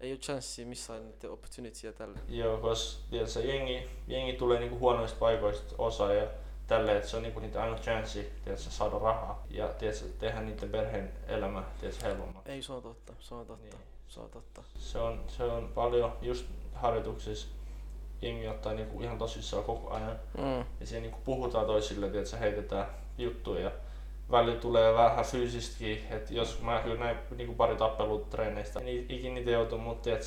ei 0.00 0.10
ole 0.12 0.18
chanssiä 0.18 0.66
missään 0.66 1.04
niiden 1.10 1.30
opportunityä 1.30 1.92
tälle. 1.92 2.18
Joo, 2.28 2.58
koska 2.58 3.02
tiedätkö, 3.10 3.40
jengi, 3.40 3.88
jengi 4.06 4.32
tulee 4.32 4.60
niinku 4.60 4.78
huonoista 4.78 5.18
paikoista 5.18 5.74
osa 5.78 6.14
ja 6.14 6.26
tälleen, 6.72 6.96
että 6.96 7.08
se 7.08 7.16
on 7.16 7.22
niinku 7.22 7.40
niitä 7.40 7.62
ainoa 7.62 7.78
chanssi 7.78 8.32
tiedätkö, 8.44 8.70
saada 8.70 8.98
rahaa 8.98 9.44
ja 9.50 9.68
tiedätkö, 9.68 10.04
tehdä 10.18 10.40
niiden 10.40 10.70
perheen 10.70 11.12
elämä 11.28 11.62
tiedätkö, 11.80 12.04
helpommaksi. 12.06 12.52
Ei, 12.52 12.62
se 12.62 12.72
on 12.72 12.82
totta, 12.82 13.12
se 13.20 13.34
on 13.34 13.46
totta, 13.46 13.76
Niin. 13.76 13.86
se 14.08 14.20
on 14.20 14.30
totta. 14.30 14.62
Se 14.78 14.98
on, 14.98 15.24
se 15.28 15.44
on 15.44 15.68
paljon 15.74 16.12
just 16.22 16.46
harjoituksissa 16.74 17.48
jengi 18.22 18.48
ottaa 18.48 18.72
niinku 18.74 19.02
ihan 19.02 19.18
tosissaan 19.18 19.64
koko 19.64 19.90
ajan 19.90 20.18
Mm. 20.38 20.64
ja 20.80 20.86
siellä 20.86 21.02
niinku 21.02 21.18
puhutaan 21.24 21.66
toisille, 21.66 22.06
että 22.06 22.36
heitetään 22.36 22.86
juttuja 23.18 23.60
ja 23.64 23.70
välillä 24.30 24.60
tulee 24.60 24.94
vähän 24.94 25.24
fyysistäkin, 25.24 26.04
että 26.10 26.34
jos 26.34 26.60
mä 26.62 26.80
kyllä 26.84 27.04
näin 27.04 27.16
niinku 27.36 27.54
pari 27.54 27.76
tappelua 27.76 28.26
treeneistä, 28.30 28.80
niin 28.80 29.06
ikinä 29.10 29.34
niitä 29.34 29.50
joutuu, 29.50 29.78
mutta 29.78 30.10
että 30.10 30.26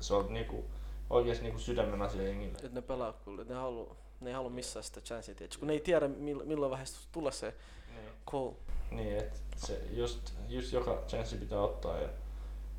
se 0.00 0.14
on 0.14 0.34
niinku 0.34 0.64
oikeesti 1.10 1.44
niinku 1.44 1.58
sydämen 1.60 2.02
asia 2.02 2.22
jengille. 2.22 2.52
Että 2.52 2.68
ne 2.74 2.82
pelaa 2.82 3.12
kyllä, 3.24 3.44
ne 3.44 3.54
haluu, 3.54 3.96
ne 4.20 4.30
ei 4.30 4.34
halua 4.34 4.50
missään 4.50 4.82
sitä 4.84 5.00
chanssia, 5.00 5.34
kun 5.58 5.68
ne 5.68 5.72
ei 5.74 5.80
tiedä 5.80 6.06
mill- 6.06 6.44
milloin 6.44 6.70
vaiheessa 6.70 7.08
tulee 7.12 7.32
se 7.32 7.54
Niin. 7.96 8.08
call. 8.30 8.50
Niin, 8.90 9.16
että 9.18 9.38
se 9.56 9.80
just, 9.90 10.32
just 10.48 10.72
joka 10.72 11.02
chanssi 11.08 11.36
pitää 11.36 11.60
ottaa 11.60 11.98
ja 11.98 12.08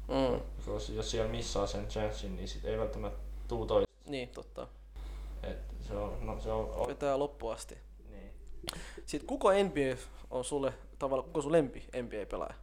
Mm. 0.08 0.42
koska 0.66 0.92
jos 0.94 1.12
siellä 1.12 1.32
missaa 1.32 1.68
sen 1.68 1.88
chanssin, 1.88 2.36
niin 2.36 2.48
sit 2.48 2.66
ei 2.66 2.78
välttämättä 2.78 3.20
tuu 3.48 3.66
toista. 3.66 3.92
Niin, 4.06 4.30
totta. 4.30 4.68
Et 5.44 5.58
se 5.88 5.94
on, 5.96 6.26
no 6.26 6.40
se 6.40 6.52
on, 6.52 6.70
on 6.72 6.88
Vetää 6.88 7.20
loppuun 7.20 7.54
asti. 7.54 7.78
niin. 8.10 8.34
Sitten 9.06 9.28
kuka 9.28 9.50
NBA 9.54 10.02
on 10.32 10.46
sulle, 10.46 10.74
tavallaan 11.00 11.28
kuka 11.30 11.42
sun 11.42 11.52
lempi 11.52 11.88
NBA-pelaaja? 12.02 12.54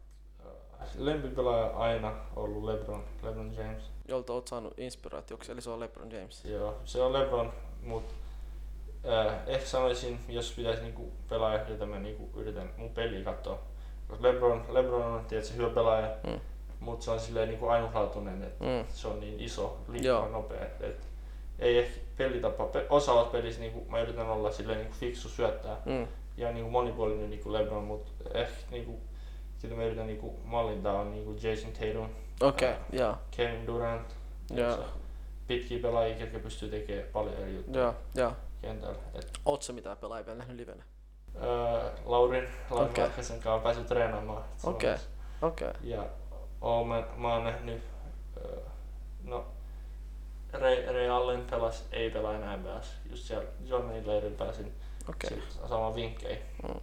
Äh, 0.47 0.89
Lempipelaaja 0.97 1.67
aina 1.77 2.25
ollut 2.37 2.65
LeBron, 2.65 3.05
LeBron 3.23 3.57
James. 3.57 3.83
Jolta 4.09 4.33
oot 4.33 4.49
saanut 4.49 4.79
inspiraatioksi, 4.79 5.53
eli 5.53 5.61
se 5.63 5.71
on 5.71 5.81
LeBron 5.81 6.11
James. 6.13 6.45
Joo, 6.45 6.75
se 6.85 7.03
on 7.03 7.13
LeBron, 7.13 7.53
mut 7.83 8.05
äh, 9.09 9.35
ehkä 9.47 9.67
sanoisin, 9.67 10.19
jos 10.29 10.53
pitäisi 10.57 10.83
niinku 10.83 11.13
pelaaja, 11.29 11.61
jota 11.69 11.87
mä 11.87 11.99
niinku 11.99 12.31
yritän 12.41 12.71
mun 12.77 12.91
peliä 12.91 13.25
katsoa. 13.25 13.59
Koska 14.09 14.29
LeBron, 14.29 14.65
LeBron 14.69 15.03
on 15.07 15.25
tietysti 15.25 15.57
hyvä 15.57 15.69
pelaaja, 15.71 16.11
Mm. 16.27 16.41
mutta 16.81 17.05
se 17.05 17.11
on 17.11 17.21
silleen 17.21 17.49
niinku 17.49 17.69
ainutlaatuinen, 17.69 18.43
että 18.43 18.65
Mm. 18.65 18.85
se 18.89 19.09
on 19.09 19.21
niin 19.21 19.41
iso, 19.41 19.79
liikaa 19.89 20.29
nopea. 20.29 20.61
Et, 20.65 20.81
et, 20.83 21.01
ei 21.59 21.79
ehkä 21.79 22.01
pelitapa, 22.17 22.65
pe, 22.65 22.87
osa 22.91 23.25
pelissä 23.25 23.61
niinku, 23.61 23.85
mä 23.91 24.01
yritän 24.01 24.27
olla 24.31 24.51
silleen 24.53 24.79
niinku 24.79 24.95
fiksu 25.01 25.29
syöttää 25.29 25.77
Mm. 25.87 26.07
ja 26.37 26.53
niinku 26.53 26.71
monipuolinen 26.71 27.31
niinku 27.31 27.53
LeBron, 27.53 27.85
mutta 27.85 28.11
ehkä 28.35 28.55
niinku, 28.71 29.01
sitä 29.59 29.75
mä 29.75 29.85
yritän 29.85 30.07
niinku 30.07 30.39
mallintaa 30.45 31.01
on 31.01 31.11
niinku 31.11 31.37
Jason 31.43 31.73
Tatum, 31.73 32.09
Okei, 32.41 32.69
Äh. 32.69 32.79
joo. 32.93 33.15
Kevin 33.37 33.67
Durant, 33.67 34.07
tiedätkö, 34.49 34.83
pitkiä 35.47 35.79
pelaajia, 35.83 36.19
jotka 36.19 36.39
pystyy 36.39 36.69
tekemään 36.71 37.09
paljon 37.13 37.35
eri 37.37 37.55
juttuja 37.55 37.85
Joo, 37.85 37.95
joo. 38.15 38.33
Kentällä. 38.63 38.99
Et, 39.15 39.33
Oot 39.45 39.63
sä 39.63 39.73
mitään 39.73 39.97
pelaajia 39.97 40.27
vielä 40.27 40.39
nähnyt 40.39 40.57
livenä? 40.57 40.83
öö, 41.43 41.91
Laurin, 42.05 42.49
Laurin 42.71 42.91
okay. 42.91 43.11
kanssa 43.11 43.55
on 43.55 43.61
päässyt 43.61 43.87
treenaamaan. 43.87 44.45
Okei. 44.65 44.97
Okei. 45.43 45.73
Ja 45.83 46.07
oon, 46.61 46.89
mä, 46.89 47.05
mä 47.17 47.35
oon 47.35 47.45
nähnyt, 47.45 47.83
öö, 48.37 48.61
no 49.25 49.47
Ray, 50.53 50.87
Ray 50.87 51.09
Allen 51.09 51.47
pelas, 51.51 51.85
ei 51.93 52.11
pelaa 52.11 52.35
enää 52.35 52.57
NBAs. 52.57 52.87
Just 53.11 53.25
siellä 53.25 53.49
Johnny 53.65 54.07
Leirillä 54.07 54.37
pääsin 54.39 54.75
sit 55.29 55.43
saamaan 55.69 55.95
vinkkejä. 55.95 56.39
Mm. 56.63 56.81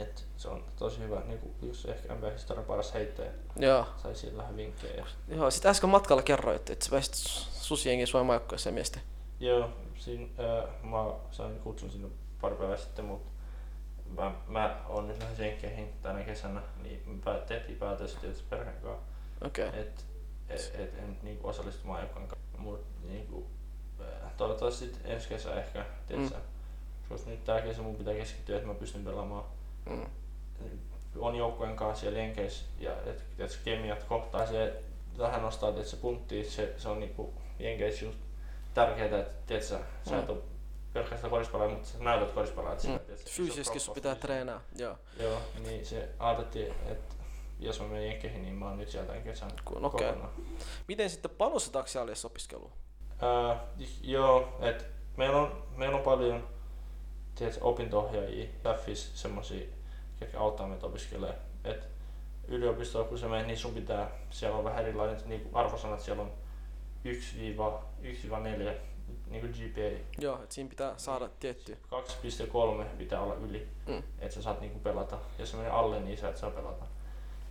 Et 0.00 0.26
se 0.36 0.48
on 0.48 0.64
tosi 0.76 0.98
hyvä, 0.98 1.20
niinku, 1.20 1.50
just 1.62 1.88
ehkä 1.88 2.14
NBA-historian 2.14 2.64
paras 2.64 2.94
heittäjä. 2.94 3.30
Joo. 3.56 3.86
Sai 4.02 4.14
siitä 4.14 4.36
vähän 4.36 4.56
vinkkejä. 4.56 5.06
Joo, 5.28 5.50
sit 5.50 5.66
äsken 5.66 5.90
matkalla 5.90 6.22
kerroit, 6.22 6.70
että 6.70 6.84
sä 6.84 6.90
pääsit 6.90 7.14
susienkin 7.52 8.06
Suomen 8.06 8.26
majoukkueeseen 8.26 8.74
miestä. 8.74 9.00
Joo, 9.40 9.70
siinä, 10.02 10.26
öö, 10.38 10.66
mä 10.82 10.98
sain 11.30 11.60
kutsun 11.60 11.90
sinne 11.90 12.08
pari 12.40 12.56
päivää 12.56 12.76
sitten, 12.76 13.04
mutta 13.04 13.30
mä, 14.18 14.32
mä 14.48 14.80
oon 14.88 15.08
nyt 15.08 15.22
lähes 15.22 15.38
jenkkeihin 15.38 15.92
tänä 16.02 16.22
kesänä, 16.22 16.62
niin 16.82 17.20
pää- 17.24 17.38
tehtiin 17.38 17.78
päätös 17.78 18.14
tietysti 18.14 18.44
perheen 18.50 18.76
kanssa, 18.82 19.06
Okei. 19.44 19.68
Okay. 19.68 19.80
että 19.80 20.02
et, 20.48 20.72
et 20.78 20.98
en 20.98 21.18
niinku 21.22 21.48
osallistu 21.48 21.86
maajoukkojen 21.86 22.28
kanssa. 22.28 22.58
Mut 22.58 22.84
niinku, 23.08 23.46
ää, 24.00 24.30
toivottavasti 24.36 24.84
sit 24.84 25.00
ensi 25.04 25.28
kesä 25.28 25.54
ehkä, 25.54 25.84
tiedätkö, 26.08 26.36
mm. 26.36 26.42
koska 27.08 27.30
nyt 27.30 27.44
tää 27.44 27.60
kesä 27.60 27.82
mun 27.82 27.96
pitää 27.96 28.14
keskittyä, 28.14 28.56
että 28.56 28.68
mä 28.68 28.74
pystyn 28.74 29.04
pelaamaan 29.04 29.44
Mm. 29.86 30.06
on 31.18 31.36
joukkueen 31.36 31.76
kanssa 31.76 32.00
siellä 32.00 32.18
Jenkeissä 32.18 32.64
ja 32.78 32.90
et, 33.06 33.24
tiedätkö, 33.36 33.58
kemiat 33.64 34.02
kohtaa 34.02 34.46
se 34.46 34.82
vähän 35.18 35.42
nostaa 35.42 35.72
tietysti, 35.72 35.96
punttia, 35.96 36.50
se, 36.50 36.74
se 36.76 36.88
on 36.88 37.00
niinku 37.00 37.34
Jenkeissä 37.58 38.04
just 38.04 38.18
tärkeää, 38.74 39.18
että 39.20 39.30
tiedätkö, 39.46 39.68
sä 39.68 40.18
et 40.18 40.28
Mm. 40.28 40.30
ole 40.34 40.38
pelkästään 40.92 41.30
korispelaaja, 41.30 41.70
mutta 41.72 41.88
sä 41.88 41.98
näytät 41.98 42.30
korispelaajalta. 42.32 42.88
Mm. 42.88 42.98
Fyysisesti 43.30 43.80
sun 43.80 43.94
pitää 43.94 44.14
treenaa. 44.14 44.60
Joo. 44.76 44.98
Joo, 45.20 45.38
niin 45.62 45.86
se 45.86 46.08
ajateltiin, 46.18 46.74
että 46.86 47.14
jos 47.60 47.80
mä 47.80 47.86
menen 47.86 48.06
Jenkeihin, 48.06 48.42
niin 48.42 48.54
mä 48.54 48.68
oon 48.68 48.78
nyt 48.78 48.88
sieltä 48.88 49.12
kesän 49.12 49.50
Kun- 49.64 49.84
okei. 49.84 50.08
kokonaan. 50.08 50.32
Miten 50.88 51.10
sitten 51.10 51.30
panostetaanko 51.30 51.88
siellä 51.88 52.12
opiskeluun? 52.24 52.72
Ää, 53.22 53.60
joo, 54.02 54.58
että 54.60 54.84
meillä 55.16 55.38
on, 55.40 55.62
meillä 55.76 55.96
on 55.96 56.02
paljon 56.02 56.48
tiedätkö, 57.34 57.64
opinto-ohjaajia, 57.64 58.48
läffis 58.64 59.10
semmosia, 59.22 59.66
jotka 60.20 60.38
auttaa 60.38 60.68
meitä 60.68 60.86
opiskelemaan. 60.86 61.38
Et 61.64 61.88
yliopistoon 62.48 63.08
kun 63.08 63.18
sä 63.18 63.28
menet, 63.28 63.46
niin 63.46 63.58
sun 63.58 63.74
pitää, 63.74 64.10
siellä 64.30 64.56
on 64.58 64.64
vähän 64.64 64.82
erilainen 64.82 65.20
niin 65.26 65.48
arvosanat, 65.52 66.00
siellä 66.00 66.22
on 66.22 66.32
1-4 67.04 68.72
niin 69.30 69.40
kuin 69.40 69.52
GPA. 69.52 70.04
Joo, 70.18 70.42
että 70.42 70.54
siinä 70.54 70.70
pitää 70.70 70.94
saada 70.96 71.28
tietty. 71.40 71.78
2,3 71.90 72.84
pitää 72.98 73.20
olla 73.20 73.34
yli, 73.34 73.68
Mm. 73.86 74.02
että 74.18 74.34
sä 74.34 74.42
saat 74.42 74.60
niinku 74.60 74.78
pelata. 74.78 75.18
Jos 75.38 75.50
se 75.50 75.56
menee 75.56 75.72
alle, 75.72 76.00
niin 76.00 76.18
sä 76.18 76.28
et 76.28 76.36
saa 76.36 76.50
pelata. 76.50 76.84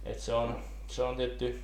Et 0.04 0.20
se 0.20 0.34
on, 0.34 0.60
se 0.88 1.04
on 1.04 1.16
tietty, 1.18 1.62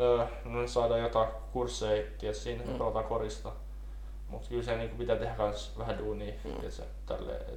öö, 0.00 0.26
no 0.44 0.50
me 0.50 0.68
saadaan 0.68 1.00
jotain 1.00 1.28
kursseja, 1.52 2.04
tiedät, 2.18 2.36
siinä 2.36 2.64
Mm. 2.64 2.72
pelataan 2.78 3.04
korista. 3.04 3.52
Mutta 4.28 4.48
kyllä 4.48 4.62
se 4.62 4.76
niinku 4.76 4.96
pitää 4.96 5.16
tehdä 5.16 5.34
kans 5.34 5.78
vähän 5.78 5.98
duunia, 5.98 6.34
Mm. 6.44 6.50
tiedät, 6.54 6.84
tälleen, 7.06 7.40
että 7.40 7.52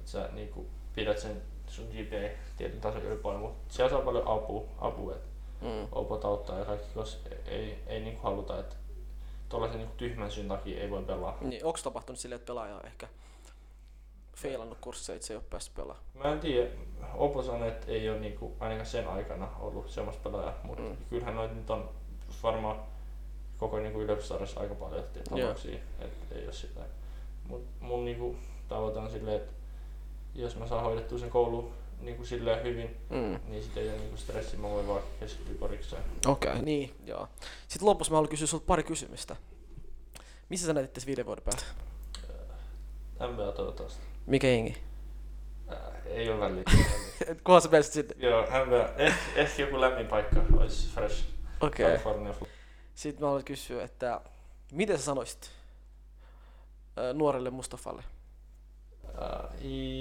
et 0.00 0.06
sä 0.06 0.28
niinku 0.32 0.66
pidät 0.94 1.18
sen 1.18 1.42
sun 1.66 1.86
GPA 1.86 2.36
tietyn 2.56 2.80
tason 2.80 3.02
ylipuolella, 3.02 3.46
mutta 3.48 3.74
siellä 3.74 3.90
saa 3.90 4.00
paljon 4.00 4.28
apua, 4.28 4.64
apua 4.78 5.12
että 5.14 5.28
Mm. 5.64 5.88
opot 5.92 6.24
auttaa 6.24 6.58
ja 6.58 6.64
kaikki, 6.64 6.88
koska 6.94 7.28
ei, 7.46 7.78
ei 7.86 8.00
niinku 8.00 8.22
haluta, 8.22 8.60
että 8.60 8.76
tuollaisen 9.48 9.78
niinku 9.78 9.94
tyhmän 9.96 10.30
syyn 10.30 10.48
takia 10.48 10.80
ei 10.80 10.90
voi 10.90 11.02
pelaa. 11.02 11.36
Niin, 11.40 11.64
onko 11.64 11.78
tapahtunut 11.84 12.18
silleen, 12.18 12.36
että 12.36 12.46
pelaaja 12.46 12.74
on 12.76 12.86
ehkä 12.86 13.08
feilannut 14.36 14.78
kursseja, 14.80 15.14
että 15.14 15.26
se 15.26 15.32
ei 15.32 15.36
ole 15.36 15.44
päässyt 15.50 15.74
pelaamaan? 15.74 16.06
Mä 16.14 16.32
en 16.32 16.40
tiedä, 16.40 16.70
Opo 17.14 17.42
sanoi, 17.42 17.68
että 17.68 17.86
ei 17.92 18.10
ole 18.10 18.18
niinku, 18.20 18.56
ainakaan 18.60 18.86
sen 18.86 19.08
aikana 19.08 19.48
ollut 19.60 19.90
semmoista 19.90 20.22
pelaajaa, 20.30 20.54
mutta 20.64 20.82
Mm. 20.82 20.96
kyllähän 21.10 21.36
noita 21.36 21.54
nyt 21.54 21.70
on 21.70 21.90
varmaan 22.42 22.80
koko 23.58 23.78
niinku 23.78 24.00
yliopistossa 24.00 24.60
aika 24.60 24.74
paljon 24.74 25.04
tapauksia, 25.30 25.78
että 26.00 26.34
ei 26.34 26.44
ole 26.44 26.52
sitä. 26.52 26.80
Mut 27.48 27.62
mun 27.80 28.04
niinku, 28.04 28.36
tavoite 28.68 28.98
on 28.98 29.10
silleen, 29.10 29.36
että 29.36 29.52
jos 30.34 30.56
mä 30.56 30.66
saan 30.66 30.84
hoidettua 30.84 31.18
sen 31.18 31.30
koulun 31.30 31.72
niinku 32.04 32.24
silleen 32.24 32.62
hyvin, 32.64 32.96
Mm. 33.10 33.40
niin 33.50 33.62
sit 33.62 33.76
ei 33.76 33.88
ole 33.88 33.98
niinku 33.98 34.16
stressi, 34.16 34.56
mä 34.56 34.70
voin 34.70 34.88
vaan 34.88 35.02
keskittyä 35.20 35.54
korikseen. 35.60 36.02
Okei, 36.26 36.50
okay, 36.52 36.62
niin, 36.62 36.94
joo. 37.06 37.28
Sitten 37.68 37.88
lopussa 37.88 38.10
mä 38.10 38.16
haluan 38.16 38.28
kysyä 38.30 38.46
sulta 38.46 38.64
pari 38.66 38.82
kysymystä. 38.82 39.36
Missä 40.48 40.66
sä 40.66 40.72
näet 40.72 40.86
itse 40.96 41.06
viiden 41.06 41.26
vuoden 41.26 41.44
päästä? 41.44 41.64
NBA 43.32 43.52
toivottavasti. 43.52 44.00
Mikä 44.26 44.46
jengi? 44.46 44.76
Ei 46.06 46.30
ole 46.30 46.40
väliä. 46.40 46.62
Et 47.26 47.40
Kunhan 47.40 47.62
sä 47.62 47.68
pääsit 47.68 47.92
sinne. 47.92 48.14
Joo, 48.18 48.46
hämpää. 48.50 48.94
Eh, 48.96 49.14
ehkä 49.36 49.62
joku 49.62 49.80
lämmin 49.80 50.06
paikka 50.06 50.40
olisi 50.56 50.90
fresh. 50.90 51.24
Okei. 51.60 51.86
Okay. 51.86 51.98
California. 51.98 52.34
Sitten 52.94 53.20
mä 53.22 53.26
haluan 53.26 53.44
kysyä, 53.44 53.84
että 53.84 54.20
miten 54.72 54.98
sä 54.98 55.04
sanoisit 55.04 55.50
ö, 56.98 57.12
nuorelle 57.12 57.50
Mustafalle? 57.50 58.02
Äh, 59.04 59.50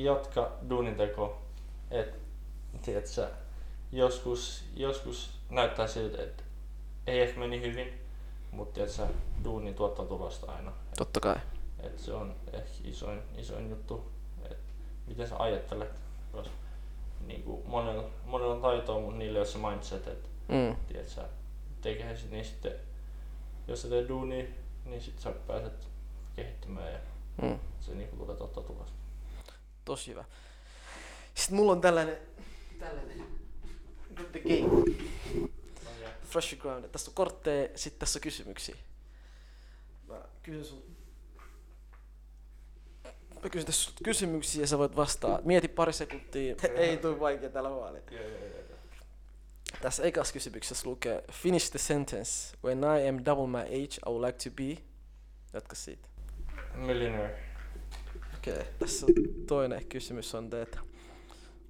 jatka 0.04 0.52
duunin 0.70 0.96
teko. 0.96 1.42
Et, 1.94 2.20
tiedät 2.82 3.08
sä, 3.08 3.30
joskus, 3.92 4.64
joskus 4.76 5.30
näyttää 5.50 5.88
siltä, 5.88 6.24
että 6.24 6.44
ei 7.08 7.20
ehkä 7.22 7.40
meni 7.40 7.62
hyvin, 7.62 7.94
mutta 8.52 8.74
tiedät 8.74 8.92
sä, 8.92 9.08
duuni 9.44 9.74
tuottaa 9.74 10.06
tulosta 10.06 10.52
aina. 10.52 10.72
Totta 10.98 11.20
kai. 11.20 11.36
Et 11.80 12.00
se 12.00 12.14
on 12.14 12.36
ehkä 12.54 12.70
isoin, 12.84 13.22
isoin 13.38 13.70
juttu, 13.70 14.12
että 14.44 14.56
miten 15.08 15.28
sä 15.28 15.36
ajattelet. 15.40 16.02
Koska 16.32 16.54
niin 17.28 17.44
kuin 17.44 17.68
monella, 17.70 18.10
monella 18.26 18.54
on 18.54 18.62
taitoa, 18.62 19.00
mutta 19.00 19.18
niillä 19.18 19.38
ei 19.38 19.42
ole 19.42 19.48
se 19.48 19.58
mindset, 19.58 20.08
että 20.08 20.30
Mm. 20.48 20.76
tiedät 20.88 21.10
sä, 21.10 21.26
tekee 21.82 22.18
sit, 22.18 22.32
niin 22.32 22.46
sitten, 22.46 22.72
jos 23.68 23.82
sä 23.82 23.88
teet 23.90 24.08
duunia, 24.10 24.46
niin 24.86 25.02
sit 25.02 25.20
sä 25.20 25.32
pääset 25.48 25.88
kehittymään 26.36 26.94
ja 26.94 27.00
Mm. 27.42 27.60
se 27.80 27.92
niin 27.96 28.10
kuin 28.10 28.20
tulee 28.20 28.36
tuottaa 28.38 28.64
tulosta. 28.64 28.94
Tosi 29.86 30.12
hyvä. 30.12 30.26
Sitten 31.34 31.56
mulla 31.56 31.72
on 31.72 31.82
tällainen, 31.82 32.18
tällainen 32.80 33.24
the 34.34 34.40
game. 34.40 34.84
Fresh 36.24 36.58
ground. 36.58 36.88
Tässä 36.88 37.12
on 37.12 37.16
kortteja, 37.16 37.70
sitten 37.76 38.00
tässä 38.00 38.18
on 38.18 38.22
kysymyksiä. 38.22 38.76
Mä 40.08 40.22
kysyn 40.44 40.66
sun... 40.66 40.84
Mä 43.44 43.50
kysyn 43.50 43.66
tässä 43.66 43.84
sulta 43.84 44.00
kysymyksiä 44.04 44.62
ja 44.62 44.68
sä 44.68 44.78
voit 44.78 44.96
vastaa. 44.96 45.40
Mieti 45.44 45.68
pari 45.68 45.94
sekuntia. 45.94 46.56
Ei 46.76 46.98
tuu 46.98 47.20
vaikea 47.20 47.50
tällä 47.50 47.70
huoli. 47.70 48.00
Tässä 49.82 50.04
ekassa 50.04 50.34
kysymyksessä 50.34 50.90
lukee 50.90 51.24
Finish 51.32 51.72
the 51.72 51.80
sentence. 51.80 52.58
When 52.64 52.80
I 52.80 53.10
am 53.10 53.26
double 53.26 53.48
my 53.48 53.68
age, 53.68 54.00
I 54.08 54.10
would 54.10 54.26
like 54.26 54.38
to 54.50 54.56
be... 54.56 54.84
Jatka 55.54 55.76
siitä. 55.76 56.10
Millionaire. 56.76 57.44
Okei, 58.36 58.54
okay. 58.54 58.66
tässä 58.80 59.06
on 59.06 59.14
toinen 59.48 59.86
kysymys 59.86 60.36
on, 60.36 60.50
että 60.62 60.80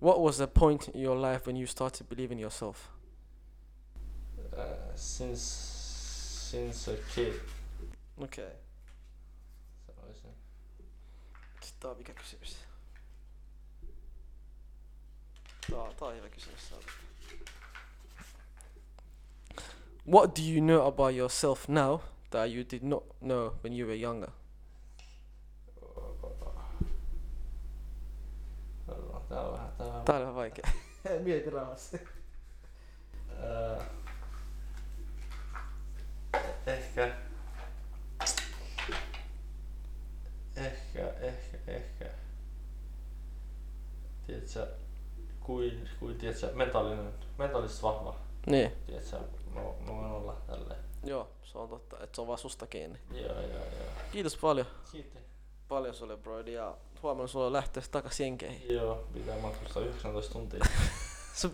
What 0.03 0.19
was 0.19 0.37
the 0.37 0.47
point 0.47 0.87
in 0.89 1.01
your 1.01 1.15
life 1.15 1.45
when 1.47 1.55
you 1.55 1.65
started 1.67 2.09
believing 2.09 2.37
in 2.37 2.41
yourself? 2.41 2.89
Uh, 4.57 4.65
since, 4.95 5.41
since 6.51 6.91
a 6.91 6.97
kid, 7.15 7.33
Okay. 8.23 8.51
sanoisin. 9.87 10.29
Sitten 11.61 11.79
tää 11.79 11.91
on 11.91 11.97
mikä 11.97 12.13
kysymys? 12.13 12.57
Tää, 15.71 15.93
tää 15.99 16.07
on 16.07 16.15
hyvä 16.15 16.29
kysymys. 16.29 16.69
tää 16.69 16.77
on. 16.77 16.83
What 20.13 20.35
do 20.35 20.41
you 20.41 20.61
know 20.61 20.87
about 20.87 21.15
yourself 21.15 21.67
now 21.69 21.99
that 22.29 22.49
you 22.51 22.63
did 22.71 22.83
not 22.83 23.03
know 23.21 23.53
when 23.63 23.73
you 23.79 23.87
were 23.87 24.01
younger? 24.01 24.29
On 29.45 29.53
vähän, 29.53 29.71
tää 29.77 29.87
on 29.87 30.05
Tää 30.05 30.15
on 30.15 30.21
vähän 30.21 30.35
vaikea. 30.35 30.65
Mieti 31.23 31.49
rauhassa. 31.49 31.97
Ää, 33.39 33.85
ehkä, 36.67 37.15
ehkä, 40.55 41.09
ehkä, 41.21 41.57
ehkä. 41.67 42.05
Tiedätkö, 44.27 44.67
kuin, 45.39 45.89
kuin 45.99 46.17
tiedätkö, 46.17 46.51
mentaalinen, 46.53 47.13
mentaalisesti 47.37 47.83
vahva. 47.83 48.15
Niin. 48.45 48.71
Tiedätkö, 48.85 49.17
mä 49.53 49.61
voin 49.87 50.05
olla 50.05 50.41
tälleen. 50.47 50.79
Joo, 51.03 51.29
se 51.43 51.57
on 51.57 51.69
totta, 51.69 52.03
että 52.03 52.15
se 52.15 52.21
on 52.21 52.27
vaan 52.27 52.39
susta 52.39 52.67
kiinni. 52.67 52.99
Joo, 53.11 53.41
joo, 53.41 53.41
joo. 53.41 53.91
Kiitos 54.11 54.37
paljon. 54.37 54.67
Kiitos. 54.91 55.21
Paljon 55.67 55.95
sulle, 55.95 56.17
Brody, 56.17 56.51
ja 56.51 56.77
huomenna 57.03 57.27
sulla 57.27 57.53
lähtee 57.53 57.83
takas 57.91 58.19
Jenkeihin. 58.19 58.75
Joo, 58.75 59.07
pitää 59.13 59.37
matkustaa 59.37 59.83
19 59.83 60.33
tuntia. 60.33 60.65
Sun 61.33 61.51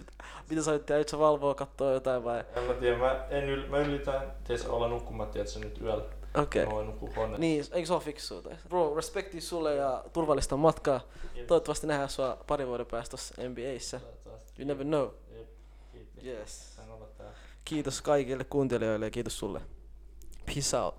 Mitä 0.50 0.62
sä 0.62 0.72
nyt 0.72 0.86
teet, 0.86 1.10
sä 1.10 1.20
valvoo, 1.20 1.56
kattoo 1.56 1.94
jotain 1.94 2.24
vai? 2.24 2.44
En 2.56 2.64
mä 2.64 2.74
tiedä, 2.74 2.98
mä, 2.98 3.26
en 3.30 3.44
yl, 3.44 3.68
mä 3.68 3.78
ylitän, 3.78 4.32
tiedätkö, 4.44 4.72
olla 4.72 4.88
nukkumatta, 4.88 5.34
tiedätkö, 5.34 5.60
nyt 5.60 5.82
yöllä. 5.82 6.04
Okei. 6.38 6.66
Mä 6.66 6.72
voin 6.72 6.88
nukkua 6.88 7.10
huoneessa. 7.16 7.40
Niin, 7.40 7.66
eikö 7.72 7.88
se 7.88 7.94
ole 7.94 8.02
fiksua? 8.02 8.42
tai? 8.42 8.56
Bro, 8.70 8.96
respekti 8.96 9.42
sulle 9.42 9.76
ja 9.76 10.04
turvallista 10.14 10.58
matkaa. 10.58 11.00
Kiitos. 11.00 11.48
Toivottavasti 11.48 11.88
nähdään 11.88 12.10
sua 12.10 12.38
pari 12.48 12.68
vuoden 12.68 12.86
päästä 12.86 13.12
tossa 13.12 13.36
NBAissä. 13.50 14.02
You 14.60 14.68
never 14.68 14.86
know. 14.86 15.08
Jep, 15.32 15.50
kiitos. 15.92 16.24
Yes. 16.24 16.80
Kiitos 17.66 18.02
kaikille 18.02 18.44
kuuntelijoille 18.44 19.06
ja 19.06 19.10
kiitos 19.10 19.40
sulle. 19.40 19.62
Peace 20.46 20.78
out. 20.78 20.88